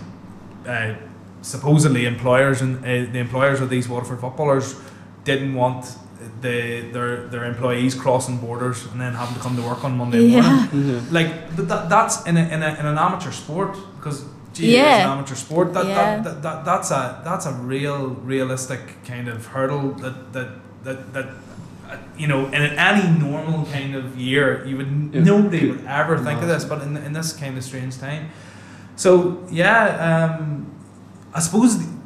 uh, 0.66 0.94
supposedly 1.42 2.04
employers 2.06 2.60
and 2.60 2.78
uh, 2.84 3.10
the 3.12 3.18
employers 3.18 3.60
of 3.60 3.70
these 3.70 3.88
Waterford 3.88 4.20
footballers 4.20 4.74
didn't 5.24 5.54
want 5.54 5.86
the 6.42 6.80
their 6.92 7.26
their 7.28 7.44
employees 7.44 7.94
crossing 7.94 8.38
borders 8.38 8.84
and 8.86 9.00
then 9.00 9.14
having 9.14 9.34
to 9.36 9.40
come 9.40 9.56
to 9.56 9.62
work 9.62 9.84
on 9.84 9.96
Monday 9.96 10.20
Yeah. 10.26 10.42
morning. 10.42 11.12
Like 11.12 11.54
th- 11.56 11.68
that, 11.68 11.88
that's 11.88 12.26
in, 12.26 12.36
a, 12.36 12.40
in, 12.40 12.62
a, 12.62 12.74
in 12.80 12.86
an 12.86 12.98
amateur 12.98 13.30
sport 13.30 13.76
because 13.96 14.24
GAA 14.58 14.66
is 14.68 14.74
Yeah. 14.74 15.04
an 15.06 15.10
amateur 15.18 15.34
sport. 15.36 15.72
That, 15.74 15.86
Yeah. 15.86 15.94
that, 15.94 16.24
that, 16.24 16.42
that 16.42 16.64
that's 16.64 16.90
a 16.90 17.20
that's 17.24 17.46
a 17.46 17.52
real 17.52 18.00
realistic 18.32 18.80
kind 19.06 19.28
of 19.28 19.46
hurdle 19.46 19.92
that 20.02 20.32
that 20.32 20.48
that, 20.84 21.12
that 21.14 21.26
uh, 21.90 21.96
you 22.16 22.26
know 22.26 22.46
in 22.46 22.62
any 22.88 23.06
normal 23.18 23.66
kind 23.66 23.94
of 23.94 24.04
year 24.18 24.64
you 24.68 24.76
would 24.78 24.92
Yeah. 25.12 25.22
nobody 25.22 25.70
would 25.70 25.84
ever 25.86 26.18
think 26.18 26.40
of 26.42 26.48
this, 26.48 26.64
but 26.64 26.82
in 26.82 26.96
in 26.96 27.12
this 27.12 27.32
kind 27.32 27.56
of 27.58 27.64
strange 27.64 27.98
time. 27.98 28.24
So 28.96 29.12
yeah, 29.50 29.80
um, 30.08 30.66
I 31.34 31.40
suppose 31.40 31.78
the- 31.78 31.98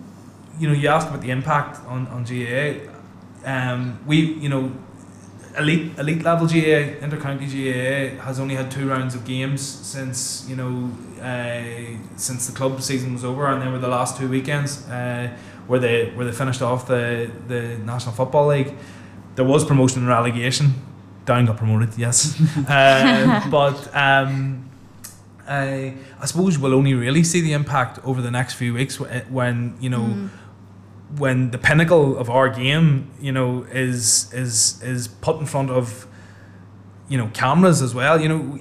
you 0.60 0.68
know 0.68 0.74
you 0.74 0.88
asked 0.88 1.08
about 1.08 1.22
the 1.22 1.30
impact 1.30 1.80
on 1.88 2.06
on 2.14 2.24
GAA. 2.24 2.66
Um, 3.44 3.98
we 4.06 4.16
you 4.44 4.48
know 4.48 4.70
elite 5.58 5.98
elite 5.98 6.22
level 6.22 6.46
GAA 6.46 6.98
intercounty 7.06 7.46
GAA 7.46 8.22
has 8.24 8.40
only 8.40 8.54
had 8.54 8.70
two 8.70 8.88
rounds 8.88 9.14
of 9.14 9.24
games 9.24 9.60
since 9.60 10.46
you 10.48 10.56
know 10.56 10.90
uh, 11.20 11.96
since 12.16 12.46
the 12.46 12.52
club 12.56 12.80
season 12.82 13.12
was 13.12 13.24
over, 13.24 13.46
and 13.46 13.60
they 13.62 13.68
were 13.68 13.78
the 13.78 13.88
last 13.88 14.16
two 14.16 14.28
weekends 14.28 14.86
uh, 14.88 15.28
where 15.66 15.80
they 15.80 16.10
where 16.14 16.24
they 16.26 16.32
finished 16.32 16.62
off 16.62 16.86
the 16.86 17.30
the 17.48 17.78
National 17.78 18.14
Football 18.14 18.48
League. 18.48 18.72
There 19.34 19.44
was 19.44 19.64
promotion 19.64 20.00
and 20.00 20.08
relegation. 20.08 20.74
Down 21.24 21.46
got 21.46 21.56
promoted, 21.56 21.96
yes, 21.98 22.40
uh, 22.68 23.48
but. 23.50 23.94
Um, 23.94 24.68
I, 25.48 25.94
I 26.20 26.26
suppose 26.26 26.56
we'll 26.56 26.72
only 26.72 26.94
really 26.94 27.24
see 27.24 27.40
the 27.40 27.52
impact 27.52 27.98
over 28.04 28.22
the 28.22 28.30
next 28.30 28.54
few 28.54 28.72
weeks 28.74 29.00
when 29.00 29.74
you 29.80 29.90
know 29.90 29.98
Mm. 30.00 30.28
When 31.18 31.50
the 31.50 31.58
pinnacle 31.58 32.16
of 32.16 32.30
our 32.30 32.48
game, 32.48 33.10
you 33.20 33.32
know, 33.32 33.64
is 33.70 34.32
is 34.32 34.82
is 34.82 35.08
put 35.08 35.38
in 35.40 35.46
front 35.46 35.70
of, 35.70 36.06
you 37.08 37.18
know, 37.18 37.28
cameras 37.34 37.82
as 37.82 37.94
well. 37.94 38.20
You 38.20 38.28
know, 38.28 38.58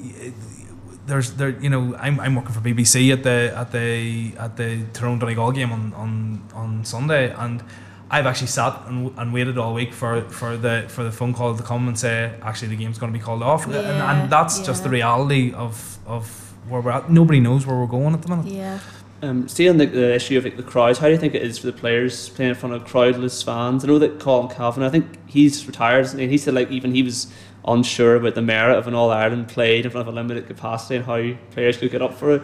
there's 1.06 1.32
there. 1.34 1.50
You 1.50 1.70
know, 1.70 1.96
I'm, 1.96 2.20
I'm 2.20 2.36
working 2.36 2.52
for 2.54 2.60
BBC 2.62 3.12
at 3.14 3.24
the 3.24 3.54
at 3.56 3.72
the 3.72 4.34
at 4.38 4.58
the 4.58 4.84
Tyrone 4.94 5.20
Donegal 5.20 5.52
game 5.52 5.72
on 5.72 5.94
on 5.94 6.44
on 6.54 6.86
Sunday, 6.86 7.34
and 7.34 7.64
I've 8.10 8.26
actually 8.26 8.48
sat 8.48 8.88
and, 8.88 9.18
and 9.18 9.34
waited 9.34 9.58
all 9.58 9.74
week 9.74 9.94
for, 9.94 10.22
for 10.30 10.58
the 10.58 10.86
for 10.90 11.04
the 11.04 11.12
phone 11.12 11.34
call 11.34 11.56
to 11.56 11.64
come 11.64 11.88
and 11.88 11.98
say 11.98 12.34
actually 12.42 12.70
the 12.70 12.76
game's 12.76 12.98
going 12.98 13.12
to 13.12 13.18
be 13.18 13.24
called 13.24 13.42
off, 13.42 13.66
and, 13.66 13.74
Yeah, 13.74 14.12
and 14.12 14.30
that's 14.30 14.60
just 14.60 14.84
the 14.84 14.90
reality 14.90 15.54
of 15.54 15.98
of 16.06 16.26
where 16.68 16.82
we're 16.82 16.92
at. 16.92 17.10
Nobody 17.10 17.40
knows 17.40 17.66
where 17.66 17.78
we're 17.78 17.88
going 17.88 18.14
at 18.14 18.22
the 18.22 18.30
minute. 18.36 18.48
Yeah. 18.48 18.80
Um, 19.24 19.42
on 19.42 19.78
the, 19.78 19.86
the 19.86 20.16
issue 20.16 20.36
of 20.38 20.46
like, 20.46 20.58
the 20.58 20.64
crowds. 20.64 20.98
How 20.98 21.06
do 21.06 21.12
you 21.12 21.20
think 21.20 21.36
it 21.36 21.44
is 21.44 21.60
for 21.60 21.68
the 21.68 21.74
players 21.74 22.30
playing 22.30 22.50
in 22.50 22.56
front 22.56 22.74
of 22.74 22.86
crowdless 22.86 23.44
fans? 23.44 23.84
I 23.84 23.88
know 23.88 24.00
that 24.00 24.20
Colin 24.20 24.48
Calvin. 24.48 24.82
I 24.82 24.90
think 24.90 25.06
he's 25.30 25.68
retired, 25.68 26.08
and 26.08 26.20
he 26.20 26.40
said 26.40 26.56
like 26.56 26.72
even 26.72 26.96
he 26.96 27.04
was 27.04 27.32
unsure 27.68 28.16
about 28.16 28.34
the 28.34 28.42
merit 28.42 28.78
of 28.78 28.88
an 28.88 28.96
All 28.96 29.12
Ireland 29.12 29.48
played 29.48 29.86
in 29.86 29.92
front 29.92 30.08
of 30.08 30.14
a 30.14 30.16
limited 30.16 30.48
capacity 30.48 30.96
and 30.96 31.06
how 31.06 31.34
players 31.52 31.78
could 31.78 31.92
get 31.92 32.02
up 32.02 32.16
for 32.16 32.32
it. 32.36 32.42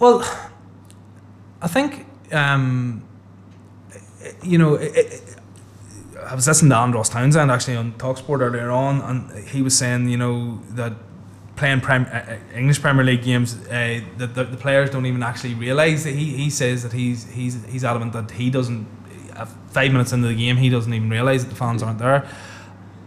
Well, 0.00 0.22
I 1.62 1.68
think 1.68 2.06
um, 2.32 3.06
you 4.42 4.58
know. 4.58 4.74
It, 4.74 4.96
it, 4.96 5.36
I 6.26 6.34
was 6.34 6.48
listening 6.48 6.70
to 6.70 6.76
Andros 6.76 7.08
Townsend 7.10 7.52
actually 7.52 7.76
on 7.76 7.92
Talksport 7.92 8.40
earlier 8.40 8.70
on, 8.70 9.00
and 9.02 9.48
he 9.48 9.62
was 9.62 9.78
saying, 9.78 10.08
you 10.08 10.16
know, 10.16 10.60
that 10.70 10.94
playing 11.56 11.80
prem- 11.80 12.06
uh, 12.06 12.16
uh, 12.16 12.36
English 12.54 12.80
Premier 12.80 13.04
League 13.04 13.22
games, 13.22 13.56
uh, 13.68 14.00
that 14.18 14.34
the, 14.34 14.44
the 14.44 14.56
players 14.56 14.90
don't 14.90 15.06
even 15.06 15.22
actually 15.22 15.54
realise 15.54 16.04
that 16.04 16.14
he, 16.14 16.36
he 16.36 16.50
says 16.50 16.82
that 16.82 16.92
he's 16.92 17.24
he's 17.30 17.64
he's 17.66 17.84
adamant 17.84 18.12
that 18.12 18.30
he 18.30 18.50
doesn't. 18.50 18.86
Uh, 19.34 19.44
five 19.70 19.92
minutes 19.92 20.12
into 20.12 20.28
the 20.28 20.34
game, 20.34 20.56
he 20.56 20.70
doesn't 20.70 20.94
even 20.94 21.10
realise 21.10 21.42
that 21.42 21.50
the 21.50 21.56
fans 21.56 21.82
aren't 21.82 21.98
there. 21.98 22.26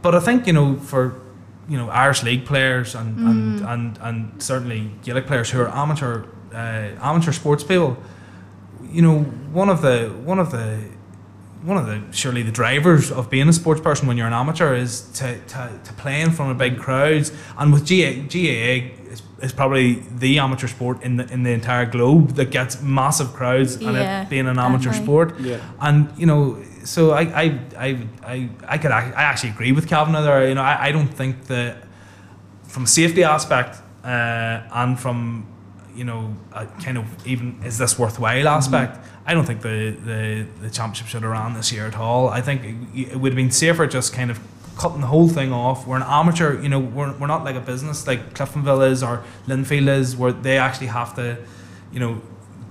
But 0.01 0.13
I 0.13 0.19
think 0.19 0.47
you 0.47 0.53
know 0.53 0.75
for 0.77 1.21
you 1.67 1.77
know 1.77 1.89
Irish 1.89 2.23
League 2.23 2.45
players 2.45 2.95
and 2.95 3.17
and, 3.19 3.61
and 3.61 3.99
and 4.01 4.43
certainly 4.43 4.91
Gaelic 5.03 5.27
players 5.27 5.49
who 5.49 5.61
are 5.61 5.69
amateur 5.69 6.25
uh, 6.53 6.55
amateur 7.01 7.31
sports 7.31 7.63
people, 7.63 7.97
you 8.91 9.01
know 9.01 9.19
one 9.53 9.69
of 9.69 9.81
the 9.81 10.09
one 10.23 10.39
of 10.39 10.51
the 10.51 10.79
one 11.61 11.77
of 11.77 11.85
the 11.87 12.01
surely 12.11 12.41
the 12.43 12.51
drivers 12.51 13.11
of 13.11 13.29
being 13.29 13.49
a 13.49 13.53
sports 13.53 13.81
person 13.81 14.07
when 14.07 14.15
you're 14.17 14.27
an 14.27 14.33
amateur 14.33 14.73
is 14.75 15.01
to, 15.13 15.37
to, 15.47 15.79
to 15.83 15.93
play 15.93 16.21
in 16.21 16.31
front 16.31 16.51
of 16.51 16.57
big 16.57 16.77
crowds 16.79 17.31
and 17.57 17.73
with 17.73 17.85
GA, 17.85 18.15
GAA 18.21 18.95
is, 19.11 19.21
is 19.41 19.51
probably 19.53 19.95
the 20.17 20.39
amateur 20.39 20.67
sport 20.67 21.03
in 21.03 21.17
the 21.17 21.25
in 21.33 21.43
the 21.43 21.51
entire 21.51 21.85
globe 21.85 22.35
that 22.35 22.49
gets 22.51 22.81
massive 22.81 23.33
crowds 23.33 23.75
and 23.75 23.95
Yeah, 23.95 24.23
it 24.23 24.29
being 24.29 24.47
an 24.47 24.57
amateur 24.57 24.85
definitely. 24.91 25.05
sport 25.05 25.39
Yeah. 25.39 25.59
and 25.81 26.09
you 26.17 26.25
know 26.25 26.63
so 26.85 27.11
I 27.11 27.21
I, 27.43 27.59
I, 27.77 28.07
I, 28.23 28.49
I 28.67 28.77
could 28.77 28.91
I 28.91 29.11
actually 29.31 29.49
agree 29.49 29.73
with 29.73 29.87
Calvin 29.87 30.13
there 30.13 30.47
you 30.47 30.55
know 30.55 30.61
I, 30.63 30.87
I 30.87 30.91
don't 30.93 31.13
think 31.13 31.45
that 31.47 31.83
from 32.63 32.83
a 32.83 32.87
safety 32.87 33.23
aspect 33.23 33.81
uh, 34.05 34.61
and 34.81 34.97
from 34.99 35.45
you 35.99 36.05
know 36.05 36.33
a 36.53 36.65
kind 36.85 36.97
of 36.97 37.05
even 37.27 37.59
is 37.65 37.77
this 37.77 37.99
worthwhile 37.99 38.47
aspect? 38.47 39.05
I 39.25 39.33
don't 39.33 39.45
think 39.45 39.61
the, 39.61 39.97
the, 40.11 40.47
the 40.61 40.69
championship 40.69 41.07
should 41.07 41.23
have 41.23 41.31
ran 41.31 41.53
this 41.53 41.71
year 41.73 41.85
at 41.85 41.97
all. 41.97 42.29
I 42.29 42.41
think 42.41 42.63
it, 42.63 43.11
it 43.13 43.15
would 43.17 43.33
have 43.33 43.41
been 43.43 43.51
safer 43.51 43.85
just 43.85 44.13
kind 44.13 44.31
of 44.31 44.39
cutting 44.77 45.01
the 45.01 45.07
whole 45.07 45.27
thing 45.27 45.51
off. 45.51 45.85
We're 45.85 45.97
an 45.97 46.03
amateur 46.07 46.61
you 46.61 46.69
know 46.69 46.79
we're, 46.79 47.11
we're 47.19 47.27
not 47.27 47.43
like 47.43 47.57
a 47.57 47.65
business 47.71 48.07
like 48.07 48.33
Cliftonville 48.33 48.89
is 48.89 49.03
or 49.03 49.23
Linfield 49.45 49.89
is 49.89 50.15
where 50.15 50.31
they 50.31 50.57
actually 50.57 50.87
have 50.87 51.13
to 51.15 51.37
you 51.91 51.99
know 51.99 52.21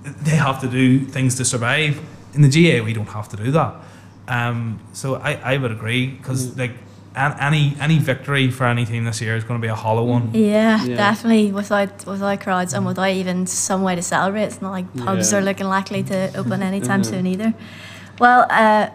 they 0.03 0.37
have 0.47 0.59
to 0.61 0.67
do 0.67 1.05
things 1.05 1.35
to 1.35 1.45
survive. 1.45 2.01
In 2.33 2.41
the 2.41 2.49
GA 2.49 2.81
we 2.81 2.93
don't 2.93 3.13
have 3.19 3.29
to 3.29 3.37
do 3.37 3.51
that. 3.51 3.75
Um, 4.27 4.79
so 4.93 5.15
I, 5.15 5.33
I 5.53 5.57
would 5.57 5.71
agree 5.71 6.07
because 6.07 6.57
like 6.57 6.71
an, 6.71 6.88
any 7.19 7.75
any 7.79 7.97
victory 7.99 8.49
for 8.51 8.65
any 8.65 8.85
team 8.85 9.03
this 9.05 9.21
year 9.21 9.35
is 9.35 9.43
going 9.43 9.59
to 9.61 9.65
be 9.65 9.71
a 9.71 9.75
hollow 9.75 10.03
one 10.05 10.29
Yeah, 10.33 10.83
Yeah. 10.83 10.95
definitely. 10.95 11.51
Without 11.51 12.05
without 12.05 12.39
crowds 12.39 12.73
and 12.73 12.85
without 12.85 13.11
even 13.11 13.45
some 13.47 13.81
way 13.83 13.95
to 13.95 14.01
celebrate, 14.01 14.43
it's 14.43 14.61
not 14.61 14.71
like 14.71 14.85
pubs 15.05 15.31
Yeah. 15.31 15.39
are 15.39 15.41
looking 15.41 15.67
likely 15.67 16.03
to 16.03 16.17
open 16.39 16.61
anytime 16.63 17.03
soon 17.03 17.25
either. 17.27 17.53
Well, 18.19 18.45
uh, 18.49 18.87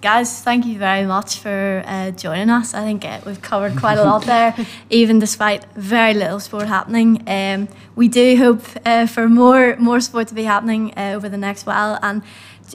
guys, 0.00 0.40
thank 0.42 0.64
you 0.66 0.78
very 0.78 1.04
much 1.06 1.38
for 1.38 1.82
uh, 1.86 2.10
joining 2.12 2.50
us. 2.50 2.72
I 2.74 2.82
think 2.88 3.04
uh, 3.04 3.18
we've 3.26 3.42
covered 3.42 3.76
quite 3.76 3.98
a 3.98 4.04
lot 4.04 4.22
there, 4.24 4.54
even 4.90 5.18
despite 5.18 5.64
very 5.76 6.14
little 6.14 6.40
sport 6.40 6.66
happening. 6.68 7.22
Um, 7.26 7.68
we 7.96 8.08
do 8.08 8.36
hope 8.36 8.62
uh, 8.86 9.06
for 9.06 9.28
more 9.28 9.76
more 9.78 10.00
sport 10.00 10.28
to 10.28 10.34
be 10.34 10.44
happening 10.44 10.92
uh, 10.96 11.12
over 11.16 11.28
the 11.28 11.38
next 11.48 11.66
while 11.66 11.98
and. 12.02 12.22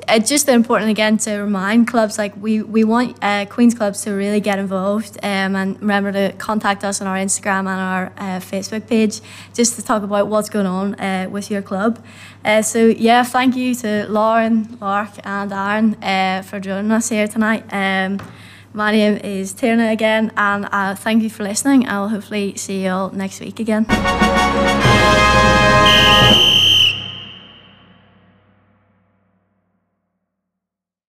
It's 0.08 0.30
just 0.30 0.48
important 0.50 0.92
again 0.92 1.18
to 1.20 1.38
remind 1.38 1.88
clubs 1.88 2.18
like 2.18 2.34
we 2.38 2.62
we 2.62 2.84
want 2.84 3.18
uh, 3.22 3.46
Queens 3.46 3.74
clubs 3.74 4.02
to 4.04 4.12
really 4.12 4.40
get 4.40 4.60
involved 4.60 5.18
um, 5.24 5.56
and 5.56 5.80
remember 5.80 6.12
to 6.12 6.34
contact 6.38 6.84
us 6.84 7.02
on 7.02 7.08
our 7.08 7.18
Instagram 7.18 7.68
and 7.68 7.80
our 7.80 8.06
uh, 8.18 8.40
Facebook 8.40 8.88
page 8.88 9.22
just 9.54 9.76
to 9.76 9.82
talk 9.82 10.04
about 10.04 10.28
what's 10.28 10.50
going 10.50 10.66
on 10.66 10.96
uh, 10.96 11.28
with 11.30 11.50
your 11.50 11.62
club. 11.62 12.04
Uh, 12.44 12.62
so 12.62 12.86
yeah, 12.86 13.24
thank 13.24 13.56
you 13.56 13.76
to 13.76 14.06
Lauren, 14.10 14.78
Mark, 14.80 15.12
and 15.24 15.52
Aaron 15.52 15.96
uh, 16.04 16.42
for 16.42 16.60
joining 16.60 16.92
us 16.92 17.10
here 17.10 17.28
tonight. 17.28 17.64
Um, 17.72 18.20
my 18.74 18.92
name 18.92 19.18
is 19.24 19.54
Tierna 19.54 19.92
again, 19.92 20.34
and 20.36 20.68
uh, 20.72 20.96
thank 20.96 21.24
you 21.24 21.30
for 21.30 21.44
listening. 21.44 21.88
I'll 21.88 22.10
hopefully 22.10 22.58
see 22.58 22.84
you 22.84 22.90
all 22.90 23.10
next 23.12 23.40
week 23.40 23.60
again. 23.62 23.86